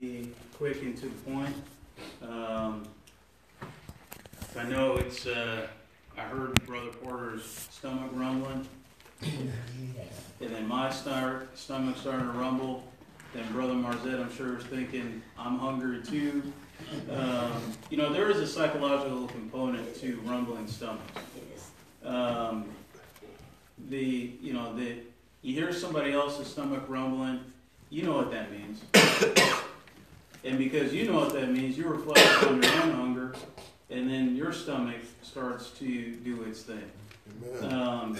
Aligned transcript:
Be 0.00 0.30
quick 0.56 0.80
and 0.80 0.96
to 0.96 1.06
the 1.10 1.30
point. 1.30 1.54
Um, 2.22 2.84
I 4.58 4.64
know 4.64 4.96
it's, 4.96 5.26
uh, 5.26 5.66
I 6.16 6.22
heard 6.22 6.54
Brother 6.64 6.88
Porter's 7.02 7.68
stomach 7.70 8.10
rumbling. 8.14 8.66
And 9.20 9.52
then 10.40 10.66
my 10.66 10.90
start, 10.90 11.56
stomach 11.58 11.98
starting 11.98 12.32
to 12.32 12.32
rumble. 12.32 12.88
Then 13.34 13.52
Brother 13.52 13.74
Marzette, 13.74 14.18
I'm 14.18 14.34
sure, 14.34 14.56
is 14.56 14.64
thinking, 14.64 15.20
I'm 15.38 15.58
hungry 15.58 16.00
too. 16.02 16.50
Um, 17.10 17.60
you 17.90 17.98
know, 17.98 18.10
there 18.10 18.30
is 18.30 18.38
a 18.38 18.46
psychological 18.46 19.26
component 19.26 19.94
to 20.00 20.18
rumbling 20.24 20.66
stomachs. 20.66 21.12
Um, 22.02 22.64
the, 23.90 24.32
you 24.40 24.54
know, 24.54 24.74
the, 24.74 24.96
you 25.42 25.52
hear 25.54 25.74
somebody 25.74 26.12
else's 26.12 26.46
stomach 26.46 26.84
rumbling, 26.88 27.40
you 27.90 28.04
know 28.04 28.16
what 28.16 28.30
that 28.30 28.50
means. 28.50 28.80
And 30.44 30.58
because 30.58 30.94
you 30.94 31.10
know 31.10 31.18
what 31.18 31.32
that 31.34 31.50
means, 31.50 31.76
you 31.76 31.86
reflect 31.86 32.44
on 32.44 32.62
your 32.62 32.72
own 32.82 32.92
hunger, 32.92 33.34
and 33.90 34.08
then 34.08 34.34
your 34.36 34.52
stomach 34.52 34.96
starts 35.22 35.70
to 35.72 36.14
do 36.16 36.42
its 36.44 36.62
thing. 36.62 36.90
Um, 37.62 38.16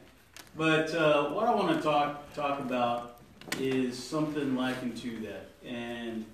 but 0.56 0.94
uh, 0.94 1.30
what 1.30 1.46
I 1.46 1.54
want 1.54 1.76
to 1.76 1.82
talk 1.82 2.32
talk 2.34 2.60
about 2.60 3.18
is 3.58 4.02
something 4.02 4.56
likened 4.56 4.96
to 4.98 5.18
that, 5.20 5.50
and 5.66 6.24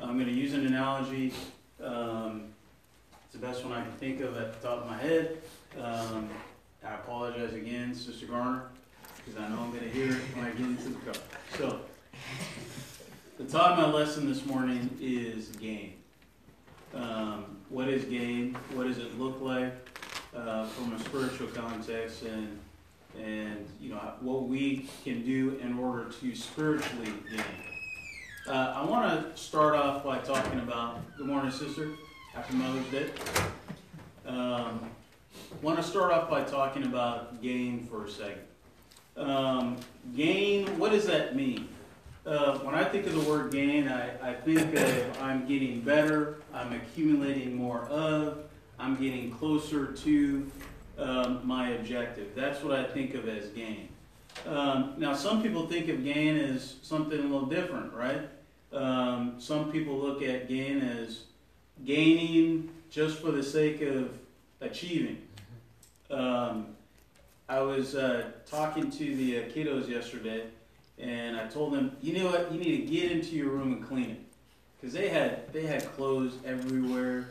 I'm 0.00 0.14
going 0.14 0.26
to 0.26 0.32
use 0.32 0.54
an 0.54 0.66
analogy. 0.66 1.34
Um, 1.82 2.44
it's 3.24 3.34
the 3.34 3.46
best 3.46 3.64
one 3.64 3.74
I 3.74 3.82
can 3.82 3.92
think 3.92 4.20
of 4.20 4.36
at 4.38 4.60
the 4.60 4.68
top 4.68 4.84
of 4.84 4.86
my 4.86 4.96
head. 4.96 5.38
Um, 5.78 6.30
I 6.82 6.94
apologize 6.94 7.52
again, 7.52 7.94
Sister 7.94 8.26
Garner, 8.26 8.62
because 9.18 9.38
I 9.38 9.48
know 9.48 9.60
I'm 9.60 9.70
going 9.70 9.84
to 9.84 9.90
hear 9.90 10.12
it 10.12 10.20
when 10.34 10.46
I 10.46 10.50
get 10.50 10.60
into 10.60 10.88
the 10.88 11.12
car. 11.12 11.22
So, 11.58 11.80
the 13.38 13.44
title 13.44 13.84
of 13.84 13.92
my 13.92 13.98
lesson 13.98 14.28
this 14.28 14.44
morning 14.46 14.90
is 15.00 15.46
gain. 15.50 15.94
Um, 16.92 17.58
what 17.68 17.86
is 17.86 18.04
gain? 18.04 18.56
What 18.74 18.88
does 18.88 18.98
it 18.98 19.16
look 19.16 19.40
like 19.40 19.72
uh, 20.36 20.66
from 20.66 20.92
a 20.92 20.98
spiritual 20.98 21.46
context, 21.48 22.24
and 22.24 22.58
and 23.16 23.64
you 23.80 23.90
know 23.90 24.00
what 24.20 24.48
we 24.48 24.88
can 25.04 25.24
do 25.24 25.56
in 25.62 25.78
order 25.78 26.10
to 26.20 26.34
spiritually 26.34 27.12
gain? 27.30 27.44
Uh, 28.48 28.74
I 28.76 28.84
want 28.84 29.36
to 29.36 29.40
start 29.40 29.76
off 29.76 30.02
by 30.02 30.18
talking 30.18 30.58
about. 30.58 31.16
Good 31.16 31.26
morning, 31.26 31.52
sister. 31.52 31.90
Happy 32.34 32.56
Mother's 32.56 32.90
Day. 32.90 33.10
Um, 34.26 34.90
want 35.62 35.76
to 35.76 35.84
start 35.84 36.12
off 36.12 36.28
by 36.28 36.42
talking 36.42 36.82
about 36.82 37.40
gain 37.40 37.86
for 37.86 38.04
a 38.04 38.10
second. 38.10 38.42
Um, 39.16 39.76
gain. 40.16 40.76
What 40.76 40.90
does 40.90 41.06
that 41.06 41.36
mean? 41.36 41.68
Uh, 42.28 42.58
when 42.58 42.74
I 42.74 42.84
think 42.84 43.06
of 43.06 43.14
the 43.14 43.30
word 43.30 43.50
gain, 43.52 43.88
I, 43.88 44.32
I 44.32 44.34
think 44.34 44.74
of 44.74 45.22
I'm 45.22 45.48
getting 45.48 45.80
better, 45.80 46.36
I'm 46.52 46.74
accumulating 46.74 47.56
more 47.56 47.86
of, 47.86 48.40
I'm 48.78 48.96
getting 48.96 49.30
closer 49.30 49.86
to 49.86 50.50
um, 50.98 51.40
my 51.42 51.70
objective. 51.70 52.34
That's 52.34 52.62
what 52.62 52.78
I 52.78 52.84
think 52.84 53.14
of 53.14 53.26
as 53.30 53.48
gain. 53.48 53.88
Um, 54.46 54.92
now, 54.98 55.14
some 55.14 55.42
people 55.42 55.66
think 55.68 55.88
of 55.88 56.04
gain 56.04 56.36
as 56.36 56.74
something 56.82 57.18
a 57.18 57.22
little 57.22 57.46
different, 57.46 57.94
right? 57.94 58.28
Um, 58.74 59.36
some 59.38 59.72
people 59.72 59.96
look 59.96 60.20
at 60.20 60.48
gain 60.48 60.82
as 60.82 61.22
gaining 61.86 62.68
just 62.90 63.20
for 63.20 63.30
the 63.30 63.42
sake 63.42 63.80
of 63.80 64.18
achieving. 64.60 65.22
Um, 66.10 66.76
I 67.48 67.60
was 67.60 67.94
uh, 67.94 68.32
talking 68.44 68.90
to 68.90 69.16
the 69.16 69.38
uh, 69.38 69.42
kiddos 69.44 69.88
yesterday 69.88 70.48
and 71.00 71.36
I 71.36 71.46
told 71.46 71.72
them, 71.72 71.96
you 72.02 72.18
know 72.18 72.26
what, 72.26 72.52
you 72.52 72.58
need 72.58 72.86
to 72.86 72.92
get 72.92 73.12
into 73.12 73.36
your 73.36 73.50
room 73.50 73.72
and 73.72 73.86
clean 73.86 74.10
it, 74.10 74.20
because 74.76 74.92
they 74.92 75.08
had 75.08 75.52
they 75.52 75.66
had 75.66 75.84
clothes 75.96 76.34
everywhere, 76.44 77.28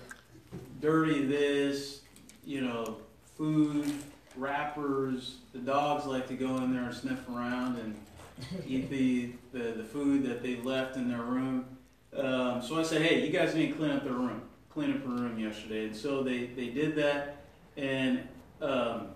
dirty 0.79 1.25
this, 1.25 2.01
you 2.45 2.61
know, 2.61 2.97
food, 3.35 3.91
wrappers. 4.35 5.37
The 5.53 5.59
dogs 5.59 6.05
like 6.05 6.27
to 6.27 6.35
go 6.35 6.57
in 6.57 6.73
there 6.73 6.83
and 6.83 6.95
sniff 6.95 7.27
around 7.29 7.77
and 7.77 7.95
eat 8.65 8.89
the, 8.89 9.31
the, 9.51 9.71
the 9.73 9.83
food 9.83 10.23
that 10.25 10.41
they 10.41 10.57
left 10.57 10.95
in 10.95 11.09
their 11.09 11.23
room. 11.23 11.65
Um, 12.15 12.61
so 12.61 12.79
I 12.79 12.83
said, 12.83 13.01
hey, 13.01 13.25
you 13.25 13.31
guys 13.31 13.53
need 13.53 13.67
to 13.67 13.73
clean 13.73 13.91
up 13.91 14.03
their 14.03 14.13
room, 14.13 14.41
clean 14.69 14.91
up 14.93 14.99
their 14.99 15.09
room 15.09 15.37
yesterday, 15.39 15.87
and 15.87 15.95
so 15.95 16.23
they 16.23 16.45
they 16.47 16.67
did 16.67 16.95
that, 16.95 17.37
and. 17.75 18.27
Um, 18.59 19.09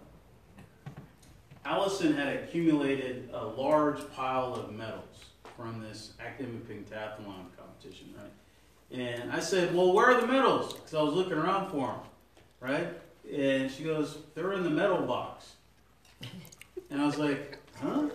Allison 1.64 2.14
had 2.14 2.28
accumulated 2.28 3.30
a 3.34 3.46
large 3.46 4.00
pile 4.14 4.54
of 4.56 4.74
medals 4.74 5.26
from 5.56 5.82
this 5.82 6.14
academic 6.20 6.68
pentathlon 6.68 7.46
competition, 7.58 8.14
right? 8.18 9.00
And 9.00 9.32
I 9.32 9.40
said, 9.40 9.74
"Well, 9.76 9.94
where 9.94 10.08
are 10.08 10.20
the 10.20 10.28
medals?" 10.28 10.74
Because 10.74 10.94
I 10.94 11.02
was 11.02 11.14
looking 11.14 11.34
around 11.34 11.70
for 11.70 11.88
them, 11.88 12.00
right? 12.60 12.88
And 13.32 13.72
she 13.72 13.84
goes, 13.84 14.18
"They're 14.34 14.54
in 14.54 14.64
the 14.64 14.70
medal 14.70 15.02
box." 15.04 15.54
And 16.90 17.02
I 17.02 17.06
was 17.06 17.18
like, 17.18 17.58
"Huh?" 17.80 18.10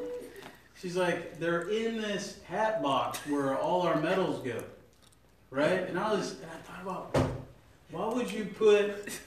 She's 0.75 0.97
like, 0.97 1.39
"They're 1.39 1.69
in 1.69 2.01
this 2.01 2.43
hat 2.45 2.83
box 2.83 3.19
where 3.27 3.57
all 3.57 3.83
our 3.83 4.01
medals 4.01 4.43
go, 4.45 4.63
right?" 5.51 5.89
And 5.89 5.99
I 5.99 6.13
was, 6.13 6.33
and 6.33 6.51
I 6.51 6.83
thought 6.83 6.83
about, 7.15 7.31
why 7.91 8.13
would 8.13 8.31
you 8.31 8.45
put, 8.45 9.19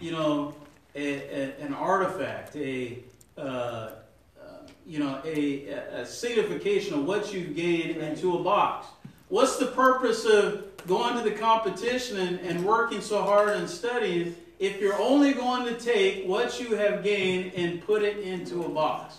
you 0.00 0.12
know, 0.12 0.54
a, 0.94 1.04
a, 1.04 1.60
an 1.60 1.74
artifact, 1.74 2.56
a 2.56 2.98
uh, 3.40 3.92
uh, 4.40 4.44
you 4.86 4.98
know, 4.98 5.20
a, 5.24 5.68
a 5.68 6.06
signification 6.06 6.94
of 6.94 7.06
what 7.06 7.32
you've 7.32 7.56
gained 7.56 7.96
into 7.96 8.38
a 8.38 8.42
box. 8.42 8.86
What's 9.28 9.56
the 9.56 9.66
purpose 9.66 10.24
of 10.24 10.64
going 10.86 11.16
to 11.16 11.22
the 11.22 11.36
competition 11.36 12.18
and, 12.18 12.40
and 12.40 12.64
working 12.64 13.00
so 13.00 13.22
hard 13.22 13.56
and 13.56 13.68
studying 13.68 14.36
if 14.58 14.80
you're 14.80 15.00
only 15.00 15.32
going 15.32 15.64
to 15.66 15.78
take 15.78 16.26
what 16.26 16.60
you 16.60 16.74
have 16.74 17.02
gained 17.02 17.52
and 17.54 17.84
put 17.84 18.02
it 18.02 18.18
into 18.18 18.64
a 18.64 18.68
box? 18.68 19.16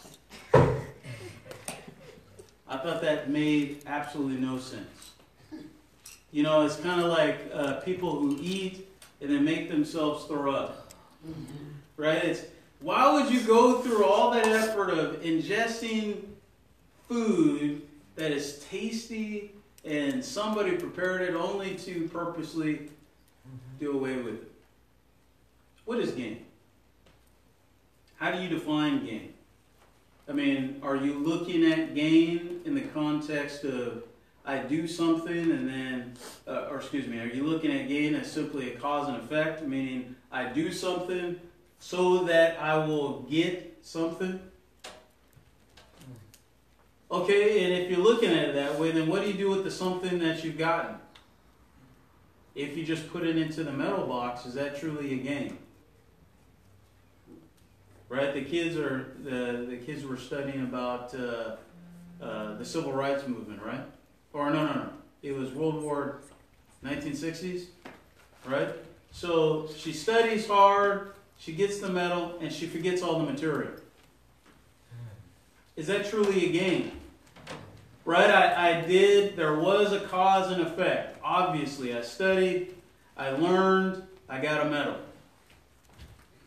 I 0.53 2.77
thought 2.77 3.01
that 3.01 3.29
made 3.29 3.83
absolutely 3.85 4.39
no 4.39 4.59
sense. 4.59 5.11
You 6.31 6.43
know, 6.43 6.65
it's 6.65 6.77
kind 6.77 7.01
of 7.01 7.07
like 7.07 7.51
uh, 7.53 7.73
people 7.81 8.17
who 8.17 8.37
eat 8.39 8.87
and 9.19 9.29
then 9.29 9.43
make 9.43 9.69
themselves 9.69 10.25
throw 10.25 10.53
up. 10.53 10.93
Right? 11.97 12.23
It's 12.23 12.43
why 12.81 13.13
would 13.13 13.31
you 13.31 13.41
go 13.41 13.81
through 13.81 14.03
all 14.03 14.31
that 14.31 14.47
effort 14.47 14.89
of 14.89 15.21
ingesting 15.21 16.23
food 17.07 17.83
that 18.15 18.31
is 18.31 18.65
tasty 18.69 19.51
and 19.85 20.23
somebody 20.23 20.75
prepared 20.75 21.21
it 21.21 21.35
only 21.35 21.75
to 21.75 22.07
purposely 22.09 22.89
do 23.79 23.91
away 23.91 24.17
with 24.17 24.35
it? 24.35 24.51
What 25.85 25.99
is 25.99 26.11
gain? 26.11 26.45
How 28.15 28.31
do 28.31 28.41
you 28.41 28.49
define 28.49 29.05
gain? 29.05 29.33
I 30.27 30.33
mean, 30.33 30.79
are 30.81 30.95
you 30.95 31.19
looking 31.19 31.65
at 31.71 31.93
gain 31.93 32.61
in 32.65 32.73
the 32.73 32.81
context 32.81 33.63
of 33.63 34.03
I 34.43 34.57
do 34.57 34.87
something 34.87 35.51
and 35.51 35.69
then, 35.69 36.13
uh, 36.47 36.67
or 36.69 36.77
excuse 36.77 37.07
me, 37.07 37.19
are 37.19 37.27
you 37.27 37.43
looking 37.43 37.71
at 37.71 37.87
gain 37.87 38.15
as 38.15 38.31
simply 38.31 38.73
a 38.73 38.75
cause 38.77 39.07
and 39.07 39.17
effect, 39.17 39.63
meaning 39.63 40.15
I 40.31 40.45
do 40.45 40.71
something 40.71 41.39
so 41.81 42.25
that 42.25 42.61
I 42.61 42.77
will 42.77 43.23
get 43.23 43.79
something? 43.81 44.39
Okay, 47.09 47.65
and 47.65 47.73
if 47.73 47.89
you're 47.89 47.99
looking 47.99 48.29
at 48.29 48.49
it 48.49 48.55
that 48.55 48.79
way, 48.79 48.91
then 48.91 49.09
what 49.09 49.23
do 49.23 49.27
you 49.27 49.33
do 49.33 49.49
with 49.49 49.65
the 49.65 49.71
something 49.71 50.19
that 50.19 50.43
you've 50.43 50.59
gotten? 50.59 50.95
If 52.53 52.77
you 52.77 52.85
just 52.85 53.11
put 53.11 53.25
it 53.25 53.35
into 53.35 53.63
the 53.63 53.71
medal 53.71 54.05
box, 54.05 54.45
is 54.45 54.53
that 54.53 54.79
truly 54.79 55.13
a 55.13 55.17
gain? 55.17 55.57
Right? 58.07 58.33
The 58.33 58.43
kids 58.43 58.77
are 58.77 59.15
the 59.23 59.65
the 59.67 59.77
kids 59.77 60.05
were 60.05 60.17
studying 60.17 60.61
about 60.61 61.15
uh, 61.15 61.55
uh, 62.21 62.57
the 62.57 62.65
civil 62.65 62.93
rights 62.93 63.27
movement, 63.27 63.61
right? 63.63 63.83
Or 64.33 64.51
no, 64.51 64.67
no, 64.67 64.73
no. 64.73 64.89
It 65.23 65.35
was 65.35 65.49
World 65.51 65.81
War 65.81 66.21
1960s, 66.85 67.66
right? 68.45 68.69
So 69.11 69.67
she 69.75 69.93
studies 69.93 70.47
hard, 70.47 71.13
she 71.41 71.53
gets 71.53 71.79
the 71.79 71.90
medal, 71.90 72.38
and 72.40 72.53
she 72.53 72.67
forgets 72.67 73.02
all 73.02 73.17
the 73.17 73.26
material. 73.26 73.72
Is 75.76 75.88
that 75.88 76.08
truly 76.08 76.46
a 76.46 76.52
gain? 76.52 76.91
Right? 78.05 78.29
I, 78.29 78.78
I 78.78 78.82
did, 78.82 79.35
there 79.35 79.55
was 79.55 79.91
a 79.91 80.02
cause 80.02 80.52
and 80.52 80.61
effect. 80.61 81.17
Obviously, 81.23 81.97
I 81.97 82.02
studied, 82.02 82.76
I 83.17 83.32
learned, 83.32 84.03
I 84.29 84.40
got 84.40 84.67
a 84.67 84.70
medal. 84.70 84.97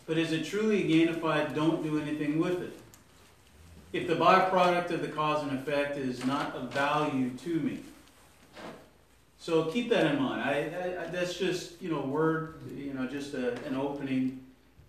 But 0.06 0.17
is 0.17 0.31
it 0.31 0.44
truly 0.44 0.85
a 0.85 0.87
gain 0.87 1.08
if 1.08 1.25
I 1.25 1.44
don't 1.47 1.82
do 1.82 2.00
anything 2.00 2.38
with 2.38 2.62
it? 2.62 2.79
If 3.93 4.06
the 4.06 4.14
byproduct 4.14 4.90
of 4.90 5.02
the 5.02 5.08
cause 5.08 5.43
and 5.43 5.58
effect 5.58 5.97
is 5.97 6.25
not 6.25 6.55
of 6.55 6.70
value 6.73 7.31
to 7.31 7.58
me? 7.61 7.81
So 9.40 9.64
keep 9.67 9.90
that 9.90 10.06
in 10.06 10.23
mind. 10.23 10.40
I, 10.40 11.02
I, 11.02 11.06
that's 11.08 11.37
just, 11.37 11.82
you 11.82 11.90
know, 11.90 12.00
word, 12.00 12.61
you 12.76 12.94
know, 12.94 13.06
just 13.06 13.35
a, 13.35 13.52
an 13.64 13.75
opening 13.75 14.44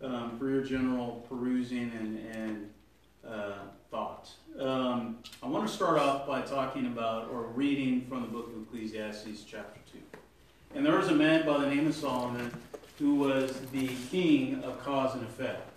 um, 0.06 0.38
for 0.38 0.50
your 0.50 0.63
general 0.63 1.25
perusing 1.28 1.92
and, 2.00 2.36
and 2.36 2.69
uh, 3.28 3.54
thought. 3.90 4.30
Um, 4.60 5.18
I 5.42 5.48
want 5.48 5.68
to 5.68 5.74
start 5.74 5.98
off 5.98 6.28
by 6.28 6.42
talking 6.42 6.86
about 6.88 7.30
or 7.30 7.44
reading 7.48 8.06
from 8.07 8.22
the 8.22 8.28
book 8.28 8.48
of 8.48 8.62
Ecclesiastes, 8.63 9.44
chapter 9.44 9.80
2. 9.92 10.00
And 10.75 10.86
there 10.86 10.98
was 10.98 11.07
a 11.07 11.16
man 11.16 11.46
by 11.46 11.60
the 11.60 11.68
name 11.68 11.88
of 11.88 11.96
Solomon 11.96 12.52
who 13.00 13.16
was 13.16 13.60
the 13.72 13.90
king 14.10 14.63
of 14.63 14.80
cause 14.84 15.16
and 15.16 15.24
effect. 15.24 15.68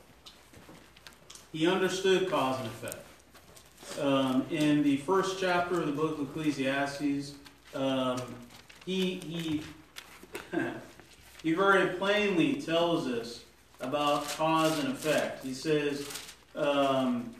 He 1.52 1.66
understood 1.66 2.30
cause 2.30 2.60
and 2.60 2.66
effect. 2.68 3.04
Um, 4.00 4.46
in 4.50 4.82
the 4.82 4.98
first 4.98 5.40
chapter 5.40 5.80
of 5.80 5.86
the 5.86 5.92
book 5.92 6.18
of 6.18 6.28
Ecclesiastes, 6.28 7.32
um, 7.74 8.20
he, 8.84 9.16
he, 9.16 9.62
he 11.42 11.54
very 11.54 11.96
plainly 11.96 12.60
tells 12.60 13.06
us 13.06 13.44
about 13.80 14.28
cause 14.30 14.78
and 14.80 14.88
effect. 14.88 15.44
He 15.44 15.54
says, 15.54 16.08
um, 16.56 17.34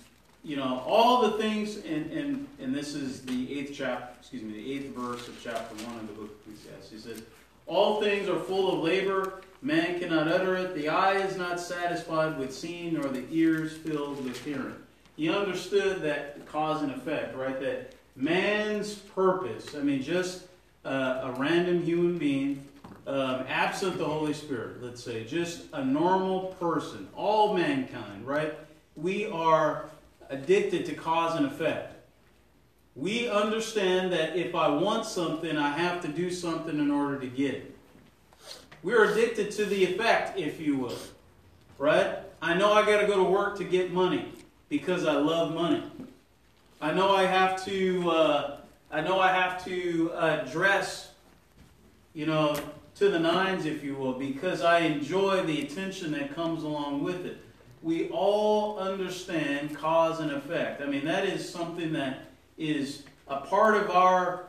you 0.45 0.57
know, 0.57 0.83
all 0.87 1.23
the 1.23 1.39
things, 1.39 1.77
and, 1.79 2.11
and, 2.13 2.47
and 2.61 2.75
this 2.75 2.95
is 2.95 3.23
the 3.23 3.59
eighth 3.59 3.73
chapter, 3.75 4.15
excuse 4.21 4.43
me, 4.43 4.53
the 4.53 4.73
eighth 4.73 4.95
verse 4.95 5.27
of 5.29 5.37
chapter 5.43 5.75
1 5.85 5.97
of 5.97 6.07
the 6.07 6.13
book 6.15 6.31
of 6.31 6.53
Ecclesiastes. 6.53 6.91
He 6.91 6.99
says, 6.99 7.23
All 7.67 8.01
things 8.01 8.29
are 8.29 8.39
full 8.39 8.73
of 8.73 8.81
labor, 8.81 9.43
man 9.63 9.99
cannot 9.99 10.29
utter 10.29 10.57
it, 10.57 10.75
the 10.75 10.89
eye 10.89 11.17
is 11.17 11.37
not 11.37 11.59
satisfied 11.59 12.39
with 12.39 12.55
seeing, 12.55 12.95
nor 12.95 13.09
the 13.09 13.25
ears 13.31 13.77
filled 13.77 14.25
with 14.25 14.43
hearing. 14.45 14.77
He 15.17 15.29
understood 15.29 16.03
that 16.03 16.47
cause 16.47 16.83
and 16.83 16.93
effect, 16.93 17.37
right? 17.37 17.59
That 17.61 17.95
man's 18.15 18.95
purpose, 18.95 19.75
I 19.75 19.81
mean, 19.81 20.01
just 20.01 20.45
uh, 20.85 21.21
a 21.25 21.35
random 21.37 21.83
human 21.83 22.17
being, 22.17 22.65
um, 23.09 23.47
absent 23.49 23.97
the 23.97 24.05
Holy 24.05 24.35
Spirit, 24.35 24.83
let's 24.83 25.03
say, 25.03 25.25
just 25.25 25.63
a 25.73 25.83
normal 25.83 26.55
person, 26.61 27.09
all 27.17 27.55
mankind, 27.55 28.27
right? 28.27 28.55
We 28.97 29.27
are 29.27 29.89
addicted 30.29 30.85
to 30.87 30.95
cause 30.95 31.35
and 31.35 31.47
effect. 31.47 31.95
We 32.95 33.31
understand 33.31 34.13
that 34.13 34.37
if 34.37 34.55
I 34.55 34.69
want 34.69 35.07
something, 35.07 35.57
I 35.57 35.71
have 35.71 36.03
to 36.03 36.09
do 36.09 36.31
something 36.31 36.79
in 36.79 36.91
order 36.91 37.19
to 37.19 37.27
get 37.27 37.55
it. 37.55 37.77
We're 38.83 39.11
addicted 39.11 39.53
to 39.53 39.65
the 39.65 39.85
effect, 39.85 40.39
if 40.39 40.61
you 40.61 40.77
will. 40.77 40.99
Right? 41.79 42.19
I 42.43 42.55
know 42.55 42.75
I 42.75 42.85
got 42.85 43.01
to 43.01 43.07
go 43.07 43.17
to 43.17 43.23
work 43.23 43.57
to 43.59 43.65
get 43.65 43.91
money 43.91 44.33
because 44.69 45.07
I 45.07 45.15
love 45.15 45.55
money. 45.55 45.83
I 46.81 46.93
know 46.93 47.15
I 47.15 47.25
have 47.25 47.65
to. 47.65 48.11
Uh, 48.11 48.57
I 48.91 49.01
know 49.01 49.19
I 49.19 49.33
have 49.33 49.65
to 49.65 50.11
uh, 50.13 50.45
dress, 50.51 51.11
you 52.15 52.27
know, 52.27 52.57
to 52.99 53.09
the 53.09 53.19
nines, 53.19 53.65
if 53.67 53.83
you 53.83 53.95
will, 53.95 54.15
because 54.15 54.63
I 54.63 54.81
enjoy 54.81 55.45
the 55.45 55.63
attention 55.63 56.13
that 56.13 56.35
comes 56.35 56.63
along 56.63 57.03
with 57.03 57.25
it 57.27 57.39
we 57.83 58.09
all 58.09 58.79
understand 58.79 59.77
cause 59.77 60.21
and 60.21 60.33
effect. 60.33 60.83
I 60.83 60.87
mean, 60.87 61.05
that 61.05 61.25
is 61.25 61.49
something 61.49 61.93
that 61.93 62.27
is 62.57 63.05
a 63.29 63.41
part 63.41 63.77
of 63.77 63.91
our 63.91 64.47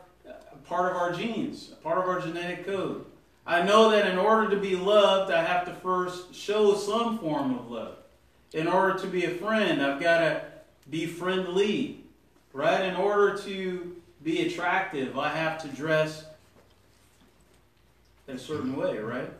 part 0.66 0.92
of 0.92 0.98
our 0.98 1.12
genes, 1.12 1.72
a 1.72 1.76
part 1.76 1.98
of 1.98 2.06
our 2.06 2.22
genetic 2.22 2.66
code. 2.66 3.06
I 3.46 3.64
know 3.64 3.90
that 3.90 4.08
in 4.08 4.20
order 4.20 4.50
to 4.52 4.58
be 4.58 4.76
loved, 4.76 5.32
I 5.32 5.44
have 5.44 5.66
to 5.66 5.74
first 5.74 6.36
show 6.36 6.76
some 6.76 7.18
form 7.18 7.58
of 7.58 7.72
love. 7.72 7.96
In 8.54 8.68
order 8.68 9.00
to 9.00 9.08
be 9.08 9.26
a 9.26 9.32
friend, 9.32 9.82
I've 9.82 10.00
got 10.00 10.20
to 10.20 10.44
be 10.90 11.08
friendly, 11.08 12.04
right? 12.54 12.84
In 12.84 12.96
order 12.96 13.38
to 13.40 13.96
be 14.24 14.46
attractive, 14.46 15.18
I 15.18 15.30
have 15.30 15.60
to 15.64 15.68
dress 15.70 16.26
in 18.30 18.36
a 18.36 18.40
certain 18.40 18.76
way, 18.76 19.00
right? 19.00 19.32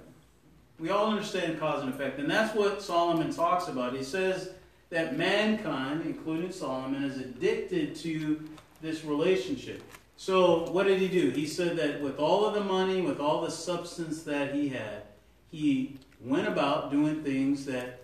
We 0.80 0.90
all 0.90 1.12
understand 1.12 1.60
cause 1.60 1.84
and 1.84 1.94
effect, 1.94 2.20
and 2.20 2.30
that's 2.30 2.56
what 2.56 2.82
Solomon 2.82 3.34
talks 3.34 3.68
about. 3.68 3.96
He 3.96 4.04
says 4.04 4.52
that 4.90 5.18
mankind, 5.18 6.04
including 6.06 6.52
Solomon, 6.52 7.04
is 7.04 7.18
addicted 7.18 7.96
to 7.98 8.44
this 8.82 9.04
relationship. 9.04 9.84
So, 10.18 10.70
what 10.72 10.88
did 10.88 11.00
he 11.00 11.08
do? 11.08 11.30
He 11.30 11.46
said 11.46 11.78
that 11.78 12.02
with 12.02 12.20
all 12.20 12.46
of 12.46 12.54
the 12.54 12.64
money, 12.64 13.02
with 13.02 13.20
all 13.20 13.42
the 13.42 13.52
substance 13.52 14.24
that 14.24 14.54
he 14.54 14.70
had, 14.70 15.04
he 15.52 15.98
went 16.22 16.48
about 16.48 16.92
doing 16.92 17.24
things 17.24 17.66
that 17.66 18.04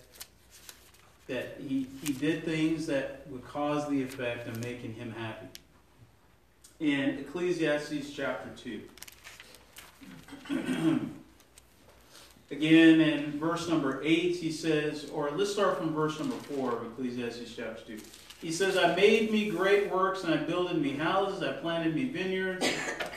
that 1.26 1.56
he, 1.58 1.88
he 2.04 2.12
did 2.12 2.44
things 2.44 2.86
that 2.86 3.26
would 3.28 3.44
cause 3.44 3.88
the 3.88 4.00
effect 4.00 4.46
of 4.46 4.62
making 4.62 4.94
him 4.94 5.12
happy. 5.18 5.48
In 6.78 7.18
Ecclesiastes 7.18 8.12
chapter 8.12 8.48
2. 8.50 8.80
Again, 12.50 13.00
in 13.00 13.40
verse 13.40 13.68
number 13.68 14.00
8, 14.04 14.36
he 14.36 14.52
says, 14.52 15.10
or 15.12 15.32
let's 15.32 15.52
start 15.52 15.78
from 15.78 15.92
verse 15.92 16.16
number 16.20 16.36
4 16.36 16.72
of 16.76 16.86
Ecclesiastes 16.86 17.52
chapter 17.56 17.96
2. 17.96 18.00
He 18.40 18.52
says, 18.52 18.76
I 18.76 18.94
made 18.94 19.32
me 19.32 19.50
great 19.50 19.90
works, 19.90 20.22
and 20.22 20.32
I 20.32 20.36
builded 20.36 20.80
me 20.80 20.92
houses, 20.92 21.42
I 21.42 21.52
planted 21.54 21.96
me 21.96 22.04
vineyards, 22.04 22.68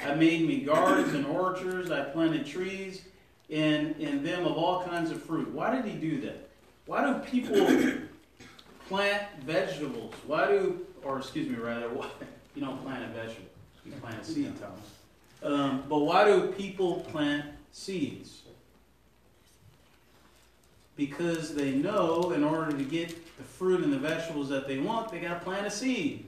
I 0.03 0.15
made 0.15 0.47
me 0.47 0.61
gardens 0.61 1.13
and 1.13 1.27
orchards, 1.27 1.91
I 1.91 2.05
planted 2.05 2.45
trees, 2.45 3.03
and 3.51 3.95
in 3.97 4.23
them 4.23 4.45
of 4.45 4.53
all 4.53 4.83
kinds 4.83 5.11
of 5.11 5.21
fruit. 5.21 5.51
Why 5.51 5.75
did 5.75 5.85
he 5.85 5.99
do 5.99 6.21
that? 6.21 6.49
Why 6.87 7.05
do 7.05 7.19
people 7.19 7.67
plant 8.87 9.23
vegetables? 9.43 10.15
Why 10.25 10.47
do, 10.47 10.87
or 11.03 11.19
excuse 11.19 11.47
me, 11.47 11.57
rather, 11.57 11.89
why, 11.89 12.07
you 12.55 12.61
don't 12.63 12.81
plant 12.83 13.03
a 13.03 13.07
vegetable, 13.13 13.49
you 13.85 13.91
plant 13.91 14.21
a 14.21 14.25
seed, 14.25 14.59
Thomas. 14.59 14.98
Um, 15.41 15.83
but 15.87 15.99
why 15.99 16.25
do 16.25 16.51
people 16.51 17.01
plant 17.11 17.45
seeds? 17.71 18.39
because 20.99 21.55
they 21.55 21.71
know 21.71 22.33
in 22.35 22.43
order 22.43 22.77
to 22.77 22.83
get 22.83 23.37
the 23.37 23.43
fruit 23.43 23.85
and 23.85 23.93
the 23.93 23.97
vegetables 23.97 24.49
that 24.49 24.67
they 24.67 24.79
want, 24.79 25.09
they 25.09 25.21
got 25.21 25.35
to 25.35 25.39
plant 25.39 25.65
a 25.65 25.71
seed. 25.71 26.25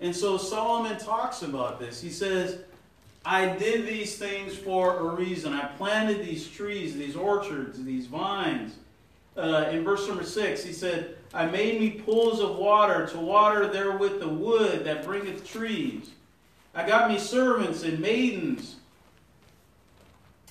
And 0.00 0.16
so 0.16 0.38
Solomon 0.38 0.98
talks 0.98 1.42
about 1.42 1.78
this. 1.78 2.00
He 2.00 2.08
says, 2.08 2.60
I 3.22 3.54
did 3.54 3.86
these 3.86 4.16
things 4.16 4.56
for 4.56 4.98
a 4.98 5.14
reason. 5.14 5.52
I 5.52 5.66
planted 5.76 6.24
these 6.24 6.48
trees, 6.48 6.96
these 6.96 7.14
orchards, 7.14 7.84
these 7.84 8.06
vines. 8.06 8.76
Uh, 9.36 9.68
in 9.70 9.84
verse 9.84 10.08
number 10.08 10.24
6, 10.24 10.64
he 10.64 10.72
said, 10.72 11.16
I 11.34 11.44
made 11.44 11.78
me 11.78 11.90
pools 11.90 12.40
of 12.40 12.56
water 12.56 13.06
to 13.08 13.18
water 13.18 13.68
therewith 13.68 14.20
the 14.20 14.28
wood 14.28 14.84
that 14.84 15.04
bringeth 15.04 15.46
trees. 15.46 16.10
I 16.74 16.86
got 16.86 17.10
me 17.10 17.18
servants 17.18 17.82
and 17.82 18.00
maidens 18.00 18.76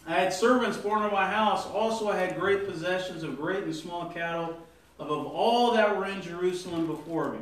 I 0.07 0.15
had 0.15 0.33
servants 0.33 0.77
born 0.77 1.03
in 1.03 1.11
my 1.11 1.29
house. 1.29 1.65
Also, 1.67 2.09
I 2.09 2.17
had 2.17 2.39
great 2.39 2.67
possessions 2.67 3.23
of 3.23 3.37
great 3.37 3.63
and 3.63 3.75
small 3.75 4.09
cattle, 4.09 4.57
above 4.99 5.27
all 5.27 5.73
that 5.73 5.95
were 5.95 6.05
in 6.05 6.21
Jerusalem 6.21 6.87
before 6.87 7.33
me. 7.33 7.39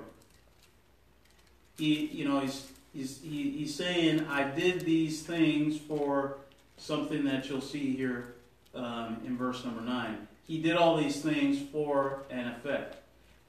He, 1.77 2.07
you 2.07 2.27
know, 2.27 2.41
he's, 2.41 2.69
he's, 2.93 3.21
he, 3.21 3.51
he's 3.51 3.73
saying, 3.73 4.27
I 4.27 4.43
did 4.43 4.81
these 4.81 5.23
things 5.23 5.77
for 5.77 6.37
something 6.77 7.23
that 7.25 7.49
you'll 7.49 7.61
see 7.61 7.95
here 7.95 8.33
um, 8.75 9.21
in 9.25 9.37
verse 9.37 9.63
number 9.63 9.81
9. 9.81 10.27
He 10.45 10.61
did 10.61 10.75
all 10.75 10.97
these 10.97 11.21
things 11.21 11.61
for 11.71 12.23
an 12.29 12.47
effect. 12.47 12.97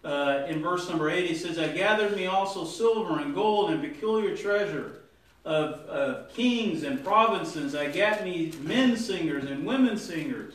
Uh, 0.05 0.45
in 0.49 0.63
verse 0.63 0.89
number 0.89 1.11
8, 1.11 1.27
he 1.27 1.35
says, 1.35 1.59
I 1.59 1.69
gathered 1.69 2.17
me 2.17 2.27
also 2.27 2.65
silver 2.65 3.19
and 3.21 3.35
gold 3.35 3.71
and 3.71 3.83
peculiar 3.83 4.37
treasure 4.37 5.01
of, 5.45 5.75
of 5.87 6.35
kings 6.35 6.83
and 6.83 7.03
provinces. 7.03 7.75
I 7.75 7.91
got 7.91 8.25
me 8.25 8.53
men 8.61 8.97
singers 8.97 9.45
and 9.45 9.65
women 9.65 9.97
singers. 9.97 10.55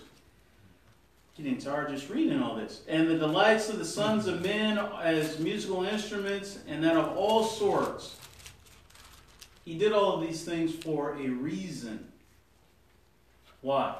Getting 1.38 1.58
tired 1.58 1.89
just 1.89 2.10
reading 2.10 2.42
all 2.42 2.56
this. 2.56 2.82
And 2.88 3.10
the 3.10 3.18
delights 3.18 3.70
of 3.70 3.77
the 3.77 3.86
sons 3.86 4.27
of 4.27 4.42
men 4.42 4.77
as 4.77 5.38
musical 5.39 5.84
instruments, 5.84 6.60
and 6.68 6.84
that 6.84 6.96
of 6.96 7.18
all 7.18 7.44
sorts. 7.44 8.15
He 9.65 9.77
did 9.77 9.92
all 9.92 10.13
of 10.13 10.22
these 10.22 10.46
things 10.46 10.74
for 10.74 11.18
a 11.18 11.27
reason. 11.27 12.08
Why? 13.62 13.96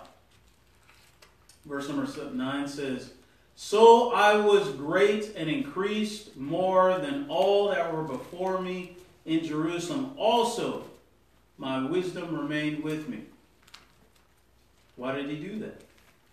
Verse 1.66 1.90
number 1.90 2.08
9 2.32 2.68
says, 2.68 3.12
So 3.56 4.14
I 4.14 4.38
was 4.38 4.70
great 4.70 5.34
and 5.36 5.50
increased 5.50 6.38
more 6.38 7.00
than 7.00 7.26
all 7.28 7.70
that 7.70 7.92
were 7.92 8.04
before 8.04 8.62
me 8.62 8.95
in 9.26 9.44
Jerusalem. 9.44 10.14
Also, 10.18 10.84
my 11.58 11.86
wisdom 11.86 12.36
remained 12.36 12.84
with 12.84 13.08
me. 13.08 13.22
Why 14.96 15.16
did 15.16 15.30
he 15.30 15.38
do 15.38 15.60
that? 15.60 15.82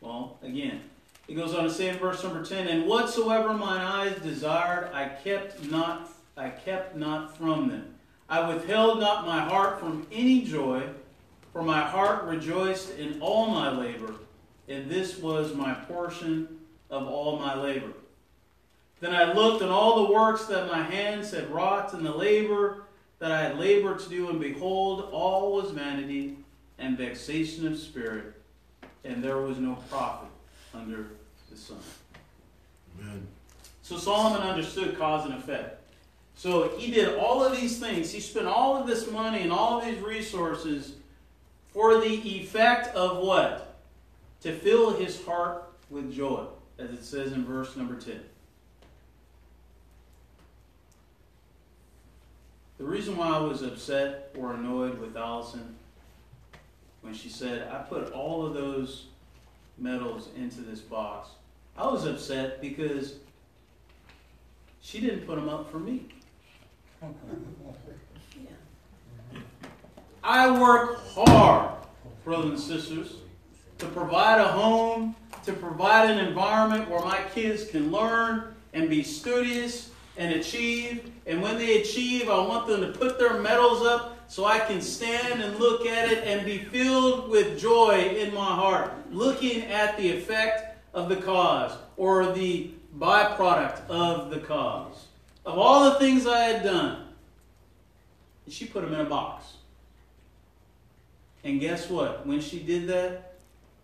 Well, 0.01 0.39
again, 0.43 0.83
he 1.27 1.35
goes 1.35 1.55
on 1.55 1.65
to 1.65 1.71
say 1.71 1.89
in 1.89 1.97
verse 1.97 2.23
number 2.23 2.45
10, 2.45 2.69
And 2.69 2.87
whatsoever 2.87 3.55
mine 3.55 3.81
eyes 3.81 4.19
desired, 4.21 4.91
I 4.93 5.09
kept 5.09 5.71
not 5.71 6.09
I 6.37 6.49
kept 6.49 6.97
not 6.97 7.37
from 7.37 7.69
them. 7.69 7.95
I 8.29 8.49
withheld 8.49 9.01
not 9.01 9.27
my 9.27 9.41
heart 9.41 9.79
from 9.79 10.07
any 10.11 10.43
joy, 10.43 10.83
for 11.53 11.63
my 11.63 11.81
heart 11.81 12.25
rejoiced 12.25 12.97
in 12.97 13.21
all 13.21 13.49
my 13.49 13.71
labor, 13.71 14.15
and 14.69 14.91
this 14.91 15.19
was 15.19 15.55
my 15.55 15.75
portion 15.75 16.49
of 16.89 17.07
all 17.07 17.39
my 17.39 17.55
labor. 17.55 17.93
Then 19.01 19.15
I 19.15 19.33
looked 19.33 19.63
on 19.63 19.69
all 19.69 20.07
the 20.07 20.13
works 20.13 20.47
that 20.47 20.71
my 20.71 20.83
hands 20.83 21.33
had 21.33 21.51
wrought, 21.51 21.93
and 21.93 22.07
the 22.07 22.15
labor 22.15 22.82
that 23.23 23.31
I 23.31 23.41
had 23.41 23.57
labored 23.57 24.01
to 24.01 24.09
do, 24.09 24.31
and 24.31 24.41
behold, 24.41 25.09
all 25.13 25.53
was 25.53 25.71
vanity 25.71 26.39
and 26.81 26.99
vexation 26.99 27.69
of 27.69 27.79
spirit, 27.79 28.35
and 29.05 29.23
there 29.23 29.37
was 29.37 29.59
no 29.59 29.77
profit 29.89 30.29
under 30.75 31.07
the 31.49 31.57
sun. 31.57 31.79
Amen. 32.99 33.25
So 33.83 33.97
Solomon 33.97 34.43
understood 34.43 34.99
cause 34.99 35.25
and 35.25 35.35
effect. 35.35 35.81
So 36.35 36.71
he 36.77 36.91
did 36.91 37.17
all 37.17 37.45
of 37.45 37.57
these 37.57 37.79
things. 37.79 38.11
He 38.11 38.19
spent 38.19 38.49
all 38.49 38.77
of 38.77 38.89
this 38.89 39.09
money 39.09 39.43
and 39.43 39.53
all 39.53 39.79
of 39.79 39.85
these 39.85 40.01
resources 40.01 40.95
for 41.69 42.01
the 42.01 42.41
effect 42.41 42.93
of 42.97 43.19
what? 43.19 43.77
To 44.41 44.53
fill 44.53 44.95
his 44.95 45.25
heart 45.25 45.71
with 45.91 46.13
joy, 46.13 46.47
as 46.77 46.91
it 46.91 47.05
says 47.05 47.33
in 47.33 47.45
verse 47.45 47.77
number 47.77 47.95
10. 47.95 48.19
The 52.83 52.89
reason 52.89 53.17
why 53.17 53.29
I 53.29 53.39
was 53.39 53.63
upset 53.63 54.35
or 54.37 54.55
annoyed 54.55 54.99
with 54.99 55.17
Allison 55.17 55.77
when 57.01 57.15
she 57.15 57.29
said, 57.29 57.69
I 57.71 57.79
put 57.79 58.13
all 58.13 58.45
of 58.45 58.55
those 58.55 59.05
medals 59.79 60.31
into 60.37 60.63
this 60.63 60.81
box, 60.81 61.29
I 61.79 61.87
was 61.87 62.07
upset 62.07 62.61
because 62.61 63.19
she 64.81 64.99
didn't 64.99 65.29
put 65.29 65.37
them 65.37 65.49
up 65.49 65.71
for 65.71 65.79
me. 65.79 66.07
I 70.25 70.61
work 70.61 70.99
hard, 71.15 71.77
brothers 72.25 72.51
and 72.51 72.59
sisters, 72.59 73.15
to 73.79 73.87
provide 73.87 74.41
a 74.41 74.49
home, 74.49 75.15
to 75.45 75.53
provide 75.53 76.11
an 76.11 76.19
environment 76.19 76.91
where 76.91 77.05
my 77.05 77.21
kids 77.33 77.65
can 77.65 77.93
learn 77.93 78.57
and 78.73 78.91
be 78.91 79.05
studious 79.05 79.92
and 80.17 80.35
achieve. 80.35 81.11
And 81.27 81.43
when 81.43 81.59
they 81.59 81.81
achieve, 81.81 82.29
I 82.29 82.39
want 82.47 82.67
them 82.67 82.81
to 82.81 82.99
put 82.99 83.19
their 83.19 83.41
medals 83.41 83.83
up 83.83 84.19
so 84.29 84.45
I 84.45 84.59
can 84.59 84.81
stand 84.81 85.43
and 85.43 85.59
look 85.59 85.87
at 85.87 86.11
it 86.11 86.25
and 86.25 86.45
be 86.45 86.59
filled 86.59 87.31
with 87.31 87.59
joy 87.59 88.17
in 88.19 88.33
my 88.33 88.55
heart, 88.55 88.93
looking 89.11 89.63
at 89.65 89.97
the 89.97 90.11
effect 90.11 90.79
of 90.95 91.09
the 91.09 91.17
cause 91.17 91.77
or 91.97 92.33
the 92.33 92.71
byproduct 92.99 93.89
of 93.89 94.31
the 94.31 94.39
cause. 94.39 95.07
Of 95.45 95.59
all 95.59 95.91
the 95.91 95.99
things 95.99 96.27
I 96.27 96.41
had 96.41 96.63
done, 96.63 97.09
she 98.49 98.67
put 98.67 98.83
them 98.85 98.95
in 98.95 99.01
a 99.01 99.05
box. 99.05 99.55
And 101.45 101.61
guess 101.61 101.89
what? 101.91 102.27
When 102.27 102.41
she 102.41 102.61
did 102.61 102.87
that, 102.89 103.35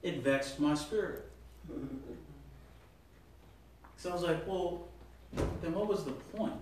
it 0.02 0.22
vexed 0.22 0.60
my 0.60 0.74
spirit. 0.74 1.24
So 4.00 4.10
I 4.10 4.12
was 4.12 4.22
like, 4.22 4.46
well, 4.46 4.87
then 5.32 5.74
what 5.74 5.88
was 5.88 6.04
the 6.04 6.12
point? 6.12 6.52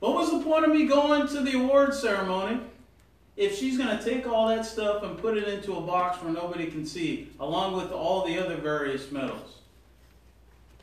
What 0.00 0.14
was 0.14 0.30
the 0.30 0.40
point 0.40 0.64
of 0.64 0.70
me 0.70 0.86
going 0.86 1.26
to 1.28 1.40
the 1.40 1.54
award 1.54 1.94
ceremony 1.94 2.60
if 3.36 3.56
she's 3.58 3.76
going 3.76 3.96
to 3.96 4.02
take 4.02 4.26
all 4.26 4.48
that 4.48 4.64
stuff 4.64 5.02
and 5.02 5.18
put 5.18 5.36
it 5.36 5.48
into 5.48 5.74
a 5.74 5.80
box 5.80 6.22
where 6.22 6.32
nobody 6.32 6.66
can 6.66 6.86
see, 6.86 7.30
along 7.40 7.76
with 7.76 7.90
all 7.92 8.26
the 8.26 8.38
other 8.38 8.56
various 8.56 9.10
medals? 9.10 9.58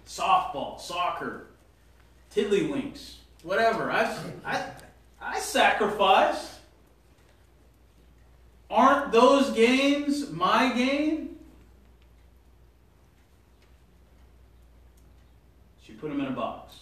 Softball, 0.07 0.79
soccer, 0.79 1.47
tiddlywinks, 2.35 3.15
whatever. 3.43 3.91
I, 3.91 4.17
I, 4.45 4.63
I 5.21 5.39
sacrificed. 5.39 6.51
Aren't 8.69 9.11
those 9.11 9.51
games 9.51 10.31
my 10.31 10.73
game? 10.73 11.32
Put 16.03 16.09
them 16.09 16.19
in 16.19 16.27
a 16.27 16.31
box. 16.31 16.79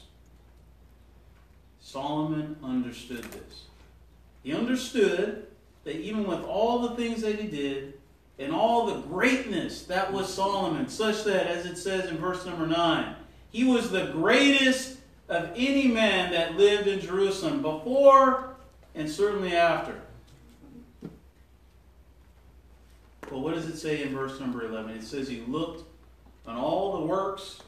Solomon 1.80 2.56
understood 2.64 3.24
this. 3.26 3.66
He 4.42 4.52
understood 4.52 5.46
that 5.84 5.98
even 5.98 6.26
with 6.26 6.44
all 6.44 6.80
the 6.80 6.96
things 6.96 7.22
that 7.22 7.40
he 7.40 7.48
did, 7.48 7.94
and 8.40 8.52
all 8.52 8.88
the 8.88 9.00
greatness 9.02 9.84
that 9.84 10.12
was 10.12 10.34
Solomon, 10.34 10.90
such 10.90 11.24
that, 11.26 11.46
as 11.46 11.68
it 11.68 11.78
says 11.78 12.10
in 12.10 12.18
verse 12.18 12.48
number 12.48 12.66
9, 12.66 13.14
he 13.52 13.64
was 13.64 13.92
the 13.92 14.08
greatest 14.08 14.98
of 15.30 15.52
any 15.56 15.88
man 15.88 16.32
that 16.32 16.58
lived 16.58 16.88
in 16.88 17.00
Jerusalem 17.00 17.62
before 17.62 18.56
and 18.96 19.08
certainly 19.08 19.56
after. 19.56 20.02
Well, 23.30 23.42
what 23.42 23.54
does 23.54 23.68
it 23.68 23.78
say 23.78 24.02
in 24.02 24.16
verse 24.16 24.40
number 24.40 24.66
11? 24.66 24.96
It 24.96 25.04
says 25.04 25.28
he 25.28 25.44
looked 25.48 25.88
on 26.48 26.58
all 26.58 27.00
the 27.00 27.06
works 27.06 27.60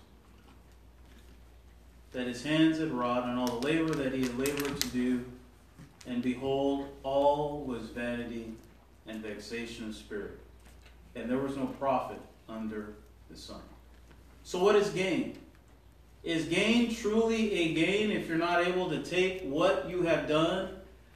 that 2.13 2.27
his 2.27 2.43
hands 2.43 2.79
had 2.79 2.91
wrought, 2.91 3.27
and 3.27 3.38
all 3.38 3.60
the 3.60 3.67
labor 3.67 3.93
that 3.96 4.13
he 4.13 4.22
had 4.22 4.38
labored 4.38 4.79
to 4.79 4.88
do, 4.89 5.25
and 6.08 6.22
behold, 6.22 6.88
all 7.01 7.63
was 7.65 7.89
vanity 7.89 8.53
and 9.08 9.22
vexation 9.22 9.89
of 9.89 9.96
spirit. 9.96 10.39
And 11.15 11.29
there 11.29 11.39
was 11.39 11.58
no 11.58 11.65
profit 11.65 12.20
under 12.48 12.93
the 13.29 13.38
sun. 13.38 13.62
So, 14.43 14.63
what 14.63 14.75
is 14.75 14.89
gain? 14.89 15.38
Is 16.24 16.46
gain 16.46 16.93
truly 16.93 17.51
a 17.51 17.74
gain 17.74 18.12
if 18.12 18.27
you're 18.27 18.38
not 18.38 18.65
able 18.65 18.89
to 18.89 19.01
take 19.03 19.41
what 19.43 19.89
you 19.89 20.03
have 20.03 20.27
done, 20.27 20.70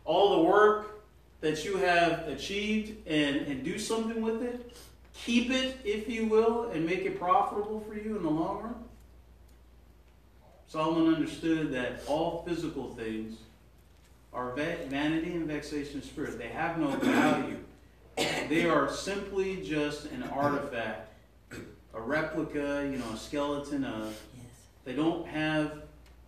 all 0.03 0.37
the 0.37 0.49
work 0.49 1.03
that 1.41 1.63
you 1.63 1.77
have 1.77 2.27
achieved, 2.27 3.07
and, 3.07 3.37
and 3.47 3.63
do 3.63 3.77
something 3.77 4.21
with 4.21 4.41
it? 4.41 4.75
Keep 5.13 5.51
it, 5.51 5.77
if 5.83 6.09
you 6.09 6.25
will, 6.25 6.69
and 6.69 6.85
make 6.85 6.99
it 6.99 7.19
profitable 7.19 7.83
for 7.87 7.95
you 7.95 8.17
in 8.17 8.23
the 8.23 8.29
long 8.29 8.63
run? 8.63 8.86
Solomon 10.67 11.15
understood 11.15 11.71
that 11.71 12.01
all 12.07 12.43
physical 12.45 12.93
things 12.93 13.37
are 14.33 14.51
vanity 14.51 15.33
and 15.33 15.47
vexation 15.47 15.99
of 15.99 16.05
spirit. 16.05 16.37
They 16.37 16.49
have 16.49 16.77
no 16.77 16.89
value. 16.89 17.59
They 18.49 18.65
are 18.65 18.91
simply 18.91 19.63
just 19.63 20.05
an 20.11 20.23
artifact, 20.23 21.13
a 21.93 22.01
replica, 22.01 22.87
you 22.91 22.97
know, 22.97 23.11
a 23.13 23.17
skeleton 23.17 23.85
of 23.85 24.19
they 24.83 24.93
don't 24.93 25.27
have 25.27 25.83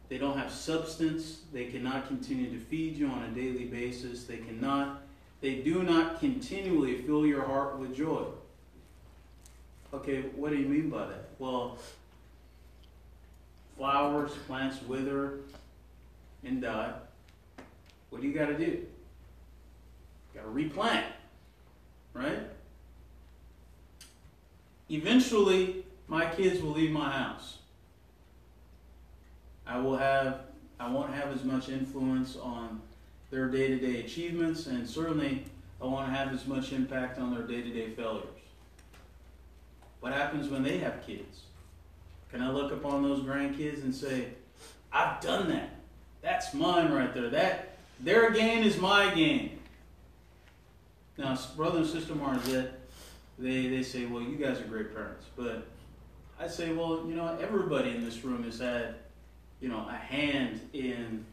they 0.08 0.17
don't 0.17 0.38
have 0.38 0.51
substance. 0.51 1.41
They 1.53 1.65
cannot 1.65 2.08
continue 2.08 2.50
to 2.50 2.60
feed 2.65 2.96
you 2.96 3.08
on 3.08 3.24
a 3.24 3.29
daily 3.29 3.65
basis. 3.65 4.24
They 4.24 4.38
cannot 4.38 5.01
they 5.41 5.55
do 5.55 5.84
not 5.84 6.19
continually 6.19 7.01
fill 7.01 7.25
your 7.25 7.43
heart 7.43 7.77
with 7.77 7.96
joy. 7.96 8.24
Okay, 9.93 10.22
what 10.36 10.51
do 10.51 10.58
you 10.58 10.67
mean 10.67 10.89
by 10.89 11.08
that? 11.08 11.29
Well, 11.39 11.77
flowers, 13.79 14.31
plants 14.45 14.81
wither 14.83 15.39
and 16.43 16.62
die. 16.62 16.91
What 18.09 18.21
do 18.21 18.27
you 18.27 18.33
got 18.33 18.48
to 18.48 18.57
do? 18.57 18.86
Got 20.36 20.41
to 20.41 20.50
replant, 20.50 21.05
right? 22.13 22.39
Eventually, 24.89 25.86
my 26.09 26.25
kids 26.25 26.62
will 26.62 26.71
leave 26.71 26.91
my 26.91 27.09
house. 27.09 27.59
I 29.65 29.79
will 29.79 29.98
have 29.98 30.41
I 30.79 30.89
won't 30.89 31.13
have 31.13 31.31
as 31.33 31.43
much 31.43 31.69
influence 31.69 32.36
on 32.36 32.81
their 33.31 33.50
day-to-day 33.50 34.00
achievements 34.00 34.65
and 34.67 34.89
certainly 34.89 35.43
I 35.81 35.86
won't 35.86 36.09
have 36.09 36.33
as 36.33 36.48
much 36.48 36.71
impact 36.71 37.19
on 37.19 37.33
their 37.33 37.43
day-to-day 37.43 37.91
failures. 37.91 38.25
What 40.00 40.13
happens 40.13 40.50
when 40.50 40.63
they 40.63 40.79
have 40.79 41.05
kids? 41.05 41.41
Can 42.31 42.41
I 42.41 42.51
look 42.51 42.71
upon 42.71 43.03
those 43.03 43.21
grandkids 43.21 43.83
and 43.83 43.93
say, 43.93 44.27
I've 44.91 45.19
done 45.21 45.50
that. 45.50 45.75
That's 46.21 46.53
mine 46.53 46.91
right 46.91 47.13
there. 47.13 47.29
That 47.29 47.77
their 48.00 48.31
gain 48.31 48.63
is 48.63 48.77
my 48.77 49.13
gain. 49.13 49.59
Now, 51.17 51.38
brother 51.55 51.79
and 51.79 51.88
sister 51.88 52.13
Marzette, 52.13 52.71
they, 53.38 53.67
they 53.67 53.83
say, 53.83 54.05
well, 54.05 54.21
you 54.21 54.36
guys 54.36 54.59
are 54.59 54.65
great 54.65 54.93
parents. 54.93 55.25
But 55.36 55.65
I 56.39 56.48
say, 56.48 56.71
well, 56.71 57.05
you 57.07 57.15
know, 57.15 57.38
everybody 57.41 57.89
in 57.89 58.03
this 58.03 58.24
room 58.24 58.43
has 58.43 58.59
had 58.59 58.95
you 59.62 59.67
know, 59.67 59.86
a 59.89 59.95
hand 59.95 60.62
in 60.74 61.25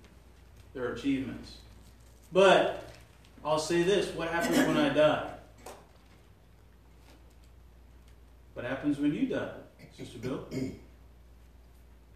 their 0.74 0.92
achievements. 0.92 1.58
But 2.32 2.92
I'll 3.44 3.58
say 3.58 3.82
this 3.82 4.14
what 4.14 4.28
happens 4.28 4.58
when 4.58 4.76
I 4.76 4.88
die? 4.90 5.30
What 8.54 8.64
happens 8.64 8.98
when 8.98 9.14
you 9.14 9.26
die, 9.26 9.50
Sister 9.96 10.18
Bill? 10.18 10.44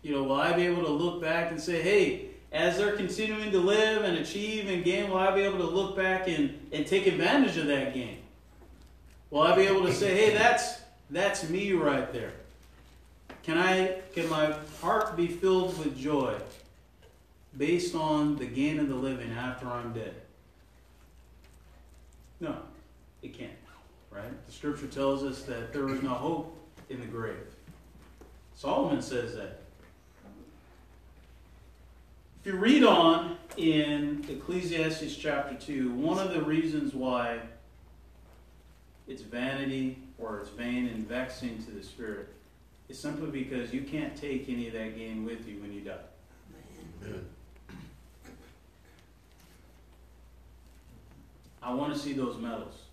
You 0.03 0.15
know, 0.15 0.23
will 0.25 0.41
I 0.41 0.53
be 0.53 0.67
able 0.67 0.85
to 0.85 0.91
look 0.91 1.21
back 1.21 1.51
and 1.51 1.61
say, 1.61 1.83
hey, 1.83 2.31
as 2.53 2.79
they're 2.79 2.97
continuing 2.97 3.53
to 3.53 3.59
live 3.59 4.03
and 4.03 4.19
achieve 4.19 4.69
and 4.69 4.85
gain, 4.85 5.11
will 5.11 5.19
I 5.19 5.35
be 5.35 5.43
able 5.43 5.59
to 5.59 5.67
look 5.67 5.97
back 5.97 6.27
and, 6.27 6.69
and 6.73 6.87
take 6.87 7.07
advantage 7.07 7.57
of 7.57 7.67
that 7.67 7.95
gain? 7.95 8.19
Will 9.31 9.43
I 9.43 9.55
be 9.55 9.63
able 9.63 9.87
to 9.87 9.93
say, 9.93 10.15
hey, 10.17 10.35
that's 10.35 10.81
that's 11.11 11.49
me 11.49 11.73
right 11.73 12.13
there? 12.13 12.33
Can 13.43 13.59
I 13.59 14.01
can 14.13 14.29
my 14.29 14.55
heart 14.81 15.17
be 15.17 15.29
filled 15.29 15.79
with 15.79 15.97
joy 15.97 16.35
based 17.57 17.95
on 17.95 18.37
the 18.37 18.47
gain 18.47 18.81
of 18.81 18.89
the 18.89 18.95
living 18.95 19.31
after 19.33 19.69
I'm 19.69 19.93
dead? 19.93 20.15
No, 22.41 22.57
it 23.23 23.37
can't. 23.37 23.53
Right? 24.11 24.47
The 24.47 24.53
scripture 24.53 24.89
tells 24.89 25.23
us 25.23 25.43
that 25.43 25.73
there 25.73 25.89
is 25.89 26.03
no 26.03 26.11
hope 26.11 26.57
in 26.89 27.01
the 27.01 27.07
grave. 27.07 27.37
Solomon 28.55 29.01
says 29.01 29.37
that. 29.37 29.60
If 32.43 32.47
you 32.47 32.59
read 32.59 32.85
on 32.85 33.37
in 33.59 34.25
Ecclesiastes 34.27 35.15
chapter 35.17 35.55
2, 35.57 35.91
one 35.91 36.19
of 36.19 36.33
the 36.33 36.41
reasons 36.41 36.95
why 36.95 37.41
it's 39.07 39.21
vanity 39.21 39.99
or 40.17 40.41
it's 40.41 40.49
vain 40.49 40.87
and 40.89 41.07
vexing 41.07 41.63
to 41.65 41.71
the 41.71 41.83
spirit 41.83 42.31
is 42.89 42.99
simply 42.99 43.31
because 43.31 43.75
you 43.75 43.83
can't 43.83 44.17
take 44.17 44.49
any 44.49 44.69
of 44.69 44.73
that 44.73 44.97
gain 44.97 45.27
with 45.27 45.47
you 45.47 45.61
when 45.61 45.71
you 45.71 45.83
die. 45.83 45.99
I 51.63 51.75
want 51.75 51.93
to 51.93 51.99
see 51.99 52.15
those 52.15 52.39
medals 52.39 52.85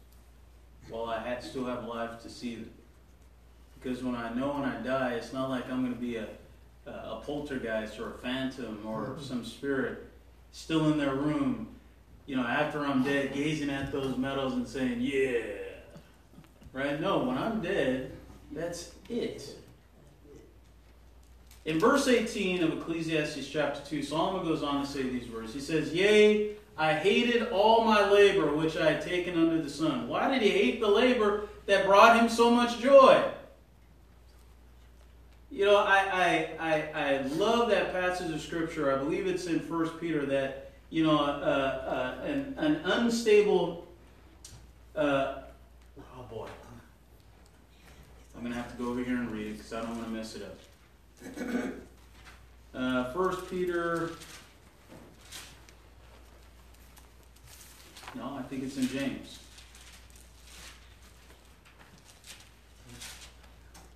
while 0.89 1.06
I 1.06 1.25
had, 1.25 1.42
still 1.42 1.63
have 1.66 1.86
life 1.86 2.22
to 2.24 2.30
see 2.30 2.56
them. 2.56 2.70
Because 3.80 4.04
when 4.04 4.16
I 4.16 4.34
know 4.34 4.56
when 4.56 4.66
I 4.66 4.82
die, 4.82 5.13
it's 5.13 5.32
not 5.32 5.50
like 5.50 5.72
I'm 5.72 5.84
going 5.84 5.96
to 5.96 6.01
be 6.01 6.18
a, 6.18 6.27
a 6.88 7.22
poltergeist 7.24 8.00
or 8.00 8.12
a 8.12 8.17
phantom 8.17 8.79
or 8.86 9.08
mm-hmm. 9.08 9.22
some 9.22 9.46
spirit 9.46 10.06
still 10.51 10.91
in 10.91 10.98
their 10.98 11.15
room, 11.15 11.67
you 12.25 12.36
know, 12.36 12.44
after 12.44 12.86
I'm 12.86 13.03
dead, 13.03 13.34
gazing 13.34 13.70
at 13.70 13.91
those 13.91 14.17
medals 14.17 14.53
and 14.53 14.67
saying, 14.67 14.98
yeah. 15.00 15.39
Right? 16.74 17.00
No, 17.00 17.20
when 17.20 17.38
I'm 17.38 17.62
dead, 17.62 18.12
that's 18.51 18.91
it. 19.10 19.56
In 21.65 21.79
verse 21.79 22.08
18 22.08 22.63
of 22.63 22.74
Ecclesiastes 22.74 23.48
chapter 23.50 23.82
2, 23.89 24.01
Solomon 24.01 24.48
goes 24.48 24.63
on 24.63 24.86
to 24.86 24.88
say 24.89 25.03
these 25.03 25.29
words. 25.29 25.53
He 25.53 25.60
says, 25.60 25.94
Yea, 25.94 26.51
I 26.77 26.94
hated 26.94 27.50
all 27.50 27.84
my 27.84 28.10
labor 28.10 28.56
which 28.56 28.77
I 28.77 28.91
had 28.91 29.01
taken 29.01 29.38
under 29.38 29.62
the 29.62 29.70
sun. 29.70 30.08
Why 30.08 30.29
did 30.29 30.41
he 30.41 30.50
hate 30.50 30.79
the 30.79 30.88
labor 30.88 31.50
that 31.65 31.86
brought 31.86 32.17
him 32.20 32.29
so 32.29 32.50
much 32.50 32.79
joy? 32.79 33.22
You 35.58 35.66
know, 35.66 35.78
I, 35.78 35.98
I, 36.14 36.50
I, 36.60 36.84
I 36.94 37.22
love 37.30 37.72
that 37.72 37.92
passage 37.92 38.32
of 38.32 38.40
Scripture. 38.40 38.94
I 38.94 39.00
believe 39.00 39.26
it's 39.26 39.48
in 39.48 39.60
First 39.60 40.00
Peter 40.00 40.24
that, 40.28 40.70
you 40.92 41.04
know, 41.04 41.18
uh, 41.18 41.24
uh, 42.22 42.26
an, 42.26 42.54
an 42.58 42.76
unstable, 42.86 43.88
uh, 44.96 45.40
oh 46.00 46.24
boy. 46.30 46.48
I'm 48.36 48.42
going 48.42 48.54
to 48.54 48.62
have 48.62 48.70
to 48.70 48.78
go 48.78 48.92
over 48.92 49.04
here 49.04 49.16
and 49.16 49.32
read 49.32 49.48
it 49.48 49.54
because 49.54 49.74
I 49.74 49.82
don't 49.82 49.96
want 49.96 50.04
to 50.04 50.12
mess 50.12 50.36
it 50.36 50.44
up. 50.44 51.74
Uh, 52.76 53.12
First 53.12 53.50
Peter 53.50 54.12
No, 58.14 58.36
I 58.38 58.44
think 58.44 58.62
it's 58.64 58.78
in 58.78 58.88
James. 58.88 59.40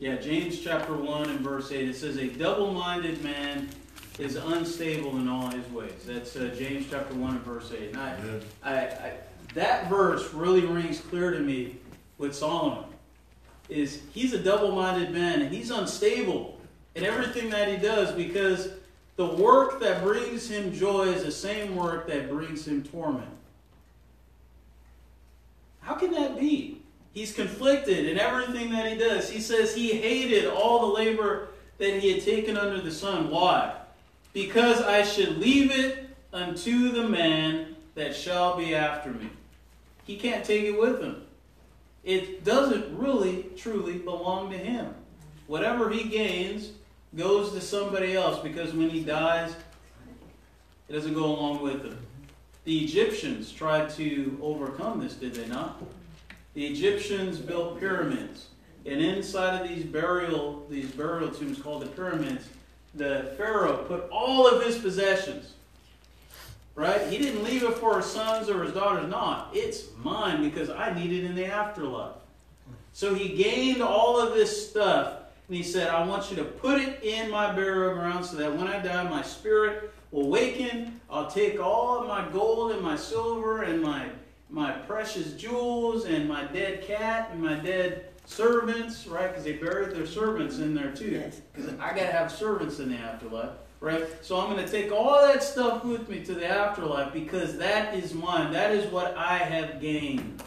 Yeah, 0.02 0.16
James 0.16 0.60
chapter 0.60 0.96
1 0.96 1.30
and 1.30 1.42
verse 1.42 1.72
8. 1.72 1.88
It 1.88 1.96
says, 1.96 2.18
A 2.18 2.26
double 2.26 2.74
minded 2.74 3.24
man 3.24 3.70
is 4.18 4.36
unstable 4.36 5.18
in 5.18 5.28
all 5.28 5.52
his 5.52 5.64
ways. 5.68 5.92
That's 6.08 6.36
uh, 6.36 6.56
James 6.58 6.88
chapter 6.90 7.14
1 7.14 7.36
and 7.36 7.42
verse 7.42 7.72
8. 7.72 7.90
And 7.90 7.98
I, 7.98 8.16
I, 8.64 8.74
I, 8.74 9.14
that 9.54 9.92
verse 9.92 10.34
really 10.34 10.62
rings 10.62 11.00
clear 11.00 11.30
to 11.30 11.40
me 11.40 11.76
with 12.18 12.36
Solomon. 12.36 12.86
Is 13.70 14.02
he's 14.12 14.34
a 14.34 14.40
double 14.40 14.72
minded 14.72 15.12
man 15.12 15.44
and 15.44 15.54
he's 15.54 15.70
unstable 15.70 16.60
in 16.96 17.06
everything 17.06 17.52
that 17.52 17.68
he 17.70 17.78
does 17.78 18.12
because 18.12 18.70
the 19.18 19.28
work 19.28 19.80
that 19.82 20.02
brings 20.02 20.50
him 20.50 20.74
joy 20.74 21.10
is 21.10 21.24
the 21.24 21.32
same 21.32 21.76
work 21.76 22.08
that 22.08 22.28
brings 22.28 22.68
him 22.68 22.82
torment. 22.82 23.30
How 25.82 25.94
can 25.94 26.10
that 26.14 26.40
be? 26.40 26.81
He's 27.14 27.34
conflicted 27.34 28.08
in 28.08 28.18
everything 28.18 28.72
that 28.72 28.90
he 28.90 28.98
does. 28.98 29.30
He 29.30 29.42
says 29.42 29.76
he 29.76 29.92
hated 29.92 30.48
all 30.48 30.80
the 30.88 30.94
labor 30.94 31.50
that 31.78 32.00
he 32.00 32.14
had 32.14 32.24
taken 32.24 32.58
under 32.58 32.80
the 32.80 32.92
sun. 32.92 33.30
Why? 33.30 33.76
Because 34.34 34.82
I 34.82 35.04
should 35.04 35.38
leave 35.38 35.72
it 35.72 36.10
unto 36.32 36.92
the 36.92 37.08
man 37.08 37.76
that 37.96 38.16
shall 38.16 38.58
be 38.58 38.74
after 38.74 39.12
me. 39.12 39.30
He 40.06 40.16
can't 40.16 40.46
take 40.46 40.64
it 40.64 40.80
with 40.80 41.02
him. 41.02 41.24
It 42.04 42.44
doesn't 42.44 42.98
really, 42.98 43.46
truly 43.58 43.98
belong 43.98 44.50
to 44.52 44.58
him. 44.58 44.96
Whatever 45.48 45.90
he 45.90 46.06
gains 46.06 46.72
goes 47.16 47.52
to 47.52 47.62
somebody 47.62 48.16
else 48.16 48.42
because 48.42 48.74
when 48.74 48.90
he 48.90 49.04
dies, 49.04 49.54
it 50.88 50.94
doesn't 50.94 51.14
go 51.14 51.26
along 51.26 51.62
with 51.62 51.84
him. 51.84 51.98
The 52.64 52.80
Egyptians 52.86 53.52
tried 53.52 53.90
to 53.92 54.40
overcome 54.42 55.02
this, 55.02 55.16
did 55.16 55.34
they 55.36 55.48
not? 55.48 55.82
The 56.54 56.66
Egyptians 56.66 57.40
built 57.40 57.80
pyramids. 57.80 58.48
And 58.86 59.02
inside 59.02 59.62
of 59.62 59.70
these 59.70 59.86
burial, 59.86 60.66
these 60.70 60.92
burial 60.92 61.30
tombs 61.30 61.60
called 61.60 61.84
the 61.84 61.88
pyramids, 61.88 62.50
the 62.96 63.34
Pharaoh 63.38 63.86
put 63.88 64.10
all 64.10 64.48
of 64.48 64.64
his 64.64 64.78
possessions. 64.78 65.54
Right? 66.76 67.08
He 67.08 67.18
didn't 67.18 67.44
leave 67.44 67.64
it 67.64 67.76
for 67.76 67.98
his 67.98 68.06
sons 68.06 68.50
or 68.50 68.64
his 68.64 68.74
daughters. 68.74 69.10
Not. 69.10 69.52
It's 69.54 69.86
mine 70.04 70.42
because 70.42 70.70
I 70.70 70.94
need 70.94 71.12
it 71.12 71.26
in 71.26 71.36
the 71.36 71.46
afterlife. 71.46 72.16
So 72.94 73.14
he 73.14 73.30
gained 73.30 73.82
all 73.82 74.20
of 74.20 74.34
this 74.34 74.70
stuff. 74.70 75.18
And 75.48 75.58
he 75.58 75.64
said, 75.64 75.90
I 75.90 76.06
want 76.06 76.30
you 76.30 76.38
to 76.38 76.46
put 76.46 76.80
it 76.80 77.04
in 77.04 77.30
my 77.30 77.52
burial 77.52 77.94
ground 77.94 78.26
so 78.26 78.38
that 78.38 78.56
when 78.56 78.68
I 78.68 78.80
die, 78.80 79.04
my 79.10 79.22
spirit 79.22 79.92
will 80.12 80.30
waken. 80.30 81.00
I'll 81.10 81.30
take 81.30 81.60
all 81.60 82.00
of 82.00 82.08
my 82.08 82.28
gold 82.32 82.72
and 82.72 82.82
my 82.82 82.96
silver 82.96 83.64
and 83.64 83.82
my, 83.82 84.08
my 84.52 84.72
precious 84.72 85.34
jewels 85.34 86.06
and 86.06 86.28
my 86.28 86.44
dead 86.44 86.84
cat 86.84 87.30
and 87.32 87.42
my 87.42 87.56
dead 87.56 88.06
servants, 88.26 89.08
right? 89.08 89.30
Because 89.30 89.46
they 89.46 89.54
buried 89.54 89.96
their 89.96 90.06
servants 90.06 90.60
in 90.60 90.76
there 90.76 90.92
too. 90.92 91.24
Because 91.54 91.72
I 91.80 91.90
got 91.90 92.02
to 92.02 92.12
have 92.12 92.32
servants 92.32 92.80
in 92.80 92.90
the 92.90 92.98
afterlife, 92.98 93.52
right? 93.80 94.06
So 94.22 94.40
I'm 94.40 94.52
going 94.52 94.64
to 94.64 94.70
take 94.70 94.92
all 94.92 95.22
that 95.22 95.42
stuff 95.42 95.86
with 95.86 96.10
me 96.10 96.24
to 96.26 96.34
the 96.34 96.46
afterlife 96.46 97.14
because 97.14 97.58
that 97.58 97.96
is 97.96 98.14
mine. 98.14 98.52
That 98.52 98.72
is 98.72 98.92
what 98.92 99.16
I 99.18 99.38
have 99.38 99.80
gained. 99.80 100.44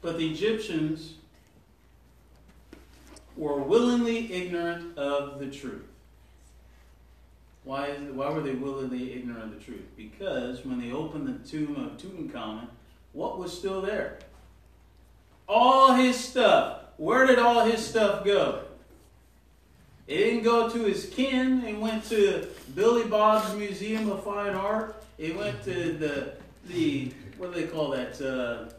But 0.00 0.18
the 0.18 0.30
Egyptians 0.30 1.14
were 3.36 3.58
willingly 3.58 4.32
ignorant 4.32 4.96
of 4.96 5.40
the 5.40 5.46
truth. 5.46 5.82
Why, 7.66 7.88
is, 7.88 8.12
why 8.12 8.30
were 8.30 8.42
they 8.42 8.52
willingly 8.52 9.12
ignorant 9.12 9.42
of 9.42 9.50
the 9.58 9.62
truth? 9.62 9.84
Because 9.96 10.64
when 10.64 10.80
they 10.80 10.92
opened 10.92 11.26
the 11.26 11.48
tomb 11.48 11.74
of 11.74 11.98
Tutankhamun, 11.98 12.68
what 13.12 13.38
was 13.38 13.52
still 13.52 13.82
there? 13.82 14.20
All 15.48 15.94
his 15.94 16.16
stuff. 16.16 16.82
Where 16.96 17.26
did 17.26 17.40
all 17.40 17.64
his 17.64 17.84
stuff 17.84 18.24
go? 18.24 18.62
It 20.06 20.16
didn't 20.16 20.44
go 20.44 20.70
to 20.70 20.78
his 20.84 21.06
kin. 21.06 21.64
It 21.64 21.76
went 21.76 22.04
to 22.04 22.46
Billy 22.76 23.02
Bob's 23.08 23.52
Museum 23.56 24.12
of 24.12 24.22
Fine 24.22 24.54
Art. 24.54 25.02
It 25.18 25.36
went 25.36 25.64
to 25.64 25.92
the 25.92 26.34
the 26.68 27.10
what 27.36 27.52
do 27.52 27.60
they 27.60 27.66
call 27.66 27.90
that? 27.90 28.20
Uh, 28.20 28.72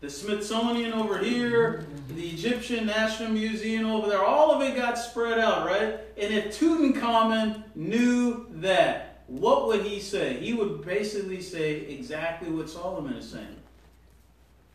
the 0.00 0.08
Smithsonian 0.08 0.94
over 0.94 1.18
here, 1.18 1.86
the 2.08 2.26
Egyptian 2.28 2.86
National 2.86 3.30
Museum 3.30 3.86
over 3.86 4.08
there, 4.08 4.24
all 4.24 4.50
of 4.50 4.62
it 4.62 4.74
got 4.74 4.98
spread 4.98 5.38
out, 5.38 5.66
right? 5.66 6.00
And 6.16 6.32
if 6.34 6.58
Tutankhamun 6.58 7.62
knew 7.74 8.46
that, 8.52 9.22
what 9.26 9.66
would 9.66 9.82
he 9.82 10.00
say? 10.00 10.40
He 10.40 10.54
would 10.54 10.84
basically 10.84 11.42
say 11.42 11.82
exactly 11.82 12.50
what 12.50 12.70
Solomon 12.70 13.12
is 13.12 13.30
saying. 13.30 13.56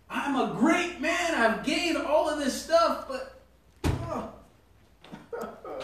I'm 0.09 0.35
a 0.35 0.53
great 0.53 1.01
man. 1.01 1.33
I've 1.33 1.65
gained 1.65 1.97
all 1.97 2.29
of 2.29 2.37
this 2.37 2.61
stuff, 2.61 3.07
but 3.07 3.41
oh. 3.83 4.29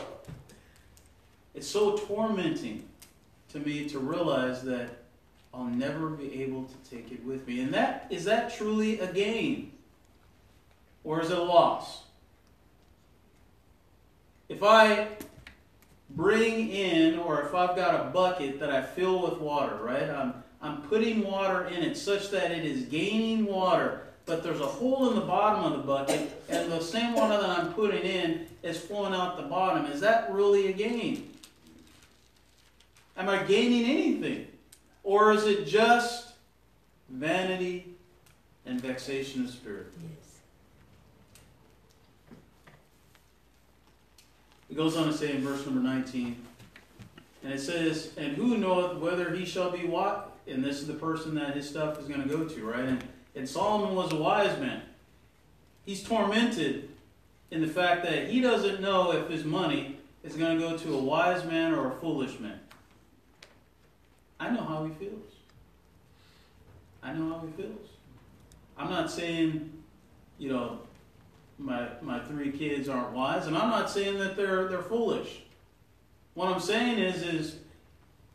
it's 1.55 1.67
so 1.67 1.97
tormenting 1.97 2.87
to 3.49 3.59
me 3.59 3.89
to 3.89 3.97
realize 3.97 4.61
that 4.61 5.01
I'll 5.53 5.65
never 5.65 6.09
be 6.09 6.41
able 6.43 6.63
to 6.63 6.89
take 6.89 7.11
it 7.11 7.23
with 7.25 7.47
me. 7.47 7.61
And 7.61 7.73
that 7.73 8.07
is 8.09 8.25
that 8.25 8.55
truly 8.55 8.99
a 8.99 9.11
gain? 9.11 9.73
Or 11.03 11.21
is 11.21 11.31
it 11.31 11.37
a 11.37 11.43
loss? 11.43 12.03
If 14.47 14.63
I 14.63 15.07
bring 16.09 16.69
in, 16.69 17.19
or 17.19 17.41
if 17.41 17.55
I've 17.55 17.75
got 17.75 18.07
a 18.07 18.09
bucket 18.09 18.59
that 18.59 18.69
I 18.69 18.81
fill 18.81 19.21
with 19.21 19.39
water, 19.39 19.77
right? 19.77 20.09
I'm, 20.09 20.33
I'm 20.61 20.81
putting 20.83 21.23
water 21.23 21.65
in 21.65 21.83
it 21.83 21.97
such 21.97 22.29
that 22.31 22.51
it 22.51 22.65
is 22.65 22.83
gaining 22.83 23.45
water, 23.45 24.01
but 24.25 24.43
there's 24.43 24.59
a 24.59 24.65
hole 24.65 25.09
in 25.09 25.15
the 25.15 25.25
bottom 25.25 25.63
of 25.63 25.77
the 25.77 25.83
bucket, 25.83 26.43
and 26.49 26.71
the 26.71 26.81
same 26.81 27.13
water 27.13 27.39
that 27.39 27.49
I'm 27.49 27.73
putting 27.73 28.03
in 28.03 28.47
is 28.61 28.77
flowing 28.79 29.13
out 29.13 29.37
the 29.37 29.43
bottom. 29.43 29.85
Is 29.85 30.01
that 30.01 30.31
really 30.31 30.67
a 30.67 30.73
gain? 30.73 31.29
Am 33.17 33.29
I 33.29 33.43
gaining 33.43 33.85
anything? 33.85 34.47
Or 35.03 35.31
is 35.33 35.45
it 35.45 35.65
just 35.65 36.33
vanity 37.09 37.95
and 38.65 38.79
vexation 38.79 39.43
of 39.43 39.49
spirit? 39.49 39.87
Yes. 40.01 40.21
It 44.69 44.77
goes 44.77 44.95
on 44.95 45.07
to 45.07 45.13
say 45.13 45.31
in 45.31 45.41
verse 45.41 45.65
number 45.65 45.81
19, 45.81 46.37
and 47.43 47.53
it 47.53 47.59
says, 47.59 48.11
And 48.15 48.37
who 48.37 48.57
knoweth 48.57 48.99
whether 48.99 49.35
he 49.35 49.43
shall 49.45 49.69
be 49.69 49.85
what? 49.85 50.37
And 50.47 50.63
this 50.63 50.79
is 50.79 50.87
the 50.87 50.93
person 50.93 51.35
that 51.35 51.55
his 51.55 51.67
stuff 51.67 51.99
is 51.99 52.07
going 52.07 52.23
to 52.23 52.29
go 52.29 52.45
to, 52.45 52.65
right? 52.65 52.85
And, 52.85 53.03
and 53.35 53.47
Solomon 53.47 53.95
was 53.95 54.13
a 54.13 54.15
wise 54.15 54.57
man. 54.59 54.81
He's 55.85 56.01
tormented 56.01 56.89
in 57.49 57.59
the 57.59 57.67
fact 57.67 58.03
that 58.03 58.29
he 58.29 58.39
doesn't 58.39 58.79
know 58.79 59.11
if 59.11 59.27
his 59.29 59.43
money 59.43 59.97
is 60.23 60.35
going 60.37 60.57
to 60.57 60.69
go 60.69 60.77
to 60.77 60.93
a 60.93 61.01
wise 61.01 61.43
man 61.43 61.73
or 61.73 61.91
a 61.91 61.91
foolish 61.91 62.39
man. 62.39 62.60
I 64.41 64.49
know 64.49 64.63
how 64.63 64.83
he 64.83 64.91
feels. 64.93 65.33
I 67.03 67.13
know 67.13 67.29
how 67.29 67.45
he 67.45 67.61
feels. 67.61 67.89
I'm 68.75 68.89
not 68.89 69.11
saying, 69.11 69.71
you 70.39 70.49
know, 70.49 70.79
my 71.59 71.87
my 72.01 72.19
three 72.21 72.51
kids 72.51 72.89
aren't 72.89 73.11
wise, 73.11 73.45
and 73.45 73.55
I'm 73.55 73.69
not 73.69 73.87
saying 73.91 74.17
that 74.17 74.35
they're 74.35 74.67
they're 74.67 74.81
foolish. 74.81 75.43
What 76.33 76.47
I'm 76.47 76.59
saying 76.59 76.97
is, 76.97 77.21
is 77.21 77.55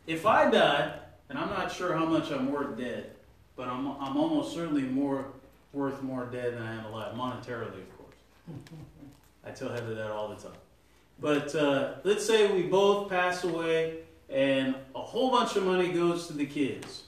if 0.07 0.27
I 0.27 0.49
die, 0.49 0.95
and 1.29 1.37
I'm 1.37 1.49
not 1.49 1.73
sure 1.73 1.93
how 1.97 2.05
much 2.05 2.31
I'm 2.31 2.53
worth 2.53 2.79
dead, 2.79 3.11
but 3.57 3.69
I'm, 3.69 3.89
I'm 4.01 4.17
almost 4.17 4.55
certainly 4.55 4.83
more 4.83 5.27
worth 5.73 6.03
more 6.03 6.27
dead 6.27 6.55
than 6.55 6.63
I 6.63 6.75
am 6.75 6.85
alive, 6.85 7.15
monetarily, 7.15 7.81
of 7.81 7.99
course. 7.99 8.17
I 9.45 9.51
tell 9.51 9.71
Heather 9.71 9.95
that 9.95 10.11
all 10.11 10.29
the 10.29 10.37
time. 10.37 10.59
But 11.19 11.55
uh, 11.57 11.95
let's 12.05 12.25
say 12.25 12.53
we 12.53 12.63
both 12.63 13.09
pass 13.09 13.43
away 13.43 14.06
and 14.29 14.75
a 14.95 15.01
whole 15.01 15.31
bunch 15.31 15.57
of 15.57 15.65
money 15.65 15.93
goes 15.93 16.27
to 16.27 16.33
the 16.33 16.47
kids. 16.47 17.05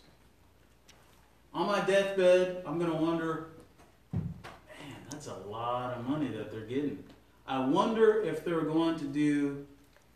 On 1.53 1.67
my 1.67 1.81
deathbed, 1.81 2.63
I'm 2.67 2.79
going 2.79 2.91
to 2.91 2.97
wonder, 2.97 3.49
man, 4.13 4.97
that's 5.11 5.27
a 5.27 5.35
lot 5.35 5.95
of 5.95 6.07
money 6.07 6.29
that 6.29 6.53
they're 6.53 6.61
getting. 6.61 7.03
I 7.47 7.65
wonder 7.65 8.23
if 8.23 8.45
they're 8.45 8.61
going 8.63 8.99
to 8.99 9.05
do, 9.05 9.67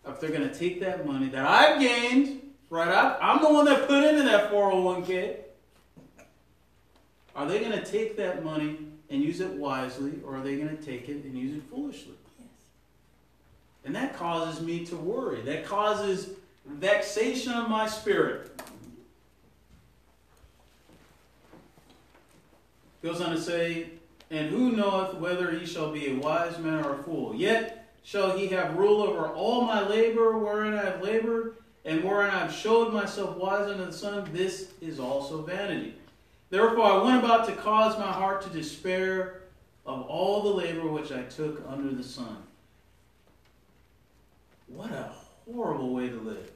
if 0.07 0.21
they're 0.21 0.31
going 0.31 0.49
to 0.49 0.55
take 0.55 0.81
that 0.81 1.07
money 1.07 1.29
that 1.31 1.45
I've 1.45 1.81
gained, 1.81 2.43
right? 2.71 2.89
I, 2.89 3.19
I'm 3.21 3.43
the 3.43 3.53
one 3.53 3.65
that 3.65 3.89
put 3.89 4.05
into 4.05 4.23
that 4.25 4.53
401k. 4.53 5.37
Are 7.35 7.47
they 7.47 7.61
going 7.61 7.73
to 7.73 7.85
take 7.85 8.17
that 8.19 8.45
money 8.45 8.79
and 9.09 9.23
use 9.23 9.41
it 9.41 9.51
wisely, 9.51 10.13
or 10.25 10.37
are 10.37 10.43
they 10.43 10.57
going 10.57 10.77
to 10.77 10.83
take 10.83 11.09
it 11.09 11.25
and 11.25 11.37
use 11.37 11.57
it 11.57 11.63
foolishly? 11.71 12.15
Yes. 12.39 12.49
And 13.87 13.97
that 13.97 14.15
causes 14.17 14.61
me 14.63 14.85
to 14.87 14.97
worry. 14.97 15.41
That 15.41 15.65
causes 15.65 16.31
vexation 16.67 17.53
of 17.53 17.69
my 17.69 17.87
spirit. 17.87 18.51
Goes 23.03 23.21
on 23.21 23.35
to 23.35 23.41
say, 23.41 23.91
And 24.31 24.49
who 24.49 24.73
knoweth 24.73 25.15
whether 25.15 25.51
he 25.51 25.67
shall 25.67 25.91
be 25.91 26.09
a 26.09 26.15
wise 26.15 26.59
man 26.59 26.85
or 26.85 27.01
a 27.01 27.03
fool? 27.03 27.35
Yet 27.35 27.91
shall 28.05 28.37
he 28.37 28.49
have 28.49 28.77
rule 28.77 29.03
over 29.03 29.29
all 29.29 29.63
my 29.63 29.87
labor 29.87 30.39
wherein 30.39 30.75
I 30.75 30.85
have 30.85 31.03
labored, 31.03 31.57
and 31.85 32.05
wherein 32.05 32.31
I 32.31 32.39
have 32.39 32.53
showed 32.53 32.93
myself 32.93 33.37
wise 33.37 33.69
unto 33.69 33.87
the 33.87 33.93
Son. 33.93 34.29
This 34.33 34.71
is 34.81 35.01
also 35.01 35.43
vanity. 35.43 35.97
Therefore 36.51 36.85
I 36.85 37.03
went 37.03 37.25
about 37.25 37.47
to 37.49 37.55
cause 37.55 37.99
my 37.99 38.13
heart 38.13 38.43
to 38.43 38.51
despair 38.51 39.43
of 39.85 40.03
all 40.03 40.43
the 40.43 40.51
labor 40.51 40.87
which 40.87 41.11
I 41.11 41.23
took 41.23 41.63
under 41.69 41.93
the 41.93 42.05
sun. 42.05 42.37
What 44.69 44.93
a 44.93 45.11
horrible 45.51 45.93
way 45.95 46.09
to 46.09 46.17
live. 46.17 46.51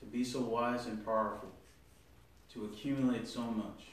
To 0.00 0.06
be 0.06 0.24
so 0.24 0.40
wise 0.40 0.86
and 0.86 1.04
powerful, 1.04 1.50
to 2.52 2.64
accumulate 2.64 3.26
so 3.26 3.42
much, 3.42 3.86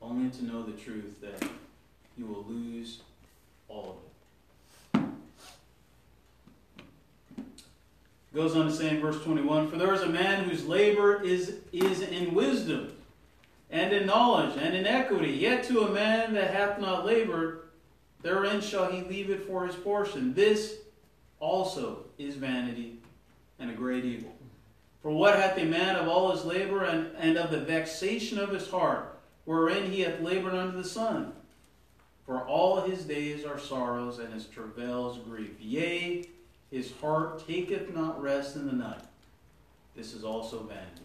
only 0.00 0.30
to 0.30 0.44
know 0.44 0.62
the 0.62 0.72
truth 0.72 1.20
that 1.20 1.48
you 2.16 2.26
will 2.26 2.44
lose 2.48 3.00
all 3.68 3.90
of 3.90 3.96
it. 3.96 4.12
Goes 8.34 8.56
on 8.56 8.66
to 8.66 8.72
say 8.72 8.88
in 8.88 9.00
verse 9.00 9.22
21 9.22 9.68
For 9.68 9.76
there 9.76 9.92
is 9.92 10.00
a 10.02 10.08
man 10.08 10.48
whose 10.48 10.66
labor 10.66 11.22
is, 11.22 11.56
is 11.70 12.00
in 12.00 12.34
wisdom, 12.34 12.92
and 13.70 13.92
in 13.92 14.06
knowledge, 14.06 14.56
and 14.56 14.74
in 14.74 14.86
equity. 14.86 15.32
Yet 15.32 15.64
to 15.64 15.82
a 15.82 15.90
man 15.90 16.32
that 16.32 16.54
hath 16.54 16.80
not 16.80 17.04
labored, 17.04 17.61
therein 18.22 18.60
shall 18.60 18.90
he 18.90 19.02
leave 19.02 19.30
it 19.30 19.46
for 19.46 19.66
his 19.66 19.76
portion. 19.76 20.34
This 20.34 20.76
also 21.40 22.04
is 22.18 22.36
vanity 22.36 22.98
and 23.58 23.70
a 23.70 23.74
great 23.74 24.04
evil. 24.04 24.34
For 25.02 25.10
what 25.10 25.36
hath 25.36 25.58
a 25.58 25.64
man 25.64 25.96
of 25.96 26.06
all 26.06 26.30
his 26.30 26.44
labor 26.44 26.84
and, 26.84 27.10
and 27.16 27.36
of 27.36 27.50
the 27.50 27.60
vexation 27.60 28.38
of 28.38 28.50
his 28.50 28.70
heart, 28.70 29.18
wherein 29.44 29.90
he 29.90 30.02
hath 30.02 30.20
labored 30.20 30.54
under 30.54 30.76
the 30.76 30.88
sun? 30.88 31.32
For 32.24 32.46
all 32.46 32.82
his 32.82 33.04
days 33.04 33.44
are 33.44 33.58
sorrows, 33.58 34.20
and 34.20 34.32
his 34.32 34.46
travails 34.46 35.18
grief. 35.18 35.56
Yea, 35.60 36.24
his 36.70 36.92
heart 37.00 37.46
taketh 37.46 37.92
not 37.92 38.22
rest 38.22 38.54
in 38.54 38.66
the 38.66 38.72
night. 38.72 39.02
This 39.96 40.14
is 40.14 40.22
also 40.22 40.62
vanity. 40.62 41.02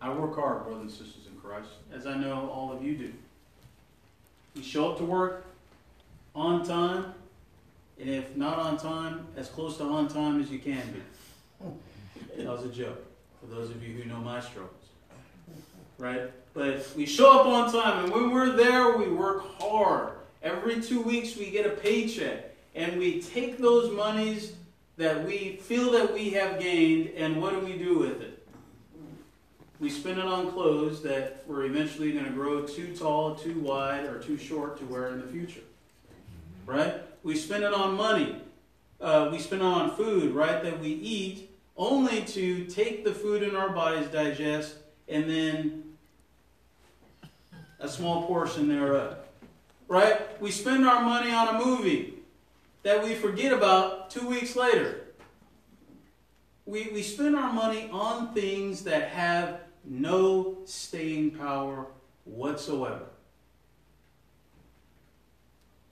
I 0.00 0.12
work 0.12 0.34
hard, 0.34 0.64
brothers 0.64 0.82
and 0.82 0.90
sisters 0.90 1.26
in 1.26 1.40
Christ, 1.40 1.68
as 1.92 2.06
I 2.06 2.16
know 2.16 2.50
all 2.50 2.72
of 2.72 2.82
you 2.82 2.96
do. 2.96 3.12
Show 4.70 4.92
up 4.92 4.98
to 4.98 5.04
work 5.04 5.46
on 6.32 6.64
time, 6.64 7.06
and 7.98 8.08
if 8.08 8.36
not 8.36 8.56
on 8.56 8.76
time, 8.76 9.26
as 9.36 9.48
close 9.48 9.78
to 9.78 9.82
on 9.82 10.06
time 10.06 10.40
as 10.40 10.48
you 10.48 10.60
can 10.60 10.80
be. 10.92 11.66
That 12.36 12.46
was 12.46 12.64
a 12.64 12.68
joke 12.68 13.04
for 13.40 13.52
those 13.52 13.70
of 13.70 13.82
you 13.82 13.94
who 13.94 14.08
know 14.08 14.18
my 14.18 14.38
struggles. 14.38 14.70
Right? 15.98 16.30
But 16.54 16.88
we 16.96 17.04
show 17.04 17.40
up 17.40 17.46
on 17.46 17.72
time, 17.72 18.04
and 18.04 18.12
when 18.12 18.30
we're 18.30 18.52
there, 18.52 18.96
we 18.96 19.08
work 19.08 19.42
hard. 19.58 20.12
Every 20.40 20.80
two 20.80 21.02
weeks, 21.02 21.36
we 21.36 21.50
get 21.50 21.66
a 21.66 21.70
paycheck, 21.70 22.54
and 22.76 22.96
we 22.96 23.20
take 23.20 23.58
those 23.58 23.92
monies 23.92 24.52
that 24.98 25.26
we 25.26 25.56
feel 25.56 25.90
that 25.90 26.14
we 26.14 26.30
have 26.30 26.60
gained, 26.60 27.08
and 27.16 27.42
what 27.42 27.54
do 27.54 27.58
we 27.58 27.76
do 27.76 27.98
with 27.98 28.22
it? 28.22 28.29
We 29.80 29.88
spend 29.88 30.18
it 30.18 30.26
on 30.26 30.52
clothes 30.52 31.02
that 31.02 31.42
we're 31.46 31.64
eventually 31.64 32.12
going 32.12 32.26
to 32.26 32.30
grow 32.30 32.66
too 32.66 32.94
tall, 32.94 33.34
too 33.34 33.58
wide, 33.60 34.04
or 34.04 34.18
too 34.18 34.36
short 34.36 34.78
to 34.78 34.84
wear 34.84 35.08
in 35.08 35.20
the 35.20 35.26
future. 35.26 35.62
Right? 36.66 36.94
We 37.22 37.34
spend 37.34 37.64
it 37.64 37.72
on 37.72 37.96
money. 37.96 38.36
Uh, 39.00 39.30
we 39.32 39.38
spend 39.38 39.62
it 39.62 39.64
on 39.64 39.96
food, 39.96 40.34
right, 40.34 40.62
that 40.62 40.78
we 40.78 40.88
eat 40.88 41.50
only 41.78 42.20
to 42.26 42.66
take 42.66 43.04
the 43.04 43.12
food 43.12 43.42
in 43.42 43.56
our 43.56 43.70
bodies, 43.70 44.06
digest, 44.08 44.76
and 45.08 45.28
then 45.28 45.82
a 47.78 47.88
small 47.88 48.26
portion 48.26 48.68
thereof. 48.68 49.16
Right? 49.88 50.40
We 50.42 50.50
spend 50.50 50.86
our 50.86 51.02
money 51.02 51.32
on 51.32 51.56
a 51.56 51.64
movie 51.64 52.18
that 52.82 53.02
we 53.02 53.14
forget 53.14 53.50
about 53.50 54.10
two 54.10 54.28
weeks 54.28 54.54
later. 54.54 55.00
We, 56.66 56.90
we 56.92 57.02
spend 57.02 57.34
our 57.34 57.52
money 57.52 57.88
on 57.90 58.34
things 58.34 58.84
that 58.84 59.08
have 59.08 59.60
no 59.84 60.58
staying 60.64 61.32
power 61.32 61.86
whatsoever. 62.24 63.06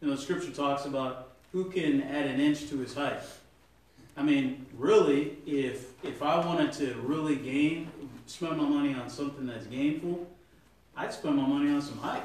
You 0.01 0.09
know, 0.09 0.17
Scripture 0.17 0.51
talks 0.51 0.85
about 0.85 1.33
who 1.53 1.65
can 1.71 2.03
add 2.03 2.27
an 2.27 2.41
inch 2.41 2.69
to 2.69 2.79
his 2.79 2.95
height. 2.95 3.21
I 4.17 4.23
mean, 4.23 4.67
really, 4.77 5.39
if 5.47 5.93
if 6.05 6.23
I 6.23 6.45
wanted 6.45 6.73
to 6.75 6.95
really 7.03 7.37
gain, 7.37 7.91
spend 8.27 8.57
my 8.57 8.69
money 8.69 8.95
on 8.95 9.09
something 9.09 9.47
that's 9.47 9.67
gainful, 9.67 10.27
I'd 10.97 11.13
spend 11.13 11.37
my 11.37 11.47
money 11.47 11.71
on 11.71 11.83
some 11.83 11.99
height. 11.99 12.25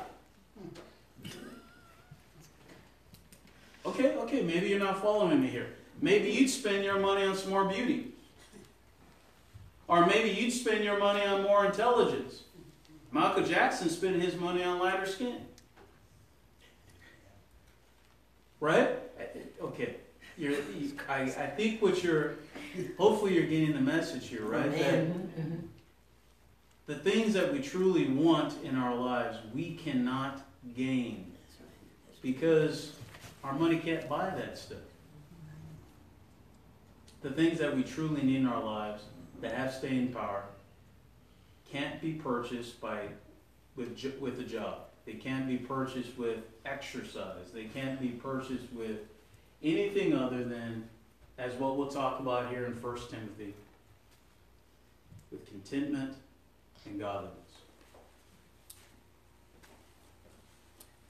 Okay, 3.85 4.15
okay, 4.15 4.41
maybe 4.41 4.67
you're 4.69 4.79
not 4.79 5.01
following 5.01 5.41
me 5.41 5.47
here. 5.47 5.67
Maybe 6.01 6.31
you'd 6.31 6.49
spend 6.49 6.83
your 6.83 6.99
money 6.99 7.25
on 7.25 7.35
some 7.35 7.49
more 7.49 7.65
beauty. 7.65 8.12
Or 9.93 10.07
maybe 10.07 10.29
you'd 10.29 10.49
spend 10.49 10.83
your 10.83 10.97
money 10.97 11.23
on 11.23 11.43
more 11.43 11.67
intelligence. 11.67 12.45
Michael 13.11 13.43
Jackson 13.43 13.91
spent 13.91 14.19
his 14.19 14.35
money 14.35 14.63
on 14.63 14.79
lighter 14.79 15.05
skin. 15.05 15.37
Right? 18.59 18.97
Okay. 19.61 19.97
You're, 20.35 20.53
you, 20.75 20.93
I, 21.07 21.21
I 21.21 21.45
think 21.45 21.79
what 21.79 22.03
you're, 22.03 22.37
hopefully 22.97 23.35
you're 23.35 23.45
getting 23.45 23.73
the 23.73 23.81
message 23.81 24.29
here, 24.29 24.43
right? 24.43 24.65
Mm-hmm. 24.65 24.79
That 24.79 24.93
mm-hmm. 24.93 25.41
Mm-hmm. 25.41 25.65
the 26.87 26.95
things 26.95 27.35
that 27.35 27.53
we 27.53 27.59
truly 27.59 28.07
want 28.07 28.55
in 28.63 28.75
our 28.75 28.95
lives, 28.95 29.37
we 29.53 29.75
cannot 29.75 30.41
gain 30.75 31.33
because 32.23 32.93
our 33.43 33.53
money 33.53 33.77
can't 33.77 34.09
buy 34.09 34.31
that 34.31 34.57
stuff. 34.57 34.79
The 37.21 37.29
things 37.29 37.59
that 37.59 37.75
we 37.75 37.83
truly 37.83 38.23
need 38.23 38.37
in 38.37 38.47
our 38.47 38.63
lives, 38.63 39.03
that 39.43 39.51
have 39.51 39.73
staying 39.73 40.13
power 40.13 40.45
can't 41.69 42.01
be 42.01 42.13
purchased 42.13 42.79
by 42.79 43.01
with 43.75 44.01
with 44.19 44.39
a 44.39 44.43
job. 44.43 44.77
They 45.05 45.13
can't 45.13 45.47
be 45.47 45.57
purchased 45.57 46.17
with 46.17 46.37
exercise. 46.65 47.51
They 47.53 47.65
can't 47.65 47.99
be 47.99 48.07
purchased 48.07 48.71
with 48.73 48.99
anything 49.61 50.13
other 50.13 50.45
than, 50.45 50.87
as 51.37 51.53
what 51.55 51.77
we'll 51.77 51.89
talk 51.89 52.21
about 52.21 52.49
here 52.51 52.65
in 52.65 52.71
1 52.71 52.97
Timothy, 53.09 53.53
with 55.29 55.45
contentment 55.49 56.15
and 56.85 56.99
godliness. 56.99 57.33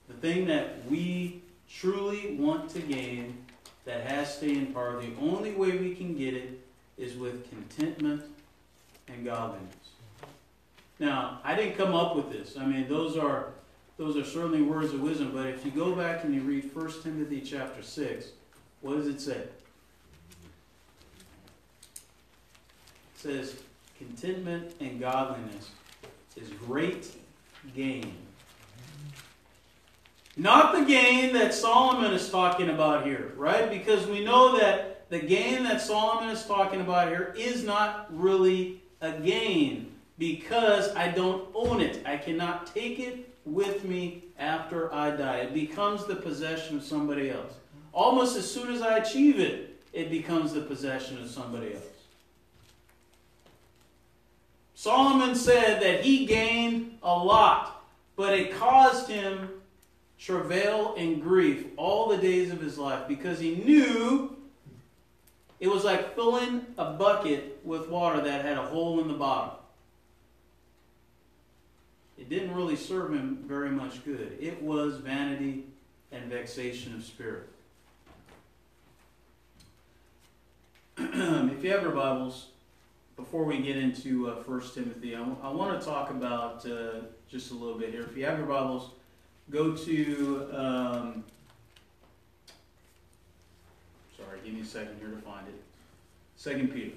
The 0.08 0.14
thing 0.14 0.46
that 0.46 0.84
we 0.90 1.40
truly 1.70 2.34
want 2.34 2.68
to 2.70 2.80
gain 2.80 3.44
that 3.84 4.08
has 4.08 4.34
staying 4.34 4.72
power, 4.72 5.00
the 5.00 5.12
only 5.20 5.52
way 5.52 5.78
we 5.78 5.94
can 5.94 6.16
get 6.16 6.34
it 6.34 6.63
is 6.98 7.16
with 7.16 7.48
contentment 7.50 8.22
and 9.08 9.24
godliness. 9.24 9.74
Now, 10.98 11.40
I 11.42 11.54
didn't 11.54 11.76
come 11.76 11.94
up 11.94 12.14
with 12.16 12.30
this. 12.30 12.56
I 12.56 12.64
mean, 12.64 12.88
those 12.88 13.16
are 13.16 13.48
those 13.96 14.16
are 14.16 14.24
certainly 14.24 14.62
words 14.62 14.92
of 14.92 15.00
wisdom, 15.00 15.30
but 15.32 15.46
if 15.46 15.64
you 15.64 15.70
go 15.70 15.94
back 15.94 16.24
and 16.24 16.34
you 16.34 16.40
read 16.40 16.74
1 16.74 17.02
Timothy 17.02 17.40
chapter 17.40 17.80
6, 17.80 18.26
what 18.80 18.96
does 18.96 19.06
it 19.06 19.20
say? 19.20 19.36
It 19.36 19.50
says, 23.14 23.54
contentment 23.96 24.74
and 24.80 24.98
godliness 24.98 25.70
is 26.36 26.48
great 26.66 27.08
gain. 27.76 28.12
Not 30.36 30.74
the 30.74 30.84
gain 30.84 31.32
that 31.34 31.54
Solomon 31.54 32.12
is 32.12 32.28
talking 32.28 32.70
about 32.70 33.06
here, 33.06 33.32
right? 33.36 33.70
Because 33.70 34.08
we 34.08 34.24
know 34.24 34.58
that 34.58 34.93
the 35.14 35.20
gain 35.20 35.62
that 35.62 35.80
Solomon 35.80 36.30
is 36.30 36.44
talking 36.44 36.80
about 36.80 37.06
here 37.06 37.32
is 37.38 37.62
not 37.62 38.08
really 38.10 38.82
a 39.00 39.12
gain 39.12 39.92
because 40.18 40.92
I 40.96 41.06
don't 41.06 41.48
own 41.54 41.80
it. 41.80 42.04
I 42.04 42.16
cannot 42.16 42.66
take 42.74 42.98
it 42.98 43.32
with 43.44 43.84
me 43.84 44.24
after 44.40 44.92
I 44.92 45.12
die. 45.12 45.36
It 45.36 45.54
becomes 45.54 46.04
the 46.04 46.16
possession 46.16 46.76
of 46.78 46.82
somebody 46.82 47.30
else. 47.30 47.52
Almost 47.92 48.36
as 48.36 48.50
soon 48.50 48.72
as 48.72 48.82
I 48.82 48.98
achieve 48.98 49.38
it, 49.38 49.80
it 49.92 50.10
becomes 50.10 50.52
the 50.52 50.62
possession 50.62 51.22
of 51.22 51.30
somebody 51.30 51.74
else. 51.74 51.84
Solomon 54.74 55.36
said 55.36 55.80
that 55.80 56.02
he 56.02 56.26
gained 56.26 56.98
a 57.04 57.16
lot, 57.16 57.84
but 58.16 58.32
it 58.36 58.52
caused 58.56 59.08
him 59.08 59.48
travail 60.18 60.96
and 60.98 61.22
grief 61.22 61.66
all 61.76 62.08
the 62.08 62.16
days 62.16 62.50
of 62.50 62.60
his 62.60 62.78
life 62.78 63.06
because 63.06 63.38
he 63.38 63.54
knew 63.54 64.33
it 65.64 65.70
was 65.70 65.82
like 65.82 66.14
filling 66.14 66.66
a 66.76 66.92
bucket 66.92 67.58
with 67.64 67.88
water 67.88 68.20
that 68.20 68.44
had 68.44 68.58
a 68.58 68.62
hole 68.66 69.00
in 69.00 69.08
the 69.08 69.14
bottom. 69.14 69.54
It 72.18 72.28
didn't 72.28 72.54
really 72.54 72.76
serve 72.76 73.14
him 73.14 73.38
very 73.46 73.70
much 73.70 74.04
good. 74.04 74.36
It 74.38 74.62
was 74.62 74.98
vanity 74.98 75.64
and 76.12 76.30
vexation 76.30 76.94
of 76.94 77.02
spirit. 77.02 77.48
if 80.98 81.64
you 81.64 81.70
have 81.70 81.80
your 81.80 81.92
Bibles, 81.92 82.48
before 83.16 83.44
we 83.44 83.56
get 83.56 83.78
into 83.78 84.28
uh, 84.28 84.34
1 84.42 84.60
Timothy, 84.74 85.16
I, 85.16 85.20
w- 85.20 85.38
I 85.42 85.48
want 85.48 85.80
to 85.80 85.86
talk 85.86 86.10
about 86.10 86.66
uh, 86.66 87.06
just 87.26 87.52
a 87.52 87.54
little 87.54 87.78
bit 87.78 87.88
here. 87.88 88.02
If 88.02 88.14
you 88.18 88.26
have 88.26 88.36
your 88.36 88.48
Bibles, 88.48 88.90
go 89.48 89.74
to. 89.74 90.50
Um, 90.52 91.24
sorry, 94.34 94.40
give 94.44 94.54
me 94.54 94.62
a 94.62 94.64
second 94.64 94.96
here 94.98 95.10
to 95.10 95.16
find 95.18 95.46
it. 95.48 95.54
Second 96.36 96.72
Peter. 96.72 96.96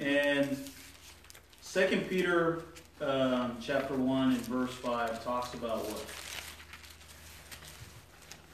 And 0.00 0.56
Second 1.60 2.08
Peter 2.08 2.62
um, 3.00 3.56
chapter 3.60 3.94
1 3.94 4.28
and 4.30 4.40
verse 4.46 4.72
5 4.74 5.24
talks 5.24 5.54
about 5.54 5.84
what? 5.84 6.06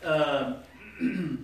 Uh, 0.05 0.55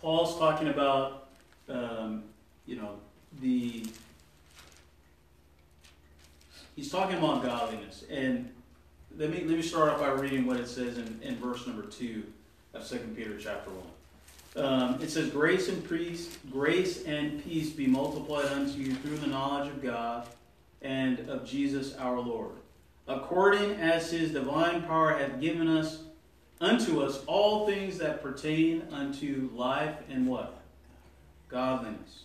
Paul's 0.00 0.38
talking 0.38 0.68
about, 0.68 1.28
um, 1.68 2.22
you 2.66 2.76
know, 2.76 2.96
the. 3.40 3.84
He's 6.80 6.90
talking 6.90 7.18
about 7.18 7.42
godliness. 7.42 8.06
And 8.08 8.50
let 9.18 9.28
me, 9.28 9.40
let 9.40 9.54
me 9.54 9.60
start 9.60 9.90
off 9.90 10.00
by 10.00 10.12
reading 10.12 10.46
what 10.46 10.56
it 10.56 10.66
says 10.66 10.96
in, 10.96 11.20
in 11.22 11.36
verse 11.36 11.66
number 11.66 11.82
2 11.82 12.22
of 12.72 12.88
2 12.88 12.96
Peter 13.14 13.36
chapter 13.38 13.70
1. 14.56 14.64
Um, 14.64 15.02
it 15.02 15.10
says, 15.10 15.28
"Grace 15.28 15.68
and 15.68 15.86
peace, 15.86 16.38
grace 16.50 17.04
and 17.04 17.44
peace 17.44 17.68
be 17.68 17.86
multiplied 17.86 18.46
unto 18.46 18.78
you 18.78 18.94
through 18.94 19.18
the 19.18 19.26
knowledge 19.26 19.68
of 19.68 19.82
God 19.82 20.26
and 20.80 21.18
of 21.28 21.46
Jesus 21.46 21.94
our 21.96 22.18
Lord, 22.18 22.52
according 23.06 23.72
as 23.72 24.10
His 24.10 24.30
divine 24.30 24.80
power 24.84 25.12
hath 25.18 25.38
given 25.38 25.68
us 25.68 26.04
unto 26.62 27.02
us 27.02 27.22
all 27.26 27.66
things 27.66 27.98
that 27.98 28.22
pertain 28.22 28.88
unto 28.90 29.50
life 29.54 29.96
and 30.08 30.26
what 30.26 30.62
godliness, 31.50 32.22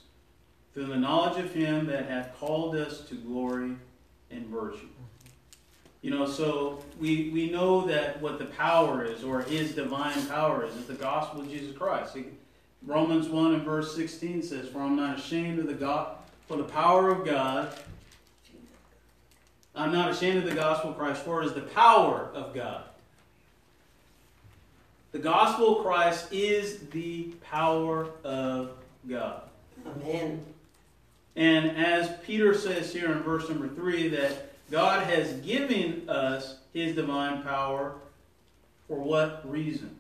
through 0.74 0.86
the 0.86 0.96
knowledge 0.96 1.44
of 1.44 1.54
Him 1.54 1.88
that 1.88 2.08
hath 2.08 2.40
called 2.40 2.78
us 2.78 3.02
to 3.10 3.16
glory 3.16 3.76
and 4.32 4.46
virtue." 4.48 4.88
You 6.02 6.12
know, 6.12 6.28
so 6.28 6.84
we, 7.00 7.32
we 7.32 7.50
know 7.50 7.88
that 7.88 8.22
what 8.22 8.38
the 8.38 8.46
power 8.46 9.04
is, 9.04 9.24
or 9.24 9.42
his 9.42 9.74
divine 9.74 10.24
power 10.28 10.64
is, 10.64 10.76
is 10.76 10.86
the 10.86 10.94
gospel 10.94 11.42
of 11.42 11.50
Jesus 11.50 11.76
Christ. 11.76 12.16
Romans 12.86 13.28
1 13.28 13.56
and 13.56 13.64
verse 13.64 13.96
16 13.96 14.44
says, 14.44 14.70
For 14.70 14.82
I'm 14.82 14.96
not 14.96 15.18
ashamed 15.18 15.58
of 15.58 15.66
the 15.66 15.74
God 15.74 16.18
for 16.48 16.58
the 16.58 16.64
power 16.64 17.10
of 17.10 17.26
God. 17.26 17.76
I'm 19.76 19.92
not 19.92 20.12
ashamed 20.12 20.38
of 20.38 20.46
the 20.46 20.56
gospel 20.56 20.92
of 20.92 20.98
Christ, 20.98 21.24
for 21.24 21.42
it 21.42 21.48
is 21.48 21.54
the 21.54 21.62
power 21.62 22.30
of 22.34 22.54
God. 22.54 22.84
The 25.12 25.20
gospel 25.20 25.80
of 25.80 25.86
Christ 25.86 26.32
is 26.32 26.88
the 26.90 27.34
power 27.42 28.10
of 28.24 28.72
God. 29.08 29.42
Amen. 29.86 30.46
And 31.36 31.78
as 31.78 32.10
Peter 32.26 32.54
says 32.54 32.94
here 32.94 33.12
in 33.12 33.22
verse 33.24 33.50
number 33.50 33.68
3, 33.68 34.10
that 34.10 34.54
God 34.72 35.04
has 35.04 35.34
given 35.42 36.10
us 36.10 36.58
his 36.74 36.96
divine 36.96 37.44
power 37.44 37.96
for 38.88 39.00
what 39.00 39.50
reason 39.50 40.00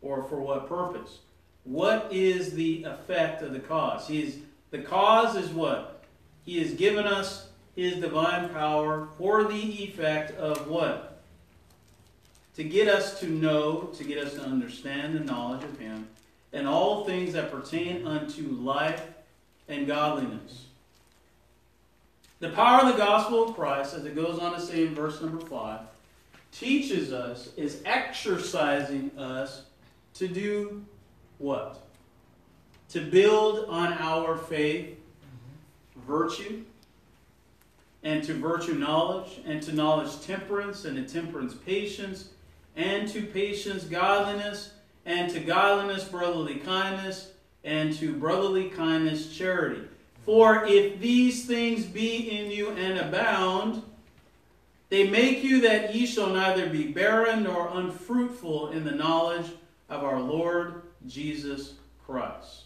or 0.00 0.22
for 0.24 0.40
what 0.40 0.68
purpose? 0.68 1.18
What 1.64 2.08
is 2.12 2.52
the 2.54 2.84
effect 2.84 3.42
of 3.42 3.52
the 3.52 3.60
cause? 3.60 4.08
He 4.08 4.22
is, 4.22 4.38
the 4.70 4.80
cause 4.80 5.36
is 5.36 5.50
what? 5.50 6.04
He 6.44 6.58
has 6.60 6.72
given 6.74 7.06
us 7.06 7.48
his 7.76 7.96
divine 7.96 8.48
power 8.48 9.08
for 9.16 9.44
the 9.44 9.84
effect 9.84 10.36
of 10.36 10.66
what? 10.66 11.20
To 12.56 12.64
get 12.64 12.88
us 12.88 13.20
to 13.20 13.28
know, 13.28 13.90
to 13.96 14.04
get 14.04 14.18
us 14.18 14.34
to 14.34 14.42
understand 14.42 15.14
the 15.14 15.20
knowledge 15.20 15.64
of 15.64 15.78
him, 15.78 16.08
and 16.52 16.66
all 16.66 17.04
things 17.04 17.32
that 17.32 17.50
pertain 17.50 18.06
unto 18.06 18.42
life 18.48 19.02
and 19.68 19.86
godliness. 19.86 20.66
The 22.42 22.48
power 22.48 22.80
of 22.80 22.88
the 22.88 22.98
gospel 22.98 23.48
of 23.48 23.54
Christ, 23.54 23.94
as 23.94 24.04
it 24.04 24.16
goes 24.16 24.40
on 24.40 24.52
to 24.54 24.60
say 24.60 24.84
in 24.84 24.96
verse 24.96 25.20
number 25.20 25.46
5, 25.46 25.78
teaches 26.50 27.12
us, 27.12 27.50
is 27.56 27.80
exercising 27.84 29.12
us 29.16 29.62
to 30.14 30.26
do 30.26 30.84
what? 31.38 31.86
To 32.88 33.00
build 33.00 33.68
on 33.68 33.92
our 33.92 34.36
faith, 34.36 34.98
virtue, 36.04 36.64
and 38.02 38.24
to 38.24 38.34
virtue 38.34 38.74
knowledge, 38.74 39.40
and 39.46 39.62
to 39.62 39.72
knowledge 39.72 40.20
temperance, 40.22 40.84
and 40.84 40.96
to 40.96 41.14
temperance 41.14 41.54
patience, 41.54 42.30
and 42.74 43.06
to 43.10 43.22
patience 43.22 43.84
godliness, 43.84 44.72
and 45.06 45.30
to 45.30 45.38
godliness 45.38 46.02
brotherly 46.08 46.56
kindness, 46.56 47.30
and 47.62 47.94
to 47.98 48.12
brotherly 48.12 48.68
kindness 48.68 49.32
charity. 49.32 49.86
For 50.24 50.64
if 50.66 51.00
these 51.00 51.46
things 51.46 51.84
be 51.84 52.30
in 52.30 52.50
you 52.50 52.70
and 52.70 52.98
abound, 52.98 53.82
they 54.88 55.08
make 55.08 55.42
you 55.42 55.62
that 55.62 55.94
ye 55.94 56.06
shall 56.06 56.28
neither 56.28 56.68
be 56.68 56.92
barren 56.92 57.44
nor 57.44 57.70
unfruitful 57.72 58.70
in 58.70 58.84
the 58.84 58.90
knowledge 58.92 59.46
of 59.88 60.04
our 60.04 60.20
Lord 60.20 60.82
Jesus 61.06 61.74
Christ. 62.06 62.64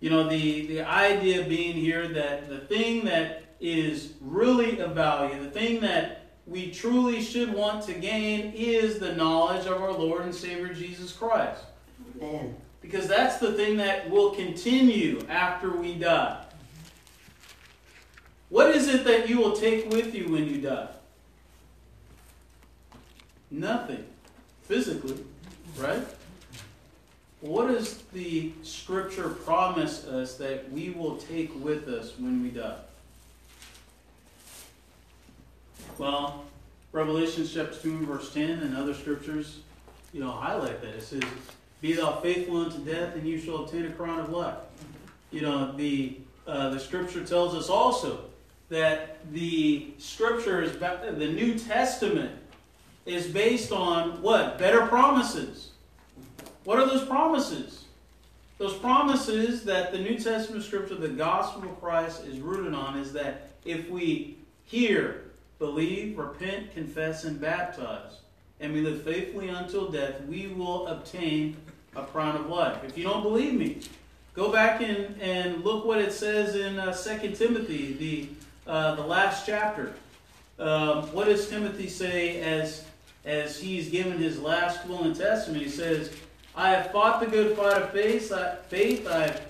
You 0.00 0.10
know, 0.10 0.28
the, 0.28 0.66
the 0.66 0.80
idea 0.82 1.44
being 1.44 1.76
here 1.76 2.08
that 2.08 2.48
the 2.48 2.58
thing 2.58 3.04
that 3.04 3.42
is 3.60 4.14
really 4.20 4.80
of 4.80 4.92
value, 4.94 5.42
the 5.42 5.50
thing 5.50 5.80
that 5.80 6.26
we 6.46 6.70
truly 6.70 7.22
should 7.22 7.52
want 7.54 7.84
to 7.84 7.94
gain 7.94 8.52
is 8.54 8.98
the 8.98 9.14
knowledge 9.14 9.66
of 9.66 9.80
our 9.80 9.92
Lord 9.92 10.22
and 10.22 10.34
Savior 10.34 10.74
Jesus 10.74 11.12
Christ. 11.12 11.62
Amen. 12.20 12.56
Because 12.84 13.08
that's 13.08 13.38
the 13.38 13.54
thing 13.54 13.78
that 13.78 14.10
will 14.10 14.32
continue 14.32 15.18
after 15.30 15.74
we 15.74 15.94
die. 15.94 16.44
What 18.50 18.76
is 18.76 18.88
it 18.88 19.04
that 19.04 19.26
you 19.26 19.38
will 19.38 19.56
take 19.56 19.90
with 19.90 20.14
you 20.14 20.28
when 20.28 20.46
you 20.46 20.60
die? 20.60 20.88
Nothing. 23.50 24.04
Physically, 24.64 25.16
right? 25.78 26.04
What 27.40 27.68
does 27.68 28.02
the 28.12 28.52
scripture 28.62 29.30
promise 29.30 30.04
us 30.04 30.36
that 30.36 30.70
we 30.70 30.90
will 30.90 31.16
take 31.16 31.52
with 31.64 31.88
us 31.88 32.12
when 32.18 32.42
we 32.42 32.50
die? 32.50 32.76
Well, 35.96 36.44
Revelation 36.92 37.48
chapter 37.50 37.76
2 37.76 38.04
verse 38.04 38.32
10 38.34 38.50
and 38.60 38.76
other 38.76 38.92
scriptures, 38.92 39.60
you 40.12 40.20
know, 40.20 40.30
highlight 40.30 40.82
that. 40.82 40.94
It 40.94 41.02
says, 41.02 41.22
Be 41.84 41.92
thou 41.92 42.12
faithful 42.12 42.62
unto 42.62 42.78
death, 42.78 43.14
and 43.14 43.28
you 43.28 43.38
shall 43.38 43.56
obtain 43.64 43.84
a 43.84 43.90
crown 43.90 44.18
of 44.18 44.30
life. 44.30 44.56
You 45.30 45.42
know, 45.42 45.72
the 45.72 46.16
uh, 46.46 46.70
the 46.70 46.80
scripture 46.80 47.22
tells 47.22 47.54
us 47.54 47.68
also 47.68 48.24
that 48.70 49.18
the 49.34 49.88
scripture 49.98 50.62
is 50.62 50.72
the 50.78 51.28
New 51.28 51.58
Testament 51.58 52.38
is 53.04 53.26
based 53.26 53.70
on 53.70 54.22
what? 54.22 54.58
Better 54.58 54.86
promises. 54.86 55.72
What 56.64 56.78
are 56.78 56.86
those 56.86 57.04
promises? 57.04 57.84
Those 58.56 58.78
promises 58.78 59.62
that 59.64 59.92
the 59.92 59.98
New 59.98 60.18
Testament 60.18 60.64
scripture, 60.64 60.94
the 60.94 61.08
gospel 61.10 61.64
of 61.64 61.78
Christ, 61.82 62.24
is 62.24 62.40
rooted 62.40 62.72
on 62.72 62.98
is 62.98 63.12
that 63.12 63.50
if 63.66 63.90
we 63.90 64.38
hear, 64.64 65.24
believe, 65.58 66.16
repent, 66.16 66.72
confess, 66.72 67.24
and 67.24 67.38
baptize, 67.38 68.20
and 68.58 68.72
we 68.72 68.80
live 68.80 69.02
faithfully 69.02 69.50
until 69.50 69.90
death, 69.90 70.24
we 70.26 70.46
will 70.46 70.86
obtain 70.86 71.58
crown 72.02 72.36
of 72.36 72.48
life. 72.48 72.84
If 72.84 72.98
you 72.98 73.04
don't 73.04 73.22
believe 73.22 73.54
me, 73.54 73.80
Go 74.34 74.50
back 74.50 74.82
and, 74.82 75.14
and 75.20 75.64
look 75.64 75.84
what 75.84 76.00
it 76.00 76.12
says 76.12 76.56
in 76.56 76.76
uh, 76.76 76.92
2 76.92 77.36
Timothy, 77.36 77.92
the, 77.92 78.70
uh, 78.70 78.96
the 78.96 79.06
last 79.06 79.46
chapter. 79.46 79.94
Um, 80.58 81.04
what 81.12 81.26
does 81.26 81.48
Timothy 81.48 81.88
say 81.88 82.40
as, 82.40 82.84
as 83.24 83.60
he's 83.60 83.90
given 83.90 84.18
his 84.18 84.40
last 84.40 84.88
will 84.88 85.04
and 85.04 85.14
testament? 85.14 85.62
He 85.62 85.70
says, 85.70 86.12
I 86.56 86.70
have 86.70 86.90
fought 86.90 87.20
the 87.20 87.26
good 87.26 87.56
fight 87.56 87.80
of 87.80 87.92
faith. 87.92 88.32
I, 88.32 88.56
faith 88.68 89.06
I 89.06 89.28
have, 89.28 89.42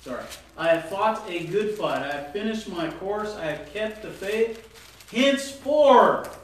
sorry, 0.00 0.24
I 0.56 0.68
have 0.68 0.88
fought 0.88 1.22
a 1.28 1.44
good 1.44 1.76
fight. 1.76 2.02
I 2.02 2.10
have 2.10 2.32
finished 2.32 2.66
my 2.66 2.90
course. 2.92 3.34
I 3.34 3.44
have 3.44 3.70
kept 3.74 4.00
the 4.00 4.10
faith. 4.10 4.66
Henceforth, 5.12 6.38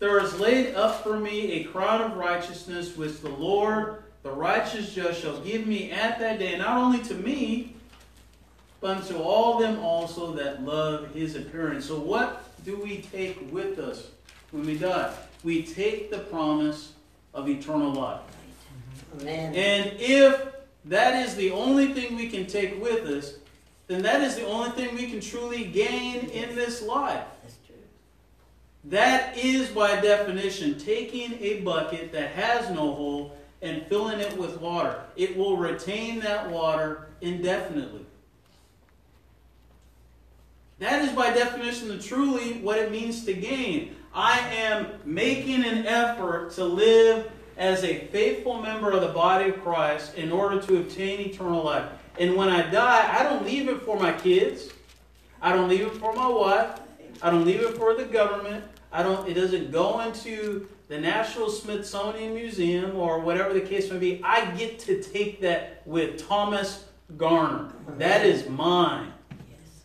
there 0.00 0.18
is 0.18 0.40
laid 0.40 0.74
up 0.74 1.04
for 1.04 1.20
me 1.20 1.52
a 1.52 1.64
crown 1.64 2.00
of 2.00 2.16
righteousness, 2.16 2.96
which 2.96 3.20
the 3.20 3.30
Lord, 3.30 4.02
the 4.26 4.32
righteous 4.32 4.92
judge, 4.92 5.18
shall 5.18 5.38
give 5.40 5.68
me 5.68 5.92
at 5.92 6.18
that 6.18 6.40
day, 6.40 6.58
not 6.58 6.76
only 6.78 6.98
to 7.04 7.14
me, 7.14 7.76
but 8.80 8.96
unto 8.96 9.16
all 9.18 9.60
them 9.60 9.78
also 9.78 10.32
that 10.32 10.64
love 10.64 11.14
his 11.14 11.36
appearance. 11.36 11.86
So, 11.86 12.00
what 12.00 12.44
do 12.64 12.76
we 12.76 13.02
take 13.12 13.52
with 13.52 13.78
us 13.78 14.08
when 14.50 14.66
we 14.66 14.76
die? 14.76 15.14
We 15.44 15.62
take 15.62 16.10
the 16.10 16.18
promise 16.18 16.92
of 17.34 17.48
eternal 17.48 17.92
life. 17.92 18.20
Amen. 19.20 19.54
And 19.54 19.92
if 20.00 20.44
that 20.86 21.24
is 21.24 21.36
the 21.36 21.52
only 21.52 21.94
thing 21.94 22.16
we 22.16 22.28
can 22.28 22.46
take 22.46 22.82
with 22.82 23.06
us, 23.06 23.34
then 23.86 24.02
that 24.02 24.22
is 24.22 24.34
the 24.34 24.44
only 24.44 24.70
thing 24.70 24.96
we 24.96 25.08
can 25.08 25.20
truly 25.20 25.66
gain 25.66 26.30
in 26.30 26.56
this 26.56 26.82
life. 26.82 27.24
That 28.82 29.36
is, 29.36 29.68
by 29.68 30.00
definition, 30.00 30.78
taking 30.78 31.34
a 31.40 31.60
bucket 31.60 32.10
that 32.10 32.30
has 32.30 32.70
no 32.70 32.92
hole 32.92 33.36
and 33.66 33.86
filling 33.86 34.20
it 34.20 34.36
with 34.36 34.60
water. 34.60 35.02
It 35.16 35.36
will 35.36 35.56
retain 35.56 36.20
that 36.20 36.50
water 36.50 37.08
indefinitely. 37.20 38.06
That 40.78 41.02
is, 41.02 41.12
by 41.12 41.32
definition, 41.32 41.98
truly 42.00 42.54
what 42.60 42.78
it 42.78 42.90
means 42.90 43.24
to 43.24 43.32
gain. 43.32 43.96
I 44.14 44.38
am 44.38 44.88
making 45.04 45.64
an 45.64 45.86
effort 45.86 46.52
to 46.52 46.64
live 46.64 47.30
as 47.56 47.82
a 47.84 48.06
faithful 48.08 48.60
member 48.60 48.90
of 48.90 49.00
the 49.00 49.08
body 49.08 49.50
of 49.50 49.62
Christ 49.62 50.14
in 50.14 50.30
order 50.30 50.60
to 50.60 50.78
obtain 50.78 51.20
eternal 51.20 51.64
life. 51.64 51.88
And 52.18 52.34
when 52.34 52.48
I 52.48 52.70
die, 52.70 53.18
I 53.18 53.22
don't 53.22 53.44
leave 53.44 53.68
it 53.68 53.82
for 53.82 53.98
my 53.98 54.12
kids. 54.12 54.68
I 55.40 55.52
don't 55.52 55.68
leave 55.68 55.86
it 55.86 55.94
for 55.96 56.14
my 56.14 56.28
wife. 56.28 56.80
I 57.22 57.30
don't 57.30 57.44
leave 57.44 57.60
it 57.60 57.76
for 57.76 57.94
the 57.94 58.04
government. 58.04 58.64
I 58.92 59.02
don't 59.02 59.28
it 59.28 59.34
doesn't 59.34 59.72
go 59.72 60.00
into 60.00 60.68
the 60.88 60.98
National 60.98 61.50
Smithsonian 61.50 62.34
Museum 62.34 62.96
or 62.96 63.20
whatever 63.20 63.52
the 63.52 63.60
case 63.60 63.90
may 63.90 63.98
be. 63.98 64.20
I 64.22 64.50
get 64.52 64.78
to 64.80 65.02
take 65.02 65.40
that 65.40 65.82
with 65.84 66.26
Thomas 66.26 66.84
Garner. 67.16 67.72
That 67.98 68.24
is 68.24 68.48
mine. 68.48 69.12
Yes. 69.50 69.84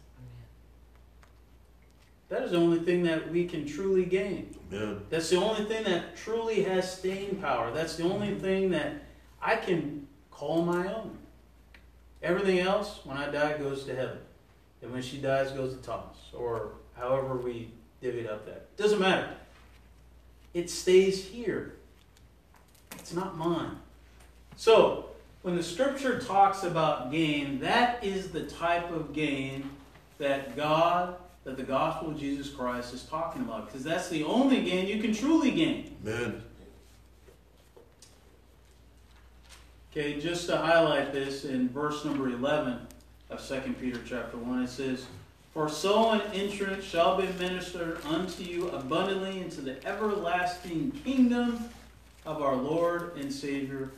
That 2.29 2.43
is 2.43 2.51
the 2.51 2.57
only 2.57 2.79
thing 2.79 3.03
that 3.03 3.31
we 3.31 3.45
can 3.45 3.65
truly 3.65 4.05
gain. 4.05 4.55
Amen. 4.71 5.01
That's 5.09 5.29
the 5.29 5.37
only 5.37 5.65
thing 5.65 5.83
that 5.85 6.15
truly 6.15 6.63
has 6.63 6.97
staying 6.97 7.37
power. 7.37 7.71
That's 7.71 7.95
the 7.95 8.03
only 8.03 8.29
mm-hmm. 8.29 8.39
thing 8.39 8.71
that 8.71 9.03
I 9.41 9.55
can 9.55 10.07
call 10.29 10.61
my 10.61 10.93
own. 10.93 11.17
Everything 12.21 12.59
else, 12.59 12.99
when 13.03 13.17
I 13.17 13.31
die, 13.31 13.57
goes 13.57 13.85
to 13.85 13.95
heaven. 13.95 14.19
And 14.83 14.91
when 14.91 15.01
she 15.01 15.17
dies, 15.17 15.51
goes 15.51 15.75
to 15.75 15.81
Thomas. 15.81 16.17
Or 16.33 16.73
however 16.95 17.35
we 17.35 17.71
divvied 18.01 18.29
up 18.29 18.45
that. 18.45 18.75
Doesn't 18.77 18.99
matter. 18.99 19.29
It 20.53 20.69
stays 20.69 21.23
here. 21.25 21.75
It's 22.93 23.13
not 23.13 23.37
mine. 23.37 23.77
So, 24.57 25.07
when 25.41 25.55
the 25.55 25.63
scripture 25.63 26.19
talks 26.19 26.63
about 26.63 27.11
gain, 27.11 27.59
that 27.59 28.03
is 28.03 28.29
the 28.29 28.43
type 28.43 28.91
of 28.91 29.13
gain 29.13 29.69
that 30.17 30.55
God, 30.55 31.15
that 31.43 31.57
the 31.57 31.63
gospel 31.63 32.11
of 32.11 32.19
Jesus 32.19 32.49
Christ 32.49 32.93
is 32.93 33.03
talking 33.03 33.41
about. 33.41 33.65
Because 33.65 33.83
that's 33.83 34.09
the 34.09 34.23
only 34.23 34.63
gain 34.63 34.87
you 34.87 35.01
can 35.01 35.13
truly 35.13 35.51
gain. 35.51 35.95
Amen. 36.05 36.43
Okay, 39.91 40.19
just 40.19 40.47
to 40.47 40.57
highlight 40.57 41.11
this 41.11 41.43
in 41.43 41.67
verse 41.67 42.05
number 42.05 42.29
11 42.29 42.87
of 43.29 43.45
2 43.45 43.73
Peter 43.73 43.99
chapter 44.05 44.37
1, 44.37 44.63
it 44.63 44.69
says, 44.69 45.05
For 45.53 45.67
so 45.67 46.11
an 46.11 46.21
entrance 46.33 46.85
shall 46.85 47.17
be 47.17 47.27
ministered 47.37 47.99
unto 48.05 48.43
you 48.43 48.69
abundantly 48.69 49.41
into 49.41 49.59
the 49.59 49.85
everlasting 49.85 50.91
kingdom 51.03 51.69
of 52.25 52.41
our 52.41 52.55
Lord 52.55 53.17
and 53.17 53.31
Savior 53.31 53.91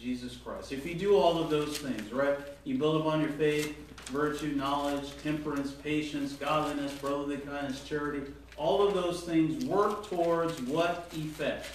Jesus 0.00 0.36
Christ. 0.36 0.72
If 0.72 0.84
you 0.84 0.94
do 0.94 1.16
all 1.16 1.38
of 1.38 1.48
those 1.48 1.78
things, 1.78 2.12
right? 2.12 2.36
You 2.64 2.76
build 2.76 3.00
upon 3.00 3.20
your 3.20 3.30
faith, 3.30 3.76
virtue, 4.06 4.56
knowledge, 4.56 5.16
temperance, 5.22 5.70
patience, 5.70 6.32
godliness, 6.32 6.92
brotherly 6.94 7.38
kindness, 7.38 7.84
charity, 7.84 8.32
all 8.56 8.86
of 8.86 8.94
those 8.94 9.22
things 9.22 9.64
work 9.64 10.08
towards 10.08 10.60
what 10.62 11.08
effect? 11.12 11.66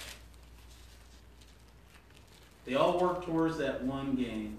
They 2.66 2.74
all 2.74 3.00
work 3.00 3.24
towards 3.24 3.56
that 3.58 3.82
one 3.82 4.14
gain, 4.14 4.58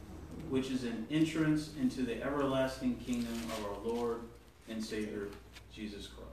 which 0.49 0.71
is 0.71 0.83
an 0.83 1.05
entrance 1.11 1.69
into 1.79 2.01
the 2.01 2.21
everlasting 2.23 2.97
kingdom 2.97 3.33
of 3.33 3.65
our 3.65 3.93
Lord 3.93 4.19
and 4.69 4.83
Savior, 4.83 5.27
Jesus 5.73 6.07
Christ. 6.07 6.29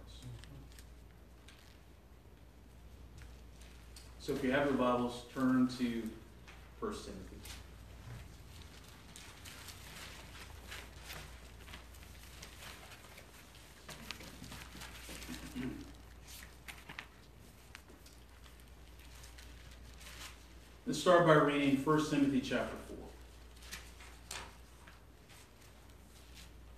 So 4.21 4.33
if 4.33 4.45
you 4.45 4.53
have 4.53 4.67
your 4.67 4.75
Bibles, 4.75 5.25
turn 5.35 5.69
to 5.79 6.03
1 6.79 6.93
Timothy. 6.93 7.37
Let's 20.87 21.01
start 21.01 21.27
by 21.27 21.35
reading 21.35 21.77
1 21.85 22.11
Timothy 22.11 22.41
chapter 22.41 22.77
4. 22.89 22.97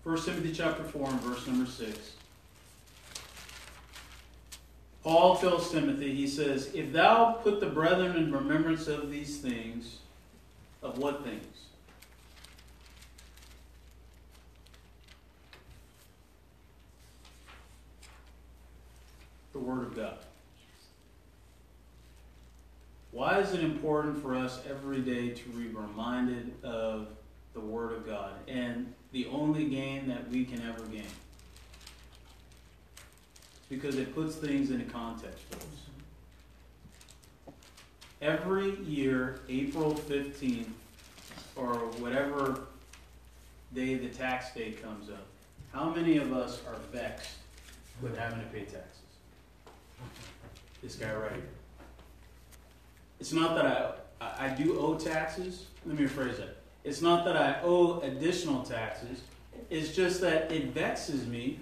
1 0.05 0.21
Timothy 0.23 0.53
chapter 0.53 0.83
4 0.83 1.11
and 1.11 1.21
verse 1.21 1.47
number 1.47 1.71
6. 1.71 2.13
Paul 5.05 5.37
tells 5.37 5.71
Timothy, 5.71 6.15
he 6.15 6.27
says, 6.27 6.71
If 6.75 6.93
thou 6.93 7.35
put 7.43 7.61
the 7.61 7.67
brethren 7.67 8.17
in 8.17 8.33
remembrance 8.33 8.89
of 8.89 9.11
these 9.11 9.39
things, 9.39 9.99
of 10.83 10.99
what 10.99 11.23
things? 11.23 11.45
The 19.53 19.59
Word 19.61 19.83
of 19.83 19.97
God. 19.97 20.19
Why 23.13 23.39
is 23.39 23.53
it 23.53 23.61
important 23.63 24.21
for 24.21 24.35
us 24.35 24.61
every 24.69 25.01
day 25.01 25.31
to 25.31 25.49
be 25.51 25.69
reminded 25.69 26.53
of 26.65 27.09
the 27.55 27.61
Word 27.61 27.93
of 27.93 28.07
God 28.07 28.33
and 28.49 28.93
the 29.13 29.27
only 29.27 29.65
gain 29.67 30.09
that 30.09 30.29
we 30.31 30.45
can 30.45 30.63
ever 30.63 30.85
gain? 30.85 31.07
Because 33.69 33.97
it 33.97 34.15
puts 34.15 34.37
things 34.37 34.71
into 34.71 34.85
context 34.85 35.45
for 35.51 35.57
us. 35.57 37.55
Every 38.21 38.77
year, 38.81 39.41
April 39.49 39.95
15th, 39.95 40.67
or 41.57 41.75
whatever 41.99 42.67
day 43.75 43.97
the 43.97 44.09
tax 44.09 44.55
day 44.55 44.73
comes 44.73 45.11
up, 45.11 45.27
how 45.73 45.91
many 45.91 46.19
of 46.19 46.33
us 46.33 46.61
are 46.69 46.77
vexed 46.93 47.37
with 48.01 48.17
having 48.17 48.41
to 48.41 48.47
pay 48.47 48.61
taxes? 48.61 49.01
This 50.83 50.97
guy 50.97 51.13
right 51.15 51.33
here. 51.33 51.43
It's 53.21 53.33
not 53.33 53.55
that 53.55 54.09
I, 54.21 54.47
I 54.47 54.49
do 54.49 54.79
owe 54.79 54.95
taxes. 54.97 55.67
Let 55.87 55.99
me 55.99 56.07
rephrase 56.07 56.39
that. 56.39 56.62
It's 56.85 57.01
not 57.01 57.25
that 57.25 57.37
I 57.37 57.61
owe 57.63 58.01
additional 58.01 58.63
taxes. 58.63 59.23
It's 59.71 59.95
just 59.95 60.21
that 60.21 60.51
it 60.51 60.69
vexes 60.69 61.27
me, 61.27 61.61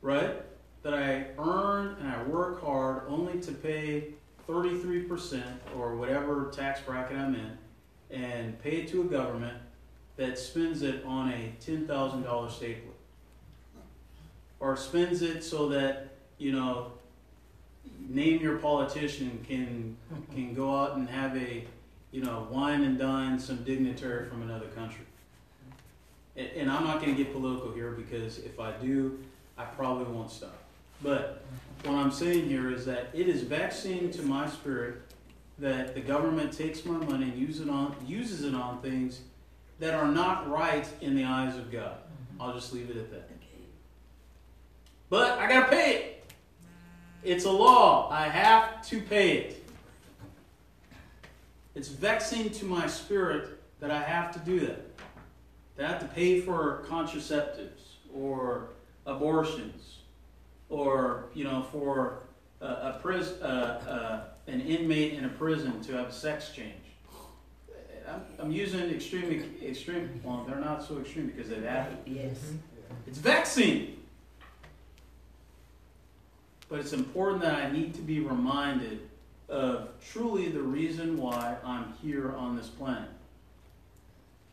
right? 0.00 0.42
That 0.82 0.94
I 0.94 1.26
earn 1.38 1.96
and 2.00 2.08
I 2.08 2.22
work 2.24 2.62
hard 2.62 3.02
only 3.08 3.40
to 3.40 3.52
pay 3.52 4.14
33% 4.48 5.42
or 5.76 5.96
whatever 5.96 6.50
tax 6.52 6.80
bracket 6.80 7.18
I'm 7.18 7.34
in 7.34 7.58
and 8.10 8.60
pay 8.62 8.78
it 8.78 8.88
to 8.88 9.02
a 9.02 9.04
government 9.04 9.58
that 10.16 10.38
spends 10.38 10.82
it 10.82 11.04
on 11.04 11.30
a 11.30 11.52
$10,000 11.64 12.50
stapler. 12.50 12.92
Or 14.60 14.76
spends 14.76 15.22
it 15.22 15.44
so 15.44 15.68
that, 15.68 16.14
you 16.38 16.52
know, 16.52 16.92
name 18.08 18.40
your 18.40 18.58
politician 18.58 19.44
can 19.46 19.96
can 20.34 20.54
go 20.54 20.74
out 20.74 20.96
and 20.96 21.08
have 21.08 21.36
a 21.36 21.64
you 22.10 22.22
know 22.22 22.46
wine 22.50 22.82
and 22.82 22.98
dine 22.98 23.38
some 23.38 23.62
dignitary 23.64 24.28
from 24.28 24.42
another 24.42 24.66
country. 24.68 25.04
And, 26.36 26.48
and 26.56 26.70
I'm 26.70 26.84
not 26.84 27.00
going 27.00 27.14
to 27.14 27.22
get 27.22 27.32
political 27.32 27.72
here 27.72 27.90
because 27.90 28.38
if 28.38 28.60
I 28.60 28.72
do, 28.72 29.18
I 29.56 29.64
probably 29.64 30.12
won't 30.12 30.30
stop. 30.30 30.56
But 31.02 31.44
what 31.84 31.94
I'm 31.94 32.10
saying 32.10 32.48
here 32.48 32.70
is 32.70 32.84
that 32.86 33.10
it 33.12 33.28
is 33.28 33.42
vexing 33.42 34.10
to 34.12 34.22
my 34.22 34.48
spirit 34.48 35.02
that 35.58 35.94
the 35.94 36.00
government 36.00 36.52
takes 36.52 36.84
my 36.84 36.96
money 36.96 37.24
and 37.24 37.38
uses 37.38 37.62
it 37.62 37.70
on 37.70 37.94
uses 38.06 38.44
it 38.44 38.54
on 38.54 38.80
things 38.80 39.20
that 39.80 39.94
are 39.94 40.08
not 40.08 40.50
right 40.50 40.88
in 41.00 41.14
the 41.14 41.24
eyes 41.24 41.56
of 41.56 41.70
God. 41.70 41.96
Mm-hmm. 41.96 42.42
I'll 42.42 42.54
just 42.54 42.72
leave 42.72 42.90
it 42.90 42.96
at 42.96 43.10
that. 43.10 43.28
But 45.10 45.38
I 45.38 45.48
gotta 45.48 45.68
pay 45.68 45.94
it. 45.96 46.32
It's 47.24 47.44
a 47.44 47.50
law. 47.50 48.10
I 48.10 48.28
have 48.28 48.86
to 48.88 49.00
pay 49.00 49.38
it. 49.38 49.67
It's 51.74 51.88
vexing 51.88 52.50
to 52.50 52.64
my 52.64 52.86
spirit 52.86 53.60
that 53.80 53.90
I 53.90 54.02
have 54.02 54.32
to 54.32 54.38
do 54.40 54.60
that. 54.60 54.84
That 55.76 55.86
I 55.86 55.88
have 55.92 56.00
to 56.00 56.08
pay 56.08 56.40
for 56.40 56.84
contraceptives 56.88 57.96
or 58.12 58.70
abortions 59.06 59.98
or, 60.68 61.26
you 61.34 61.44
know, 61.44 61.66
for 61.70 62.20
a, 62.60 62.66
a 62.66 62.98
pris- 63.00 63.40
uh, 63.40 63.44
uh, 63.46 64.50
an 64.50 64.60
inmate 64.60 65.14
in 65.14 65.24
a 65.24 65.28
prison 65.28 65.80
to 65.82 65.92
have 65.92 66.08
a 66.08 66.12
sex 66.12 66.50
change. 66.50 66.74
I'm, 68.08 68.22
I'm 68.38 68.50
using 68.50 68.90
extreme, 68.90 69.56
extreme, 69.62 70.20
well, 70.24 70.44
they're 70.48 70.58
not 70.58 70.82
so 70.82 70.98
extreme 70.98 71.26
because 71.26 71.48
they've 71.50 71.62
happened. 71.62 71.98
Yes. 72.06 72.52
It's 73.06 73.18
vexing. 73.18 73.96
But 76.68 76.80
it's 76.80 76.92
important 76.92 77.42
that 77.42 77.54
I 77.54 77.70
need 77.70 77.94
to 77.94 78.00
be 78.00 78.20
reminded 78.20 79.07
of 79.48 79.88
truly 80.12 80.48
the 80.48 80.62
reason 80.62 81.16
why 81.16 81.56
I'm 81.64 81.94
here 82.02 82.34
on 82.36 82.56
this 82.56 82.68
planet. 82.68 83.08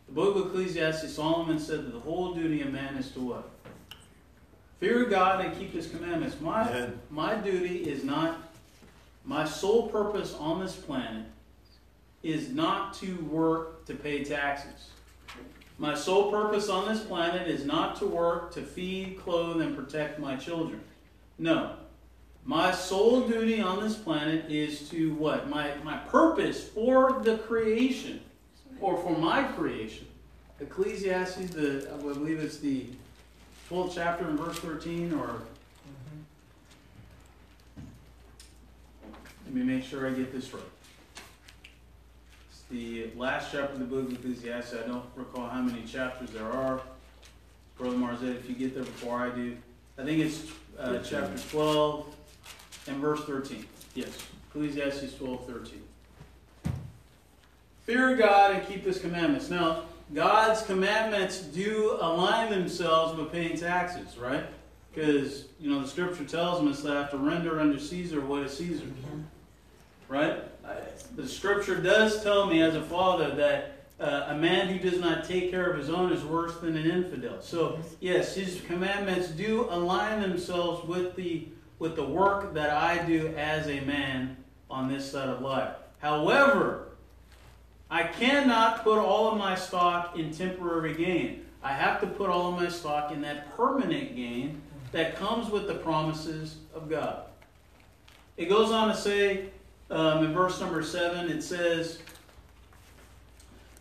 The 0.07 0.13
book 0.13 0.35
of 0.35 0.47
Ecclesiastes, 0.47 1.13
Solomon 1.13 1.59
said 1.59 1.85
that 1.85 1.93
the 1.93 1.99
whole 1.99 2.33
duty 2.33 2.61
of 2.61 2.71
man 2.71 2.95
is 2.95 3.11
to 3.11 3.19
what? 3.19 3.49
Fear 4.79 5.05
God 5.05 5.43
and 5.43 5.57
keep 5.57 5.73
his 5.73 5.87
commandments. 5.87 6.39
My, 6.39 6.69
Amen. 6.69 6.99
my 7.09 7.35
duty 7.35 7.89
is 7.89 8.03
not, 8.03 8.53
my 9.23 9.45
sole 9.45 9.89
purpose 9.89 10.33
on 10.35 10.59
this 10.59 10.75
planet 10.75 11.25
is 12.21 12.49
not 12.49 12.93
to 12.95 13.15
work 13.25 13.85
to 13.85 13.93
pay 13.93 14.23
taxes. 14.23 14.89
My 15.77 15.93
sole 15.93 16.31
purpose 16.31 16.69
on 16.69 16.87
this 16.87 17.03
planet 17.03 17.47
is 17.47 17.65
not 17.65 17.97
to 17.97 18.05
work 18.05 18.53
to 18.53 18.61
feed, 18.61 19.19
clothe, 19.19 19.61
and 19.61 19.75
protect 19.75 20.19
my 20.19 20.35
children. 20.35 20.81
No. 21.37 21.75
My 22.47 22.71
sole 22.71 23.27
duty 23.27 23.59
on 23.59 23.81
this 23.81 23.95
planet 23.95 24.45
is 24.51 24.87
to 24.89 25.15
what? 25.15 25.49
My, 25.49 25.71
my 25.83 25.97
purpose 25.97 26.63
for 26.63 27.19
the 27.23 27.39
creation, 27.39 28.21
or 28.79 28.97
for 28.97 29.17
my 29.17 29.43
creation. 29.43 30.05
Ecclesiastes, 30.59 31.49
the 31.49 31.91
I 31.91 31.97
believe 31.97 32.39
it's 32.39 32.59
the 32.59 32.85
12th 33.69 33.95
chapter 33.95 34.29
in 34.29 34.37
verse 34.37 34.59
13, 34.59 35.13
or 35.13 35.41
let 39.45 39.53
me 39.53 39.63
make 39.63 39.83
sure 39.83 40.07
I 40.07 40.11
get 40.11 40.31
this 40.31 40.53
right. 40.53 40.63
It's 42.51 42.61
the 42.69 43.09
last 43.17 43.51
chapter 43.51 43.73
of 43.73 43.79
the 43.79 43.85
book 43.85 44.07
of 44.07 44.13
Ecclesiastes. 44.13 44.75
I 44.75 44.87
don't 44.87 45.05
recall 45.15 45.49
how 45.49 45.63
many 45.63 45.81
chapters 45.81 46.29
there 46.29 46.51
are. 46.51 46.79
Brother 47.75 47.97
Marzette, 47.97 48.35
if 48.35 48.47
you 48.47 48.55
get 48.55 48.75
there 48.75 48.83
before 48.83 49.17
I 49.17 49.29
do, 49.31 49.57
I 49.97 50.03
think 50.03 50.19
it's 50.19 50.43
uh, 50.77 50.99
chapter 50.99 51.37
12 51.49 52.14
and 52.87 52.97
verse 52.97 53.23
13. 53.25 53.65
Yes, 53.93 54.09
Ecclesiastes 54.49 55.15
12, 55.15 55.47
13. 55.47 55.81
Fear 57.85 58.15
God 58.15 58.51
and 58.51 58.67
keep 58.67 58.83
his 58.83 58.99
commandments. 58.99 59.49
Now, 59.49 59.83
God's 60.13 60.61
commandments 60.63 61.41
do 61.41 61.97
align 61.99 62.49
themselves 62.49 63.17
with 63.17 63.31
paying 63.31 63.57
taxes, 63.57 64.17
right? 64.17 64.45
Because, 64.93 65.45
you 65.59 65.69
know, 65.69 65.81
the 65.81 65.87
scripture 65.87 66.23
tells 66.23 66.65
us 66.65 66.81
that 66.83 66.95
I 66.95 67.01
have 67.01 67.11
to 67.11 67.17
render 67.17 67.59
unto 67.59 67.79
Caesar 67.79 68.21
what 68.21 68.43
is 68.43 68.57
Caesar's 68.57 68.89
right? 70.07 70.43
The 71.15 71.27
scripture 71.27 71.75
does 71.75 72.23
tell 72.23 72.47
me 72.47 72.61
as 72.61 72.75
a 72.75 72.81
father 72.81 73.31
that 73.35 73.71
uh, 73.99 74.27
a 74.29 74.35
man 74.35 74.67
who 74.67 74.77
does 74.77 74.99
not 74.99 75.23
take 75.23 75.49
care 75.49 75.71
of 75.71 75.77
his 75.77 75.89
own 75.89 76.11
is 76.11 76.23
worse 76.23 76.57
than 76.57 76.75
an 76.75 76.89
infidel. 76.89 77.41
So 77.41 77.79
yes, 77.99 78.35
his 78.35 78.61
commandments 78.61 79.29
do 79.29 79.67
align 79.69 80.21
themselves 80.21 80.85
with 80.87 81.15
the 81.15 81.47
with 81.79 81.95
the 81.95 82.05
work 82.05 82.53
that 82.53 82.69
I 82.69 83.03
do 83.05 83.33
as 83.35 83.67
a 83.67 83.81
man 83.81 84.37
on 84.69 84.87
this 84.87 85.11
side 85.11 85.29
of 85.29 85.41
life. 85.41 85.75
However, 85.99 86.89
I 87.89 88.03
cannot 88.03 88.83
put 88.83 88.97
all 88.97 89.31
of 89.31 89.37
my 89.37 89.55
stock 89.55 90.17
in 90.17 90.31
temporary 90.31 90.95
gain. 90.95 91.45
I 91.61 91.73
have 91.73 91.99
to 92.01 92.07
put 92.07 92.29
all 92.29 92.53
of 92.53 92.59
my 92.59 92.69
stock 92.69 93.11
in 93.11 93.21
that 93.21 93.55
permanent 93.55 94.15
gain 94.15 94.61
that 94.91 95.15
comes 95.15 95.49
with 95.49 95.67
the 95.67 95.75
promises 95.75 96.57
of 96.73 96.89
God. 96.89 97.23
It 98.37 98.49
goes 98.49 98.71
on 98.71 98.89
to 98.89 98.95
say, 98.95 99.49
um, 99.89 100.23
in 100.25 100.33
verse 100.33 100.59
number 100.59 100.81
seven, 100.83 101.29
it 101.29 101.41
says, 101.41 101.99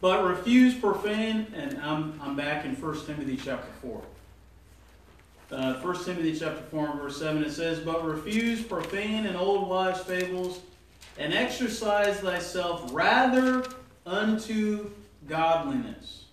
"But 0.00 0.24
refuse 0.24 0.74
profane." 0.74 1.52
And 1.54 1.78
I'm 1.78 2.20
I'm 2.22 2.36
back 2.36 2.64
in 2.64 2.76
1 2.76 3.06
Timothy 3.06 3.36
chapter 3.36 3.70
four. 3.80 4.02
Uh, 5.54 5.74
1 5.74 6.04
Timothy 6.04 6.36
chapter 6.36 6.62
four 6.64 6.88
and 6.88 7.00
verse 7.00 7.16
seven, 7.16 7.44
it 7.44 7.52
says, 7.52 7.78
"But 7.78 8.04
refuse 8.04 8.60
profane 8.60 9.26
and 9.26 9.36
old 9.36 9.68
wives' 9.68 10.00
fables, 10.00 10.58
and 11.16 11.32
exercise 11.32 12.18
thyself 12.18 12.90
rather 12.92 13.64
unto 14.04 14.90
godliness." 15.28 16.24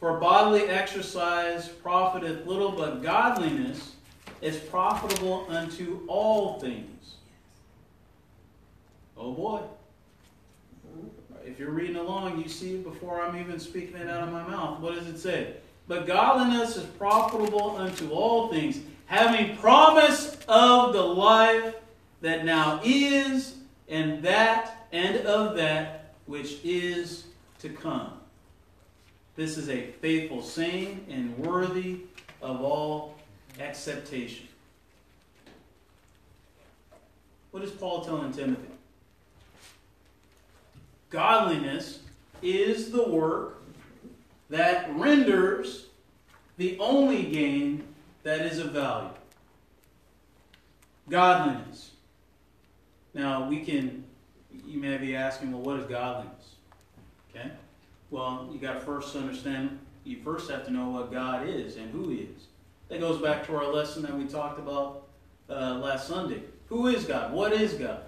For 0.00 0.18
bodily 0.18 0.62
exercise 0.62 1.68
profiteth 1.68 2.46
little, 2.46 2.72
but 2.72 3.02
godliness 3.02 3.94
is 4.40 4.56
profitable 4.56 5.46
unto 5.50 6.00
all 6.08 6.58
things. 6.60 7.16
Oh 9.18 9.32
boy. 9.32 9.60
If 11.44 11.58
you're 11.58 11.70
reading 11.70 11.96
along, 11.96 12.40
you 12.40 12.48
see 12.48 12.76
it 12.76 12.84
before 12.84 13.20
I'm 13.20 13.38
even 13.38 13.60
speaking 13.60 13.96
it 13.96 14.08
out 14.08 14.22
of 14.22 14.32
my 14.32 14.46
mouth. 14.46 14.80
What 14.80 14.94
does 14.94 15.06
it 15.08 15.18
say? 15.18 15.56
But 15.88 16.06
godliness 16.06 16.76
is 16.76 16.84
profitable 16.84 17.76
unto 17.76 18.10
all 18.10 18.50
things, 18.50 18.80
having 19.06 19.56
promise 19.56 20.38
of 20.48 20.92
the 20.92 21.02
life 21.02 21.74
that 22.20 22.44
now 22.44 22.80
is, 22.84 23.56
and 23.88 24.22
that, 24.22 24.86
and 24.92 25.16
of 25.26 25.56
that 25.56 26.14
which 26.26 26.58
is 26.64 27.24
to 27.58 27.68
come. 27.68 28.12
This 29.34 29.56
is 29.56 29.68
a 29.68 29.90
faithful 30.00 30.42
saying 30.42 31.06
and 31.10 31.36
worthy 31.38 32.00
of 32.40 32.62
all 32.62 33.16
acceptation. 33.58 34.46
What 37.50 37.62
is 37.62 37.70
Paul 37.70 38.04
telling 38.04 38.32
Timothy? 38.32 38.68
Godliness 41.10 42.00
is 42.40 42.90
the 42.90 43.06
work 43.06 43.61
that 44.52 44.94
renders 44.96 45.86
the 46.58 46.78
only 46.78 47.22
gain 47.22 47.82
that 48.22 48.42
is 48.42 48.58
of 48.58 48.72
value. 48.72 49.08
Godliness. 51.08 51.92
Now, 53.14 53.48
we 53.48 53.60
can, 53.60 54.04
you 54.66 54.78
may 54.78 54.98
be 54.98 55.16
asking, 55.16 55.52
well, 55.52 55.62
what 55.62 55.80
is 55.80 55.86
godliness? 55.86 56.56
Okay? 57.30 57.50
Well, 58.10 58.50
you 58.52 58.58
got 58.58 58.74
to 58.74 58.80
first 58.80 59.16
understand, 59.16 59.78
you 60.04 60.18
first 60.22 60.50
have 60.50 60.66
to 60.66 60.70
know 60.70 60.90
what 60.90 61.10
God 61.10 61.48
is 61.48 61.76
and 61.76 61.90
who 61.90 62.10
He 62.10 62.18
is. 62.18 62.48
That 62.90 63.00
goes 63.00 63.22
back 63.22 63.46
to 63.46 63.56
our 63.56 63.72
lesson 63.72 64.02
that 64.02 64.14
we 64.14 64.26
talked 64.26 64.58
about 64.58 65.06
uh, 65.48 65.76
last 65.76 66.06
Sunday. 66.06 66.42
Who 66.68 66.88
is 66.88 67.06
God? 67.06 67.32
What 67.32 67.54
is 67.54 67.72
God? 67.72 68.02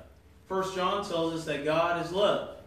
First 0.46 0.74
John 0.74 1.08
tells 1.08 1.32
us 1.32 1.46
that 1.46 1.64
God 1.64 2.04
is 2.04 2.12
love. 2.12 2.58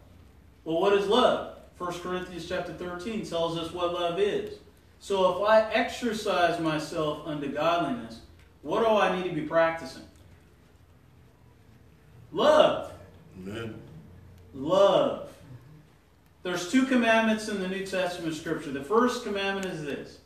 Well, 0.66 0.82
what 0.82 0.94
is 0.94 1.06
love? 1.06 1.57
1 1.78 2.00
Corinthians 2.00 2.48
chapter 2.48 2.74
13 2.74 3.26
tells 3.26 3.58
us 3.58 3.72
what 3.72 3.94
love 3.94 4.20
is. 4.20 4.56
So 5.00 5.36
if 5.36 5.50
I 5.50 5.72
exercise 5.72 6.60
myself 6.60 7.28
unto 7.28 7.52
godliness, 7.52 8.22
what 8.64 8.80
do 8.80 8.88
I 8.88 9.16
need 9.16 9.30
to 9.30 9.36
be 9.36 9.42
practicing? 9.42 10.04
Love. 12.32 12.92
Amen. 13.38 13.76
Love. 14.54 15.30
There's 16.44 16.72
two 16.72 16.86
commandments 16.86 17.48
in 17.48 17.62
the 17.62 17.68
New 17.68 17.86
Testament 17.86 18.36
scripture. 18.36 18.72
The 18.72 18.84
first 18.84 19.24
commandment 19.24 19.68
is 19.68 19.84
this 19.84 20.20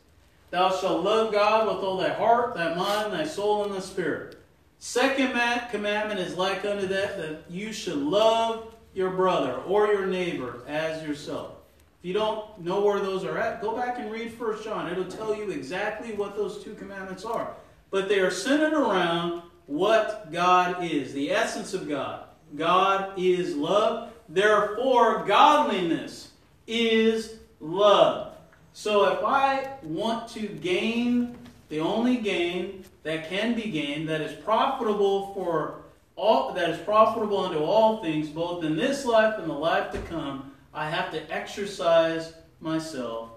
Thou 0.50 0.70
shalt 0.70 1.02
love 1.02 1.32
God 1.32 1.66
with 1.66 1.84
all 1.84 1.98
thy 1.98 2.12
heart, 2.12 2.54
thy 2.54 2.74
mind, 2.74 3.12
thy 3.12 3.24
soul, 3.26 3.64
and 3.64 3.74
thy 3.74 3.80
spirit. 3.80 4.38
Second 4.78 5.34
ma- 5.34 5.66
commandment 5.70 6.20
is 6.20 6.36
like 6.36 6.64
unto 6.64 6.86
that, 6.88 7.16
that 7.18 7.44
you 7.48 7.72
should 7.72 7.98
love 7.98 8.74
your 8.94 9.10
brother 9.10 9.54
or 9.66 9.86
your 9.88 10.06
neighbor 10.06 10.62
as 10.66 11.02
yourself. 11.02 11.52
If 12.00 12.06
you 12.08 12.14
don't 12.14 12.60
know 12.60 12.80
where 12.80 13.00
those 13.00 13.24
are 13.24 13.38
at, 13.38 13.62
go 13.62 13.76
back 13.76 13.98
and 13.98 14.10
read 14.10 14.32
First 14.32 14.64
John. 14.64 14.90
It'll 14.90 15.04
tell 15.04 15.34
you 15.36 15.50
exactly 15.50 16.14
what 16.14 16.36
those 16.36 16.62
two 16.62 16.74
commandments 16.74 17.24
are. 17.24 17.54
But 17.90 18.08
they 18.08 18.20
are 18.20 18.30
centered 18.30 18.72
around 18.72 19.42
what 19.66 20.32
God 20.32 20.84
is, 20.84 21.12
the 21.12 21.30
essence 21.30 21.74
of 21.74 21.88
God. 21.88 22.24
God 22.56 23.18
is 23.18 23.54
love. 23.54 24.12
Therefore, 24.28 25.24
godliness 25.24 26.32
is 26.66 27.36
love. 27.60 28.34
So 28.72 29.12
if 29.12 29.22
I 29.24 29.68
want 29.82 30.28
to 30.30 30.48
gain 30.48 31.36
the 31.68 31.80
only 31.80 32.16
gain 32.16 32.84
that 33.02 33.28
can 33.28 33.54
be 33.54 33.70
gained, 33.70 34.08
that 34.08 34.20
is 34.20 34.32
profitable 34.42 35.32
for 35.34 35.81
all 36.16 36.52
that 36.52 36.70
is 36.70 36.78
profitable 36.78 37.44
unto 37.44 37.58
all 37.58 38.02
things, 38.02 38.28
both 38.28 38.64
in 38.64 38.76
this 38.76 39.04
life 39.04 39.38
and 39.38 39.48
the 39.48 39.54
life 39.54 39.90
to 39.92 39.98
come, 40.02 40.52
I 40.74 40.88
have 40.88 41.10
to 41.12 41.32
exercise 41.32 42.34
myself 42.60 43.30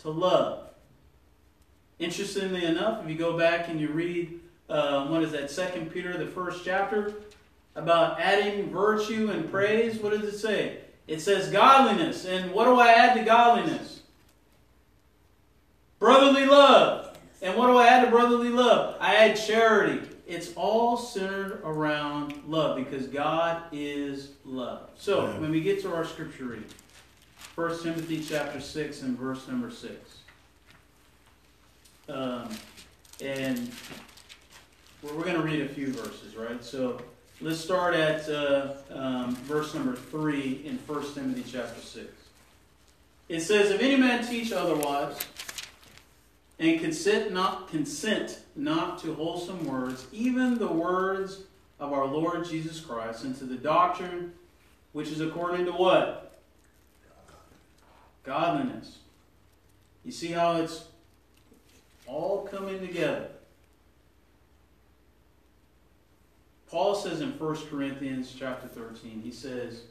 to 0.00 0.10
love. 0.10 0.68
Interestingly 1.98 2.64
enough, 2.64 3.02
if 3.02 3.10
you 3.10 3.16
go 3.16 3.38
back 3.38 3.68
and 3.68 3.80
you 3.80 3.88
read, 3.88 4.40
uh, 4.68 5.06
what 5.06 5.22
is 5.22 5.32
that, 5.32 5.50
Second 5.50 5.90
Peter, 5.90 6.18
the 6.18 6.26
first 6.26 6.64
chapter, 6.64 7.14
about 7.74 8.20
adding 8.20 8.70
virtue 8.70 9.30
and 9.30 9.50
praise, 9.50 9.98
what 9.98 10.12
does 10.12 10.24
it 10.24 10.38
say? 10.38 10.78
It 11.06 11.20
says 11.20 11.50
godliness. 11.50 12.24
And 12.24 12.52
what 12.52 12.64
do 12.64 12.78
I 12.78 12.92
add 12.92 13.14
to 13.16 13.24
godliness? 13.24 14.00
Brotherly 15.98 16.46
love. 16.46 17.16
And 17.40 17.56
what 17.56 17.68
do 17.68 17.76
I 17.76 17.86
add 17.86 18.04
to 18.04 18.10
brotherly 18.10 18.48
love? 18.48 18.96
I 19.00 19.14
add 19.16 19.36
charity. 19.36 20.08
It's 20.26 20.52
all 20.54 20.96
centered 20.96 21.60
around 21.64 22.34
love 22.48 22.76
because 22.76 23.06
God 23.06 23.62
is 23.70 24.30
love. 24.44 24.90
So, 24.96 25.28
when 25.40 25.52
we 25.52 25.60
get 25.60 25.80
to 25.82 25.94
our 25.94 26.04
scripture 26.04 26.46
reading, 26.46 26.64
1 27.54 27.82
Timothy 27.82 28.20
chapter 28.20 28.60
6 28.60 29.02
and 29.02 29.16
verse 29.16 29.46
number 29.46 29.70
6. 29.70 29.92
Um, 32.08 32.48
and 33.20 33.70
we're, 35.00 35.14
we're 35.14 35.24
going 35.24 35.36
to 35.36 35.42
read 35.42 35.62
a 35.62 35.68
few 35.68 35.92
verses, 35.92 36.34
right? 36.34 36.62
So, 36.64 37.00
let's 37.40 37.60
start 37.60 37.94
at 37.94 38.28
uh, 38.28 38.74
um, 38.90 39.36
verse 39.36 39.74
number 39.74 39.94
3 39.94 40.62
in 40.64 40.76
1 40.78 41.14
Timothy 41.14 41.44
chapter 41.48 41.80
6. 41.80 42.04
It 43.28 43.40
says, 43.40 43.70
If 43.70 43.80
any 43.80 43.96
man 43.96 44.26
teach 44.26 44.50
otherwise, 44.50 45.18
and 46.58 46.80
consent 46.80 47.32
not 47.32 47.68
consent 47.68 48.40
not 48.54 48.98
to 49.02 49.14
wholesome 49.14 49.66
words, 49.66 50.06
even 50.12 50.58
the 50.58 50.66
words 50.66 51.42
of 51.78 51.92
our 51.92 52.06
Lord 52.06 52.46
Jesus 52.46 52.80
Christ, 52.80 53.24
and 53.24 53.36
to 53.38 53.44
the 53.44 53.56
doctrine 53.56 54.32
which 54.92 55.08
is 55.08 55.20
according 55.20 55.66
to 55.66 55.72
what? 55.72 56.40
Godliness. 58.24 58.98
You 60.04 60.12
see 60.12 60.28
how 60.28 60.56
it's 60.56 60.84
all 62.06 62.48
coming 62.50 62.80
together. 62.80 63.28
Paul 66.70 66.94
says 66.94 67.20
in 67.20 67.30
1 67.32 67.56
Corinthians 67.68 68.34
chapter 68.36 68.66
13, 68.66 69.20
he 69.22 69.30
says, 69.30 69.82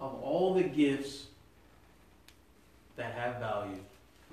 of 0.00 0.14
all 0.22 0.54
the 0.54 0.62
gifts 0.62 1.26
that 2.96 3.14
have 3.14 3.38
value, 3.38 3.78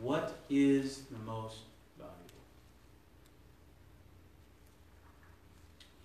what 0.01 0.37
is 0.49 1.03
the 1.11 1.17
most 1.19 1.59
valuable? 1.97 2.15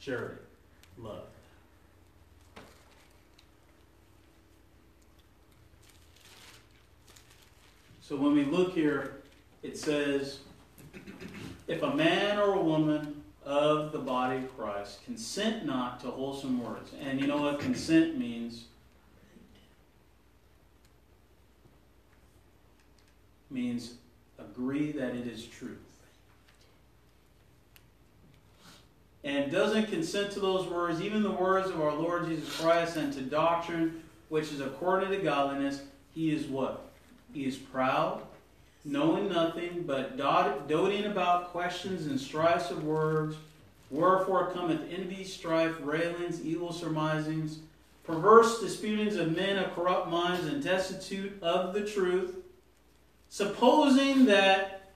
Charity, 0.01 0.43
love. 0.99 1.25
So 8.01 8.17
when 8.17 8.35
we 8.35 8.45
look 8.45 8.75
here, 8.75 9.23
it 9.63 9.79
says, 9.79 10.41
if 11.67 11.83
a 11.83 11.95
man 11.95 12.39
or 12.39 12.53
a 12.55 12.63
woman 12.63 13.23
of 13.45 13.93
the 13.93 13.99
body 13.99 14.37
of 14.37 14.57
Christ 14.57 15.05
consent 15.05 15.65
not 15.65 16.01
to 16.01 16.09
wholesome 16.09 16.63
words, 16.63 16.93
and 17.01 17.21
you 17.21 17.27
know 17.27 17.39
what 17.39 17.61
consent 17.61 18.19
means? 18.19 18.67
Means 23.55 23.95
agree 24.39 24.93
that 24.93 25.15
it 25.15 25.27
is 25.27 25.47
truth. 25.47 25.79
And 29.23 29.51
doesn't 29.51 29.89
consent 29.89 30.33
to 30.33 30.41
those 30.41 30.67
words, 30.67 31.01
even 31.01 31.23
the 31.23 31.31
words 31.31 31.71
of 31.71 31.81
our 31.81 31.95
Lord 31.95 32.27
Jesus 32.27 32.61
Christ, 32.61 32.97
and 32.97 33.13
to 33.15 33.23
doctrine 33.23 34.03
which 34.29 34.53
is 34.53 34.61
according 34.61 35.11
to 35.11 35.19
godliness, 35.19 35.83
he 36.15 36.35
is 36.35 36.47
what? 36.47 36.91
He 37.33 37.47
is 37.47 37.57
proud, 37.57 38.23
knowing 38.85 39.29
nothing, 39.29 39.85
but 39.87 40.19
doting 40.69 41.07
about 41.07 41.53
questions 41.53 42.07
and 42.07 42.21
strifes 42.21 42.71
of 42.71 42.85
words. 42.85 43.37
Wherefore 43.91 44.51
cometh 44.51 44.83
envy, 44.91 45.25
strife, 45.25 45.75
railings, 45.81 46.45
evil 46.45 46.73
surmisings, 46.73 47.61
perverse 48.03 48.61
disputings 48.61 49.17
of 49.17 49.35
men 49.37 49.57
of 49.57 49.75
corrupt 49.75 50.09
minds, 50.09 50.47
and 50.47 50.63
destitute 50.63 51.41
of 51.43 51.73
the 51.73 51.87
truth 51.87 52.44
Supposing 53.35 54.27
that 54.27 54.93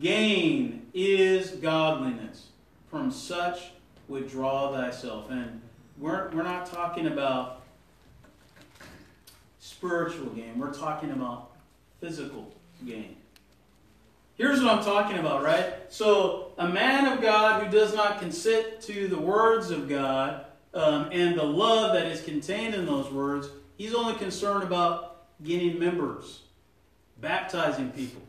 gain 0.00 0.88
is 0.92 1.50
godliness, 1.50 2.48
from 2.90 3.12
such 3.12 3.70
withdraw 4.08 4.72
thyself. 4.72 5.30
And 5.30 5.60
we're, 5.98 6.30
we're 6.30 6.42
not 6.42 6.66
talking 6.66 7.06
about 7.06 7.62
spiritual 9.60 10.30
gain, 10.30 10.58
we're 10.58 10.74
talking 10.74 11.12
about 11.12 11.52
physical 12.00 12.52
gain. 12.84 13.14
Here's 14.34 14.60
what 14.60 14.78
I'm 14.78 14.84
talking 14.84 15.18
about, 15.18 15.44
right? 15.44 15.74
So, 15.90 16.50
a 16.58 16.68
man 16.68 17.06
of 17.06 17.22
God 17.22 17.62
who 17.62 17.70
does 17.70 17.94
not 17.94 18.18
consent 18.18 18.80
to 18.80 19.06
the 19.06 19.20
words 19.20 19.70
of 19.70 19.88
God 19.88 20.46
um, 20.74 21.08
and 21.12 21.38
the 21.38 21.44
love 21.44 21.92
that 21.92 22.06
is 22.06 22.20
contained 22.20 22.74
in 22.74 22.84
those 22.84 23.12
words, 23.12 23.48
he's 23.76 23.94
only 23.94 24.14
concerned 24.14 24.64
about 24.64 25.28
gaining 25.44 25.78
members 25.78 26.40
baptizing 27.22 27.90
people. 27.92 28.20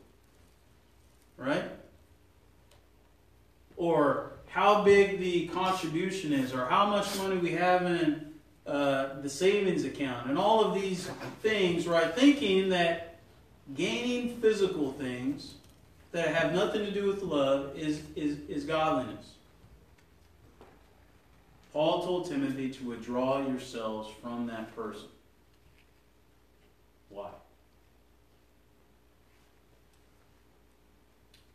Right? 1.35 1.65
Or 3.75 4.31
how 4.47 4.83
big 4.83 5.19
the 5.19 5.47
contribution 5.47 6.31
is, 6.31 6.53
or 6.53 6.65
how 6.65 6.85
much 6.85 7.17
money 7.17 7.37
we 7.37 7.51
have 7.51 7.85
in 7.85 8.33
uh, 8.65 9.19
the 9.21 9.29
savings 9.29 9.83
account, 9.83 10.29
and 10.29 10.37
all 10.37 10.63
of 10.63 10.73
these 10.73 11.09
things, 11.41 11.85
right? 11.85 12.15
Thinking 12.15 12.69
that 12.69 13.19
gaining 13.75 14.37
physical 14.37 14.93
things 14.93 15.55
that 16.11 16.27
have 16.29 16.53
nothing 16.53 16.85
to 16.85 16.91
do 16.91 17.07
with 17.07 17.23
love 17.23 17.75
is, 17.75 18.03
is, 18.15 18.37
is 18.47 18.63
godliness. 18.63 19.33
Paul 21.73 22.03
told 22.03 22.29
Timothy 22.29 22.69
to 22.69 22.83
withdraw 22.83 23.45
yourselves 23.45 24.07
from 24.21 24.45
that 24.47 24.73
person. 24.75 25.07
Why? 27.09 27.29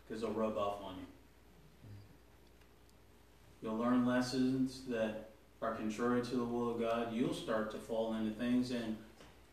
Because 0.08 0.22
they'll 0.22 0.30
rub 0.32 0.56
off 0.56 0.82
on 0.82 0.94
you. 0.96 1.06
You'll 3.62 3.76
learn 3.76 4.06
lessons 4.06 4.82
that 4.88 5.30
are 5.60 5.74
contrary 5.74 6.22
to 6.22 6.36
the 6.36 6.44
will 6.44 6.70
of 6.70 6.80
God. 6.80 7.12
You'll 7.12 7.34
start 7.34 7.70
to 7.72 7.78
fall 7.78 8.14
into 8.14 8.32
things, 8.32 8.70
and 8.70 8.96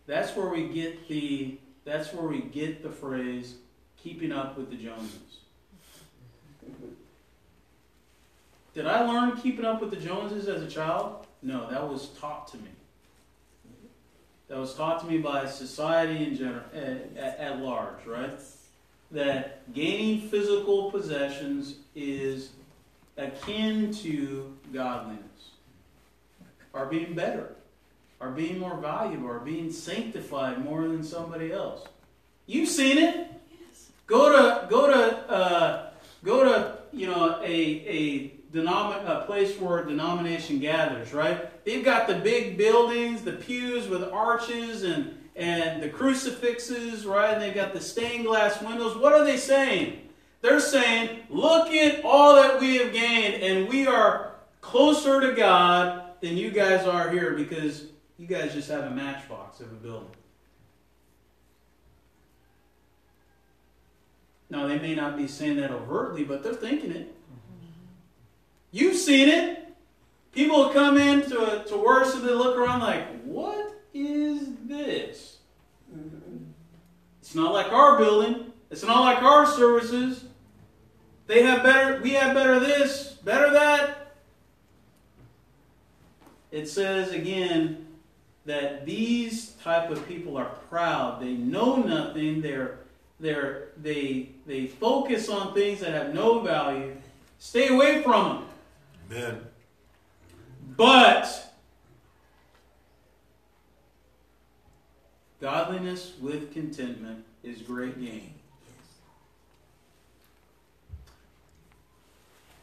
that's 0.05 0.35
where 0.35 0.49
we 0.49 0.67
get 0.67 1.07
the 1.07 1.57
that's 1.83 2.13
where 2.13 2.27
we 2.27 2.41
get 2.41 2.83
the 2.83 2.89
phrase 2.89 3.55
"keeping 3.97 4.31
up 4.31 4.57
with 4.57 4.69
the 4.69 4.77
Joneses." 4.77 5.39
Did 8.73 8.87
I 8.87 9.05
learn 9.05 9.37
keeping 9.37 9.63
up 9.65 9.81
with 9.81 9.89
the 9.89 9.97
Joneses 9.97 10.47
as 10.47 10.61
a 10.61 10.67
child? 10.67 11.25
No, 11.41 11.69
that 11.69 11.87
was 11.87 12.09
taught 12.19 12.47
to 12.49 12.57
me. 12.57 12.69
That 14.49 14.57
was 14.57 14.75
taught 14.75 14.99
to 15.01 15.07
me 15.07 15.17
by 15.17 15.45
society 15.47 16.25
in 16.25 16.35
general, 16.35 16.63
at, 16.73 17.17
at, 17.17 17.39
at 17.39 17.59
large, 17.61 18.05
right? 18.05 18.37
That 19.11 19.73
gaining 19.73 20.21
physical 20.29 20.91
possessions 20.91 21.75
is 21.95 22.49
akin 23.17 23.93
to 23.93 24.53
godliness, 24.73 25.51
or 26.73 26.85
being 26.87 27.13
better, 27.13 27.55
or 28.19 28.31
being 28.31 28.59
more 28.59 28.75
valuable, 28.77 29.27
or 29.27 29.39
being 29.39 29.71
sanctified 29.71 30.63
more 30.63 30.81
than 30.81 31.03
somebody 31.03 31.51
else. 31.51 31.87
You've 32.45 32.69
seen 32.69 32.97
it. 32.97 33.31
Yes. 33.51 33.89
Go 34.07 34.31
to 34.31 34.67
go 34.67 34.87
to 34.87 35.31
uh, 35.31 35.89
go 36.23 36.43
to 36.43 36.77
you 36.91 37.07
know 37.07 37.39
a 37.41 37.45
a 37.45 38.29
denomin- 38.53 39.07
a 39.07 39.25
place 39.25 39.57
where 39.59 39.79
a 39.79 39.87
denomination 39.87 40.59
gathers. 40.59 41.13
Right? 41.13 41.63
They've 41.63 41.85
got 41.85 42.07
the 42.07 42.15
big 42.15 42.57
buildings, 42.57 43.21
the 43.21 43.33
pews 43.33 43.87
with 43.87 44.03
arches 44.03 44.83
and 44.83 45.14
and 45.35 45.83
the 45.83 45.89
crucifixes, 45.89 47.05
right? 47.05 47.33
And 47.33 47.41
they've 47.41 47.53
got 47.53 47.73
the 47.73 47.81
stained 47.81 48.25
glass 48.25 48.61
windows. 48.61 48.95
What 48.95 49.13
are 49.13 49.25
they 49.25 49.37
saying? 49.37 50.01
They're 50.41 50.59
saying, 50.59 51.21
look 51.29 51.69
at 51.69 52.05
all 52.05 52.35
that 52.35 52.59
we 52.59 52.77
have 52.77 52.93
gained, 52.93 53.41
and 53.43 53.67
we 53.67 53.87
are 53.87 54.35
closer 54.61 55.19
to 55.19 55.33
God 55.33 56.03
than 56.21 56.37
you 56.37 56.51
guys 56.51 56.85
are 56.87 57.09
here 57.09 57.33
because 57.33 57.87
you 58.17 58.27
guys 58.27 58.53
just 58.53 58.69
have 58.69 58.85
a 58.85 58.91
matchbox 58.91 59.59
of 59.59 59.71
a 59.71 59.75
building. 59.75 60.09
Now, 64.49 64.67
they 64.67 64.79
may 64.79 64.95
not 64.95 65.17
be 65.17 65.27
saying 65.27 65.57
that 65.57 65.71
overtly, 65.71 66.23
but 66.23 66.43
they're 66.43 66.53
thinking 66.53 66.91
it. 66.91 67.13
You've 68.71 68.95
seen 68.95 69.27
it. 69.27 69.73
People 70.31 70.69
come 70.69 70.97
in 70.97 71.21
to, 71.23 71.63
to 71.67 71.77
worship, 71.77 72.21
they 72.21 72.31
look 72.31 72.57
around 72.57 72.81
like, 72.81 73.23
what 73.23 73.74
is 73.95 74.49
this? 74.65 75.37
It's 77.21 77.33
not 77.33 77.53
like 77.53 77.71
our 77.71 77.97
building. 77.97 78.51
It's 78.69 78.83
not 78.83 79.01
like 79.01 79.23
our 79.23 79.45
services. 79.45 80.25
They 81.27 81.43
have 81.43 81.63
better, 81.63 82.01
we 82.01 82.11
have 82.11 82.35
better 82.35 82.59
this, 82.59 83.13
better 83.23 83.51
that. 83.51 84.13
It 86.51 86.67
says 86.67 87.11
again, 87.11 87.85
that 88.45 88.85
these 88.85 89.51
type 89.63 89.89
of 89.89 90.07
people 90.07 90.37
are 90.37 90.51
proud. 90.69 91.21
They 91.21 91.33
know 91.33 91.77
nothing. 91.77 92.41
They're 92.41 92.79
they're 93.19 93.69
they 93.81 94.29
they 94.45 94.67
focus 94.67 95.29
on 95.29 95.53
things 95.53 95.79
that 95.79 95.91
have 95.91 96.13
no 96.13 96.41
value. 96.41 96.95
Stay 97.39 97.69
away 97.69 98.03
from 98.03 98.45
them. 99.09 99.27
Amen. 99.31 99.41
But 100.77 101.54
godliness 105.41 106.13
with 106.19 106.53
contentment 106.53 107.23
is 107.43 107.61
great 107.61 107.99
gain. 107.99 108.33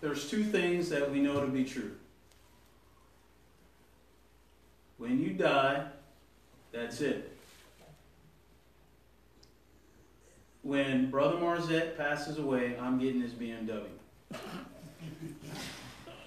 There's 0.00 0.28
two 0.28 0.42
things 0.42 0.88
that 0.88 1.10
we 1.10 1.20
know 1.20 1.40
to 1.40 1.46
be 1.46 1.64
true. 1.64 1.92
When 4.98 5.20
you 5.20 5.30
die, 5.30 5.84
that's 6.72 7.00
it. 7.00 7.36
When 10.62 11.10
Brother 11.10 11.36
Marzette 11.36 11.96
passes 11.96 12.38
away, 12.38 12.76
I'm 12.80 12.98
getting 12.98 13.20
his 13.20 13.32
BMW. 13.32 13.82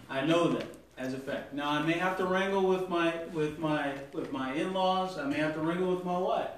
I 0.10 0.26
know 0.26 0.50
that 0.50 0.68
as 0.98 1.14
a 1.14 1.18
fact. 1.18 1.54
Now 1.54 1.70
I 1.72 1.82
may 1.82 1.94
have 1.94 2.18
to 2.18 2.26
wrangle 2.26 2.64
with 2.64 2.90
my 2.90 3.14
with 3.34 3.60
my 3.60 3.94
with 4.14 4.32
my 4.32 4.54
in-laws. 4.54 5.18
I 5.18 5.26
may 5.26 5.38
have 5.38 5.54
to 5.56 5.60
wrangle 5.60 5.94
with 5.94 6.06
my 6.06 6.18
wife. 6.18 6.50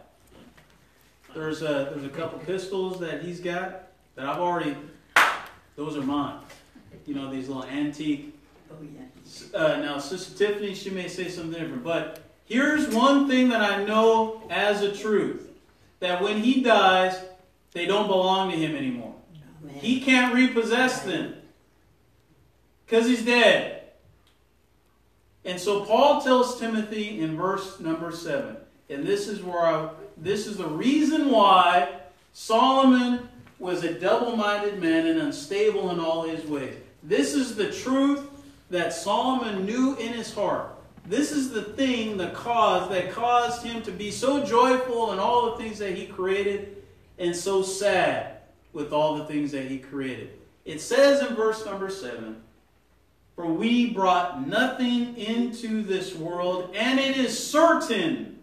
There's 1.34 1.62
a 1.62 1.92
there's 1.94 2.06
a 2.06 2.10
couple 2.10 2.40
pistols 2.40 3.00
that 3.00 3.24
he's 3.24 3.40
got 3.40 3.90
that 4.16 4.26
I've 4.26 4.40
already. 4.40 4.76
Those 5.76 5.98
are 5.98 6.02
mine. 6.02 6.40
You 7.06 7.16
know 7.16 7.32
these 7.32 7.48
little 7.48 7.66
antique. 7.66 8.34
Oh, 8.72 8.76
yeah. 8.82 9.58
Uh, 9.58 9.78
now 9.78 9.98
Sister 9.98 10.38
Tiffany, 10.38 10.74
she 10.74 10.90
may 10.90 11.08
say 11.08 11.30
something 11.30 11.60
different, 11.60 11.84
but 11.84 12.22
here's 12.46 12.94
one 12.94 13.28
thing 13.28 13.50
that 13.50 13.62
I 13.62 13.84
know 13.84 14.44
as 14.50 14.82
a 14.82 14.92
truth: 14.92 15.50
that 16.00 16.22
when 16.22 16.42
he 16.42 16.62
dies, 16.62 17.18
they 17.72 17.86
don't 17.86 18.08
belong 18.08 18.52
to 18.52 18.58
him 18.58 18.76
anymore. 18.76 19.16
Amen. 19.64 19.76
He 19.76 20.02
can't 20.02 20.34
repossess 20.34 21.02
them 21.02 21.36
because 22.86 23.08
he's 23.08 23.24
dead. 23.24 23.77
And 25.48 25.58
so 25.58 25.86
Paul 25.86 26.22
tells 26.22 26.60
Timothy 26.60 27.22
in 27.22 27.38
verse 27.38 27.80
number 27.80 28.12
seven, 28.12 28.58
and 28.90 29.08
this 29.08 29.30
is 29.30 29.42
where 29.42 29.66
I, 29.66 29.90
this 30.18 30.46
is 30.46 30.58
the 30.58 30.68
reason 30.68 31.32
why 31.32 32.02
Solomon 32.34 33.30
was 33.58 33.86
a 33.86 33.98
double-minded 33.98 34.78
man 34.82 35.08
and 35.08 35.22
unstable 35.22 35.90
in 35.92 36.02
all 36.02 36.24
his 36.24 36.44
ways. 36.46 36.76
This 37.02 37.34
is 37.34 37.56
the 37.56 37.72
truth 37.72 38.28
that 38.70 38.92
Solomon 38.92 39.66
knew 39.66 39.96
in 39.96 40.12
his 40.12 40.34
heart. 40.34 40.76
This 41.06 41.32
is 41.32 41.52
the 41.52 41.64
thing, 41.64 42.18
the 42.18 42.32
cause 42.32 42.90
that 42.90 43.14
caused 43.14 43.66
him 43.66 43.82
to 43.84 43.92
be 43.92 44.12
so 44.12 44.44
joyful 44.44 45.14
in 45.14 45.20
all 45.20 45.52
the 45.52 45.64
things 45.64 45.80
that 45.80 45.96
he 45.96 46.08
created 46.08 46.84
and 47.18 47.34
so 47.34 47.64
sad 47.64 48.40
with 48.74 48.92
all 48.92 49.18
the 49.18 49.26
things 49.26 49.54
that 49.54 49.72
he 49.72 49.78
created. 49.78 50.32
It 50.66 50.82
says 50.82 51.26
in 51.26 51.36
verse 51.36 51.66
number 51.66 51.90
7 51.90 52.44
For 53.38 53.46
we 53.46 53.92
brought 53.92 54.48
nothing 54.48 55.16
into 55.16 55.84
this 55.84 56.16
world, 56.16 56.72
and 56.76 57.00
it 57.00 57.18
is 57.18 57.38
certain 57.38 58.40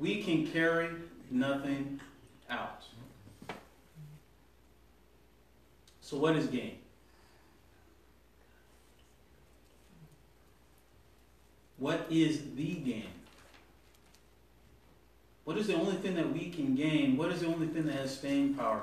we 0.00 0.20
can 0.20 0.48
carry 0.48 0.90
nothing 1.30 2.00
out. 2.50 2.82
So, 6.00 6.16
what 6.16 6.34
is 6.34 6.48
gain? 6.48 6.78
What 11.78 12.04
is 12.10 12.40
the 12.56 12.74
gain? 12.74 13.06
What 15.44 15.56
is 15.56 15.68
the 15.68 15.74
only 15.74 15.94
thing 15.98 16.16
that 16.16 16.32
we 16.32 16.50
can 16.50 16.74
gain? 16.74 17.16
What 17.16 17.30
is 17.30 17.42
the 17.42 17.46
only 17.46 17.68
thing 17.68 17.86
that 17.86 17.94
has 17.94 18.18
staying 18.18 18.54
power? 18.54 18.82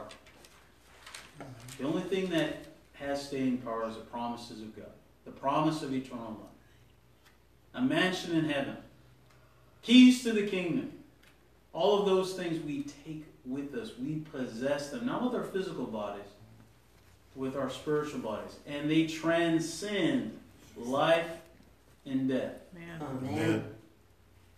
The 1.78 1.84
only 1.84 2.04
thing 2.04 2.30
that 2.30 2.73
has 2.94 3.28
staying 3.28 3.60
power 3.60 3.88
is 3.88 3.96
the 3.96 4.02
promises 4.02 4.62
of 4.62 4.76
God, 4.76 4.92
the 5.26 5.32
promise 5.32 5.82
of 5.82 5.94
eternal 5.94 6.30
life, 6.30 7.74
a 7.74 7.82
mansion 7.82 8.38
in 8.38 8.46
heaven, 8.46 8.78
keys 9.82 10.24
to 10.24 10.32
the 10.32 10.48
kingdom. 10.48 10.92
All 11.74 12.00
of 12.00 12.06
those 12.06 12.34
things 12.34 12.64
we 12.64 12.84
take 13.06 13.26
with 13.46 13.74
us, 13.74 13.92
we 14.00 14.24
possess 14.32 14.90
them, 14.90 15.06
not 15.06 15.24
with 15.24 15.34
our 15.34 15.44
physical 15.44 15.86
bodies, 15.86 16.28
with 17.36 17.56
our 17.56 17.70
spiritual 17.70 18.20
bodies, 18.20 18.56
and 18.68 18.90
they 18.90 19.08
transcend 19.08 20.38
life 20.78 21.28
and 22.06 22.30
death. 22.30 22.54
Amen. 23.02 23.66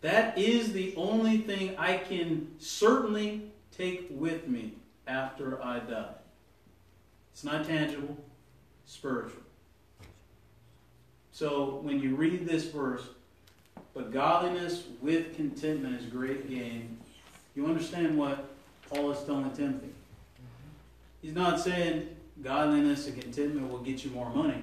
That 0.02 0.38
is 0.38 0.74
the 0.74 0.94
only 0.98 1.38
thing 1.38 1.76
I 1.78 1.98
can 1.98 2.52
certainly 2.60 3.50
take 3.76 4.08
with 4.12 4.48
me 4.48 4.74
after 5.08 5.64
I 5.64 5.80
die. 5.80 6.14
It's 7.34 7.44
not 7.44 7.66
tangible, 7.66 8.18
spiritual. 8.86 9.42
So 11.32 11.80
when 11.82 12.00
you 12.00 12.16
read 12.16 12.48
this 12.48 12.66
verse, 12.66 13.04
but 13.94 14.12
godliness 14.12 14.84
with 15.02 15.36
contentment 15.36 16.00
is 16.00 16.06
great 16.06 16.50
gain, 16.50 16.98
you 17.56 17.66
understand 17.66 18.18
what 18.18 18.50
Paul 18.90 19.12
is 19.12 19.24
telling 19.26 19.52
Timothy. 19.52 19.90
He's 21.22 21.34
not 21.34 21.60
saying 21.60 22.08
godliness 22.44 23.08
and 23.08 23.20
contentment 23.20 23.70
will 23.70 23.80
get 23.80 24.04
you 24.04 24.12
more 24.12 24.30
money. 24.30 24.62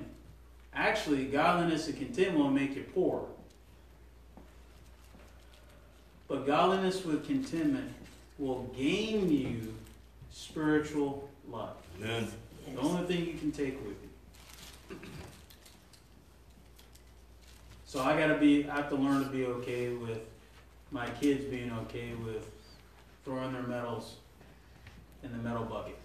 Actually, 0.74 1.24
godliness 1.24 1.88
and 1.88 1.96
contentment 1.96 2.38
will 2.38 2.50
make 2.50 2.76
you 2.76 2.84
poor. 2.94 3.26
But 6.28 6.46
godliness 6.46 7.04
with 7.04 7.26
contentment 7.26 7.92
will 8.38 8.62
gain 8.76 9.30
you 9.30 9.74
spiritual 10.30 11.28
life. 11.50 11.68
Amen. 12.00 12.26
The 12.74 12.80
only 12.80 13.06
thing 13.06 13.26
you 13.26 13.34
can 13.34 13.52
take 13.52 13.78
with 13.84 13.96
you. 14.02 14.08
So 17.93 18.01
I 18.01 18.18
gotta 18.18 18.38
be, 18.38 18.66
I 18.70 18.76
have 18.76 18.88
to 18.88 18.95
learn 18.95 19.22
to 19.22 19.28
be 19.28 19.45
okay 19.45 19.90
with 19.90 20.20
my 20.93 21.07
kids 21.20 21.45
being 21.45 21.70
okay 21.82 22.14
with 22.24 22.51
throwing 23.22 23.53
their 23.53 23.64
medals 23.64 24.14
in 25.22 25.30
the 25.30 25.36
medal 25.36 25.64
bucket. 25.64 25.99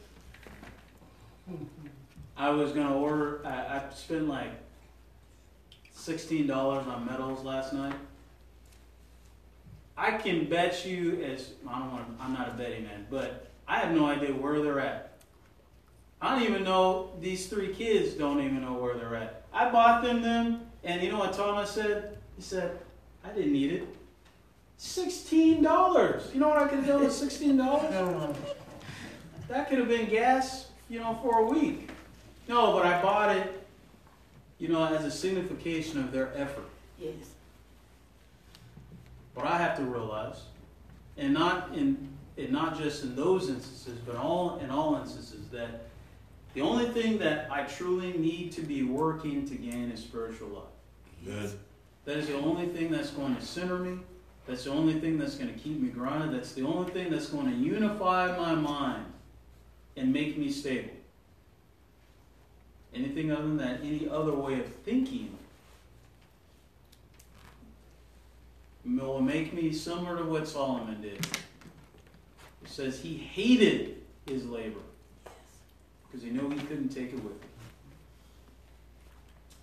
I 2.36 2.50
was 2.50 2.74
gonna 2.74 2.94
order, 2.94 3.40
I, 3.46 3.78
I 3.78 3.84
spent 3.96 4.28
like 4.28 4.52
sixteen 5.94 6.46
dollars 6.46 6.86
on 6.88 7.06
medals 7.06 7.46
last 7.46 7.72
night. 7.72 7.96
I 9.98 10.12
can 10.18 10.50
bet 10.50 10.86
you 10.86 11.24
as, 11.24 11.52
I 11.66 11.80
don't 11.80 11.94
want, 11.94 12.06
I'm 12.20 12.34
not 12.34 12.50
a 12.50 12.52
betting 12.52 12.84
man, 12.84 13.08
but 13.10 13.48
I 13.66 13.80
have 13.80 13.96
no 13.96 14.08
idea 14.08 14.34
where 14.34 14.60
they're 14.62 14.82
at. 14.82 15.20
I 16.22 16.36
don't 16.36 16.50
even 16.50 16.66
know, 16.66 17.12
these 17.22 17.48
three 17.48 17.74
kids 17.74 18.16
don't 18.16 18.42
even 18.42 18.60
know 18.60 18.74
where 18.74 18.96
they're 18.96 19.16
at. 19.16 19.46
I 19.54 19.70
bought 19.72 20.04
them 20.04 20.22
them, 20.22 20.67
and 20.88 21.04
you 21.04 21.12
know 21.12 21.20
what 21.20 21.34
Thomas 21.34 21.70
said? 21.70 22.18
He 22.38 22.42
said, 22.42 22.80
I 23.24 23.30
didn't 23.30 23.52
need 23.52 23.74
it. 23.74 23.88
Sixteen 24.78 25.62
dollars. 25.62 26.32
You 26.34 26.40
know 26.40 26.48
what 26.48 26.60
I 26.60 26.68
could 26.68 26.80
have 26.80 26.88
done 26.88 27.04
with 27.04 27.14
sixteen 27.14 27.58
dollars? 27.58 27.94
That 29.50 29.70
could 29.70 29.80
have 29.80 29.90
been 29.90 30.10
gas, 30.10 30.70
you 30.90 31.00
know, 31.00 31.20
for 31.22 31.40
a 31.40 31.46
week. 31.46 31.90
No, 32.48 32.72
but 32.74 32.86
I 32.86 33.02
bought 33.02 33.36
it, 33.36 33.68
you 34.60 34.70
know, 34.70 34.86
as 34.86 35.04
a 35.04 35.12
signification 35.12 36.00
of 36.00 36.12
their 36.12 36.32
effort. 36.38 36.70
Yes. 37.00 37.14
But 39.36 39.46
I 39.46 39.58
have 39.58 39.78
to 39.78 39.84
realize, 39.84 40.42
and 41.18 41.34
not 41.34 41.76
in, 41.76 42.08
and 42.38 42.52
not 42.52 42.78
just 42.78 43.04
in 43.04 43.16
those 43.16 43.50
instances, 43.50 44.00
but 44.06 44.16
all 44.16 44.60
in 44.64 44.70
all 44.70 44.96
instances, 44.96 45.48
that 45.50 45.88
the 46.54 46.62
only 46.62 46.90
thing 46.90 47.18
that 47.18 47.52
I 47.52 47.64
truly 47.64 48.14
need 48.14 48.52
to 48.54 48.62
be 48.62 48.84
working 48.84 49.48
to 49.48 49.56
gain 49.56 49.92
is 49.92 50.00
spiritual 50.00 50.50
life. 50.50 50.64
Amen. 51.26 51.52
That 52.06 52.18
is 52.18 52.28
the 52.28 52.38
only 52.38 52.68
thing 52.68 52.92
that's 52.92 53.12
going 53.12 53.36
to 53.36 53.42
center 53.42 53.78
me. 53.78 54.00
That's 54.48 54.64
the 54.64 54.72
only 54.72 55.00
thing 55.00 55.18
that's 55.18 55.36
going 55.36 55.54
to 55.54 55.60
keep 55.60 55.80
me 55.80 55.90
grounded. 55.90 56.34
That's 56.34 56.54
the 56.54 56.64
only 56.64 56.92
thing 56.92 57.10
that's 57.10 57.28
going 57.28 57.52
to 57.52 57.58
unify 57.58 58.38
my 58.38 58.56
mind 58.56 59.06
and 59.98 60.14
make 60.14 60.38
me 60.38 60.50
stable. 60.50 60.92
Anything 62.94 63.32
other 63.32 63.42
than 63.42 63.58
that, 63.58 63.82
any 63.84 64.08
other 64.10 64.32
way 64.34 64.60
of 64.60 64.68
thinking 64.86 65.38
will 68.86 69.22
make 69.22 69.54
me 69.54 69.74
similar 69.74 70.18
to 70.18 70.24
what 70.24 70.48
Solomon 70.48 71.02
did. 71.02 71.26
It 72.64 72.70
says 72.70 73.00
he 73.00 73.18
hated 73.18 74.02
his 74.26 74.46
labor 74.46 74.80
because 76.06 76.24
he 76.24 76.30
knew 76.30 76.50
he 76.50 76.60
couldn't 76.62 76.90
take 76.90 77.10
it 77.10 77.16
with 77.16 77.34
him. 77.34 77.50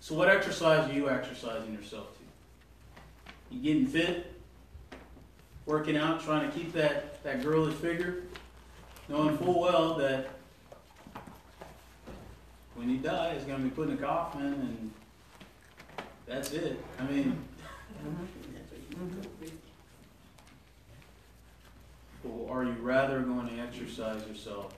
So, 0.05 0.13
what 0.13 0.29
exercise 0.29 0.87
are 0.87 0.93
you 0.93 1.09
exercising 1.09 1.73
yourself 1.73 2.09
to? 2.15 3.55
You 3.55 3.59
getting 3.59 3.87
fit? 3.87 4.35
Working 5.65 5.97
out, 5.97 6.23
trying 6.23 6.47
to 6.47 6.55
keep 6.55 6.73
that, 6.73 7.23
that 7.23 7.41
girlish 7.41 7.73
figure? 7.73 8.21
Knowing 9.09 9.35
full 9.35 9.61
well 9.61 9.95
that 9.95 10.29
when 12.75 12.87
you 12.87 12.99
die, 12.99 13.29
it's 13.29 13.45
going 13.45 13.57
to 13.57 13.63
be 13.63 13.71
put 13.71 13.89
in 13.89 13.95
a 13.95 13.97
coffin 13.97 14.45
and 14.45 14.91
that's 16.27 16.51
it. 16.51 16.79
I 16.99 17.03
mean, 17.05 17.43
Or 22.23 22.61
are 22.61 22.63
you 22.63 22.73
rather 22.73 23.21
going 23.21 23.47
to 23.47 23.59
exercise 23.59 24.21
yourself 24.27 24.75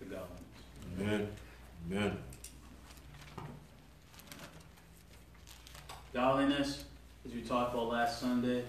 to 0.00 0.04
godliness? 0.04 0.98
Amen. 0.98 1.28
Amen. 1.92 2.18
Godliness, 6.14 6.84
as 7.26 7.34
we 7.34 7.42
talked 7.42 7.74
about 7.74 7.88
last 7.88 8.20
Sunday, 8.20 8.64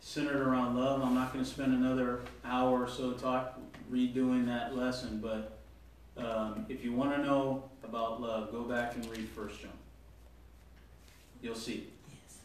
centered 0.00 0.42
around 0.42 0.76
love. 0.76 1.02
I'm 1.02 1.14
not 1.14 1.32
going 1.32 1.44
to 1.44 1.50
spend 1.50 1.72
another 1.72 2.20
hour 2.44 2.82
or 2.82 2.88
so 2.88 3.12
talk 3.12 3.58
redoing 3.90 4.46
that 4.46 4.76
lesson, 4.76 5.20
but 5.20 5.58
um, 6.16 6.66
if 6.68 6.84
you 6.84 6.92
want 6.92 7.12
to 7.12 7.22
know 7.22 7.64
about 7.84 8.20
love, 8.20 8.50
go 8.50 8.62
back 8.62 8.96
and 8.96 9.06
read 9.06 9.28
First 9.28 9.60
John. 9.60 9.70
You'll 11.42 11.54
see. 11.54 11.86
Yes. 12.08 12.38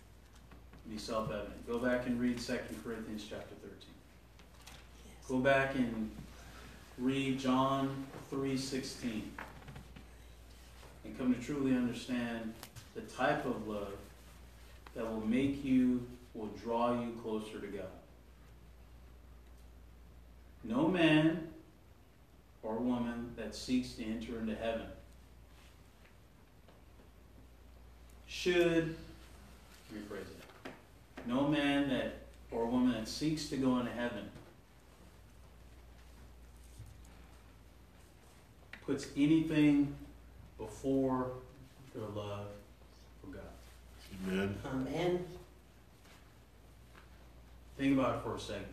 It'll 0.85 0.95
be 0.95 0.99
self-evident. 0.99 1.67
Go 1.67 1.79
back 1.79 2.05
and 2.05 2.19
read 2.19 2.39
Second 2.39 2.83
Corinthians 2.83 3.25
chapter 3.27 3.55
13. 3.55 3.77
Yes. 3.79 5.27
Go 5.27 5.39
back 5.39 5.75
and 5.75 6.11
read 6.99 7.39
John 7.39 8.05
3:16 8.31 9.21
and 11.05 11.17
come 11.17 11.33
to 11.33 11.41
truly 11.41 11.75
understand 11.75 12.53
the 12.93 13.01
type 13.01 13.45
of 13.45 13.67
love 13.67 13.93
that 14.99 15.09
will 15.09 15.25
make 15.25 15.63
you 15.63 16.05
will 16.33 16.49
draw 16.61 17.01
you 17.01 17.17
closer 17.23 17.57
to 17.57 17.67
God. 17.67 17.85
No 20.65 20.89
man 20.89 21.47
or 22.61 22.75
woman 22.75 23.31
that 23.37 23.55
seeks 23.55 23.93
to 23.93 24.03
enter 24.03 24.37
into 24.39 24.53
heaven 24.55 24.87
should 28.27 28.93
rephrase 29.93 30.19
it. 30.19 30.71
No 31.25 31.47
man 31.47 31.87
that 31.87 32.17
or 32.51 32.65
woman 32.65 32.91
that 32.91 33.07
seeks 33.07 33.47
to 33.47 33.55
go 33.55 33.79
into 33.79 33.93
heaven 33.93 34.29
puts 38.85 39.07
anything 39.15 39.95
before 40.57 41.31
their 41.95 42.03
love. 42.13 42.47
Amen. 44.27 44.57
Amen. 44.65 45.25
Think 47.77 47.97
about 47.97 48.17
it 48.17 48.23
for 48.23 48.35
a 48.35 48.39
second. 48.39 48.65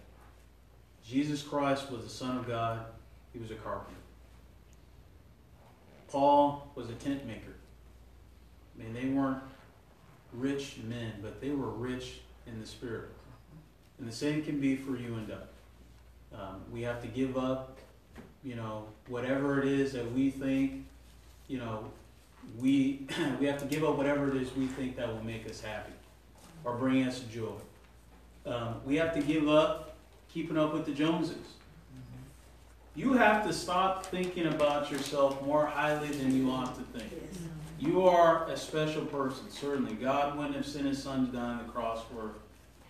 Jesus 1.07 1.43
Christ 1.43 1.91
was 1.91 2.03
the 2.03 2.11
Son 2.11 2.37
of 2.37 2.47
God, 2.47 2.81
he 3.33 3.39
was 3.39 3.51
a 3.51 3.55
carpenter. 3.55 4.01
Paul 6.09 6.71
was 6.75 6.91
a 6.91 6.95
tent 6.95 7.27
maker. 7.27 7.55
I 8.75 8.83
mean, 8.83 8.95
they 8.95 9.09
weren't 9.09 9.43
rich 10.33 10.77
men, 10.85 11.13
but 11.23 11.41
they 11.41 11.51
were 11.51 11.69
rich 11.69 12.21
in 12.47 12.61
the 12.61 12.67
Spirit. 12.67 13.11
And 13.99 14.09
the 14.09 14.13
same 14.13 14.43
can 14.43 14.61
be 14.61 14.77
for 14.77 14.97
you 14.97 15.15
and 15.15 15.33
I. 15.33 16.37
Um, 16.37 16.63
we 16.73 16.83
have 16.83 17.01
to 17.03 17.09
give 17.09 17.39
up, 17.39 17.79
you 18.43 18.57
know, 18.57 18.85
whatever 19.09 19.63
it 19.63 19.69
is 19.69 19.93
that 19.93 20.11
we 20.13 20.31
think, 20.31 20.85
you 21.49 21.59
know, 21.59 21.91
we 22.59 23.07
we 23.41 23.47
have 23.47 23.59
to 23.59 23.67
give 23.67 23.85
up 23.85 23.97
whatever 23.97 24.31
it 24.31 24.37
is 24.41 24.55
we 24.55 24.67
think 24.67 24.97
that 24.97 25.09
will 25.09 25.25
make 25.25 25.49
us 25.49 25.61
happy 25.61 25.93
or 26.65 26.75
bring 26.77 27.05
us 27.05 27.21
joy. 27.21 27.53
Um, 28.45 28.77
we 28.85 28.97
have 28.97 29.15
to 29.15 29.23
give 29.23 29.49
up 29.49 29.97
keeping 30.33 30.57
up 30.57 30.73
with 30.73 30.87
the 30.87 30.93
Joneses. 30.93 31.37
You 32.95 33.13
have 33.13 33.47
to 33.47 33.53
stop 33.53 34.07
thinking 34.07 34.47
about 34.47 34.91
yourself 34.91 35.43
more 35.43 35.67
highly 35.67 36.09
than 36.09 36.35
you 36.35 36.51
ought 36.51 36.75
to 36.77 36.99
think. 36.99 37.13
You 37.79 38.07
are 38.09 38.49
a 38.49 38.57
special 38.57 39.05
person, 39.05 39.51
certainly. 39.51 39.95
God 39.95 40.37
wouldn't 40.37 40.57
have 40.57 40.67
sent 40.67 40.87
his 40.87 41.03
son 41.03 41.27
to 41.27 41.33
die 41.33 41.43
on 41.43 41.59
the 41.59 41.65
cross 41.65 42.03
for, 42.11 42.33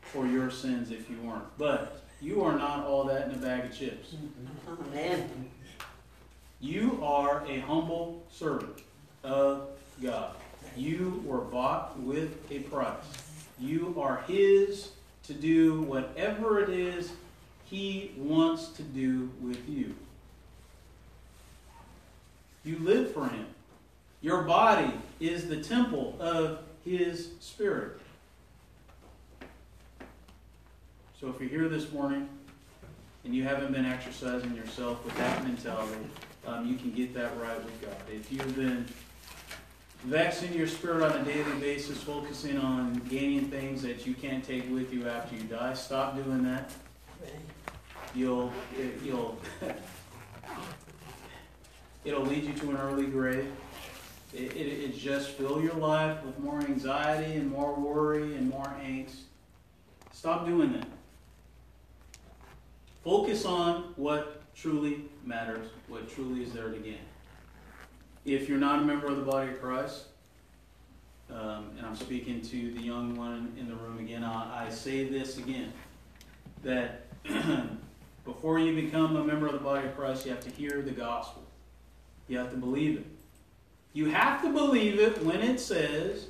for 0.02 0.26
your 0.28 0.48
sins 0.48 0.92
if 0.92 1.10
you 1.10 1.16
weren't. 1.22 1.44
But 1.58 2.04
you 2.20 2.44
are 2.44 2.56
not 2.56 2.86
all 2.86 3.04
that 3.04 3.28
in 3.28 3.34
a 3.34 3.38
bag 3.38 3.64
of 3.64 3.76
chips. 3.76 4.14
Amen. 4.68 5.50
You 6.60 7.00
are 7.02 7.44
a 7.48 7.58
humble 7.60 8.24
servant 8.30 8.82
of 9.22 9.68
God. 10.02 10.34
You 10.76 11.22
were 11.24 11.40
bought 11.40 11.98
with 12.00 12.36
a 12.50 12.60
price. 12.60 12.94
You 13.58 13.94
are 13.98 14.22
His 14.26 14.90
to 15.24 15.32
do 15.32 15.82
whatever 15.82 16.60
it 16.60 16.68
is 16.68 17.10
He 17.64 18.12
wants 18.16 18.68
to 18.68 18.82
do 18.82 19.30
with 19.40 19.68
you. 19.68 19.94
You 22.64 22.78
live 22.80 23.12
for 23.12 23.28
Him. 23.28 23.46
Your 24.20 24.42
body 24.42 24.92
is 25.20 25.48
the 25.48 25.62
temple 25.62 26.16
of 26.20 26.58
His 26.84 27.30
Spirit. 27.40 28.00
So 31.20 31.28
if 31.28 31.40
you're 31.40 31.48
here 31.48 31.68
this 31.68 31.90
morning 31.92 32.28
and 33.24 33.34
you 33.34 33.44
haven't 33.44 33.72
been 33.72 33.86
exercising 33.86 34.54
yourself 34.54 35.02
with 35.04 35.16
that 35.16 35.42
mentality, 35.44 36.06
um, 36.46 36.68
you 36.68 36.76
can 36.76 36.92
get 36.92 37.14
that 37.14 37.36
right 37.40 37.56
with 37.64 37.80
God. 37.80 37.96
If 38.12 38.30
you've 38.30 38.54
been 38.54 38.86
vexing 40.06 40.52
your 40.52 40.68
spirit 40.68 41.02
on 41.02 41.20
a 41.20 41.24
daily 41.24 41.58
basis, 41.58 42.00
focusing 42.00 42.56
on 42.58 42.94
gaining 43.08 43.50
things 43.50 43.82
that 43.82 44.06
you 44.06 44.14
can't 44.14 44.44
take 44.44 44.70
with 44.72 44.92
you 44.92 45.08
after 45.08 45.34
you 45.34 45.42
die, 45.42 45.74
stop 45.74 46.14
doing 46.14 46.44
that. 46.44 46.70
You'll, 48.14 48.52
it, 48.78 49.02
you'll, 49.04 49.36
it'll 52.04 52.22
lead 52.22 52.44
you 52.44 52.52
to 52.52 52.70
an 52.70 52.76
early 52.76 53.06
grave. 53.06 53.50
It, 54.32 54.54
it, 54.54 54.84
it 54.84 54.96
just 54.96 55.30
fill 55.30 55.60
your 55.60 55.74
life 55.74 56.22
with 56.22 56.38
more 56.38 56.60
anxiety 56.60 57.34
and 57.34 57.50
more 57.50 57.74
worry 57.74 58.36
and 58.36 58.48
more 58.48 58.72
angst. 58.84 59.22
Stop 60.12 60.46
doing 60.46 60.72
that. 60.74 60.88
Focus 63.02 63.44
on 63.44 63.92
what 63.96 64.42
truly 64.54 65.04
matters, 65.24 65.66
what 65.88 66.08
truly 66.08 66.44
is 66.44 66.52
there 66.52 66.70
to 66.70 66.78
gain. 66.78 66.98
If 68.26 68.48
you're 68.48 68.58
not 68.58 68.80
a 68.80 68.82
member 68.82 69.06
of 69.06 69.16
the 69.16 69.22
body 69.22 69.52
of 69.52 69.62
Christ, 69.62 70.06
um, 71.30 71.70
and 71.78 71.86
I'm 71.86 71.94
speaking 71.94 72.40
to 72.42 72.72
the 72.72 72.82
young 72.82 73.14
one 73.14 73.54
in 73.56 73.68
the 73.68 73.76
room 73.76 74.00
again, 74.00 74.24
I, 74.24 74.66
I 74.66 74.68
say 74.68 75.04
this 75.04 75.38
again 75.38 75.72
that 76.64 77.06
before 78.24 78.58
you 78.58 78.74
become 78.74 79.14
a 79.14 79.22
member 79.22 79.46
of 79.46 79.52
the 79.52 79.60
body 79.60 79.86
of 79.86 79.96
Christ, 79.96 80.26
you 80.26 80.32
have 80.32 80.40
to 80.40 80.50
hear 80.50 80.82
the 80.82 80.90
gospel. 80.90 81.44
You 82.26 82.38
have 82.38 82.50
to 82.50 82.56
believe 82.56 82.98
it. 82.98 83.06
You 83.92 84.10
have 84.10 84.42
to 84.42 84.52
believe 84.52 84.98
it 84.98 85.22
when 85.24 85.40
it 85.40 85.60
says 85.60 86.26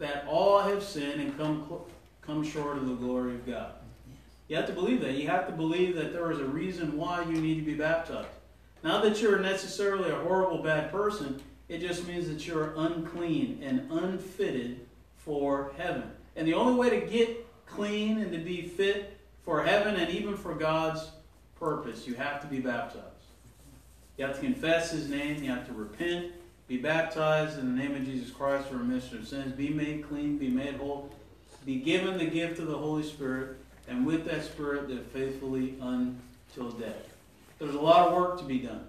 that 0.00 0.26
all 0.28 0.58
have 0.58 0.82
sinned 0.82 1.20
and 1.20 1.38
come, 1.38 1.82
come 2.20 2.42
short 2.42 2.78
of 2.78 2.88
the 2.88 2.94
glory 2.94 3.36
of 3.36 3.46
God. 3.46 3.74
You 4.48 4.56
have 4.56 4.66
to 4.66 4.72
believe 4.72 5.00
that. 5.02 5.14
You 5.14 5.28
have 5.28 5.46
to 5.46 5.52
believe 5.52 5.94
that 5.94 6.12
there 6.12 6.32
is 6.32 6.40
a 6.40 6.44
reason 6.46 6.96
why 6.96 7.22
you 7.22 7.40
need 7.40 7.54
to 7.60 7.64
be 7.64 7.74
baptized. 7.74 8.28
Not 8.82 9.02
that 9.02 9.20
you're 9.20 9.38
necessarily 9.38 10.10
a 10.10 10.16
horrible 10.16 10.62
bad 10.62 10.92
person, 10.92 11.40
it 11.68 11.80
just 11.80 12.06
means 12.06 12.28
that 12.28 12.46
you're 12.46 12.72
unclean 12.76 13.60
and 13.62 13.90
unfitted 13.90 14.80
for 15.16 15.72
heaven. 15.76 16.10
And 16.36 16.46
the 16.46 16.54
only 16.54 16.74
way 16.74 17.00
to 17.00 17.06
get 17.06 17.46
clean 17.66 18.18
and 18.18 18.32
to 18.32 18.38
be 18.38 18.62
fit 18.62 19.18
for 19.42 19.62
heaven 19.62 19.96
and 19.96 20.10
even 20.10 20.36
for 20.36 20.54
God's 20.54 21.10
purpose, 21.58 22.06
you 22.06 22.14
have 22.14 22.40
to 22.42 22.46
be 22.46 22.60
baptized. 22.60 23.04
You 24.16 24.26
have 24.26 24.36
to 24.36 24.40
confess 24.40 24.90
His 24.90 25.08
name, 25.08 25.42
you 25.42 25.50
have 25.50 25.66
to 25.66 25.72
repent, 25.72 26.32
be 26.66 26.76
baptized 26.76 27.58
in 27.58 27.66
the 27.66 27.82
name 27.82 27.94
of 27.94 28.04
Jesus 28.04 28.30
Christ 28.30 28.68
for 28.68 28.76
remission 28.76 29.18
of 29.18 29.28
sins, 29.28 29.52
be 29.52 29.70
made 29.70 30.08
clean, 30.08 30.38
be 30.38 30.48
made 30.48 30.76
whole, 30.76 31.10
be 31.64 31.76
given 31.76 32.18
the 32.18 32.26
gift 32.26 32.58
of 32.58 32.66
the 32.66 32.76
Holy 32.76 33.02
Spirit, 33.02 33.56
and 33.88 34.06
with 34.06 34.24
that 34.26 34.44
Spirit 34.44 34.88
live 34.88 35.06
faithfully 35.06 35.76
until 35.80 36.70
death. 36.72 37.07
There's 37.58 37.74
a 37.74 37.80
lot 37.80 38.08
of 38.08 38.14
work 38.14 38.38
to 38.38 38.44
be 38.44 38.58
done. 38.58 38.86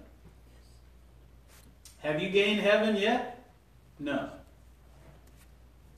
Have 1.98 2.22
you 2.22 2.30
gained 2.30 2.60
heaven 2.60 2.96
yet? 2.96 3.44
No. 3.98 4.30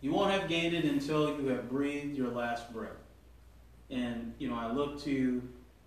You 0.01 0.12
won't 0.12 0.33
have 0.33 0.49
gained 0.49 0.75
it 0.75 0.85
until 0.85 1.39
you 1.39 1.47
have 1.49 1.70
breathed 1.70 2.16
your 2.16 2.29
last 2.29 2.73
breath. 2.73 2.91
And, 3.91 4.35
you 4.39 4.49
know, 4.49 4.57
I 4.57 4.73
look 4.73 5.01
to 5.03 5.43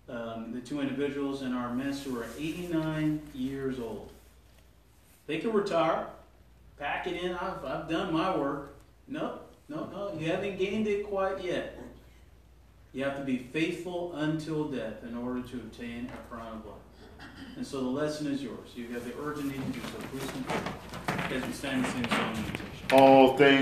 um, 0.08 0.52
the 0.54 0.60
two 0.60 0.80
individuals 0.80 1.42
in 1.42 1.52
our 1.52 1.74
midst 1.74 2.04
who 2.04 2.18
are 2.18 2.26
89 2.38 3.20
years 3.34 3.78
old. 3.78 4.10
They 5.26 5.38
can 5.38 5.52
retire, 5.52 6.06
pack 6.78 7.06
it 7.06 7.22
in. 7.22 7.32
I've, 7.32 7.64
I've 7.64 7.88
done 7.88 8.12
my 8.12 8.34
work. 8.36 8.76
No, 9.08 9.40
no, 9.68 9.86
no. 9.86 10.14
You 10.18 10.30
haven't 10.30 10.56
gained 10.56 10.86
it 10.86 11.06
quite 11.08 11.42
yet. 11.42 11.78
You 12.96 13.04
have 13.04 13.18
to 13.18 13.24
be 13.24 13.36
faithful 13.36 14.14
until 14.14 14.64
death 14.64 15.04
in 15.06 15.14
order 15.14 15.42
to 15.42 15.56
obtain 15.56 16.10
a 16.14 16.34
crown 16.34 16.56
of 16.56 16.64
life. 16.64 17.28
And 17.54 17.66
so 17.66 17.82
the 17.82 17.90
lesson 17.90 18.26
is 18.26 18.42
yours. 18.42 18.70
You 18.74 18.88
have 18.94 19.04
the 19.04 19.12
urgent 19.22 19.48
need 19.48 19.74
to 19.74 19.78
do 19.78 19.86
so. 19.86 19.98
Please 20.10 20.30
continue 20.30 21.36
as 21.36 21.46
we 21.46 21.52
stand 21.52 21.84
and 21.84 21.92
sing 21.92 22.08
song. 22.08 22.44
All 22.92 23.36
things. 23.36 23.52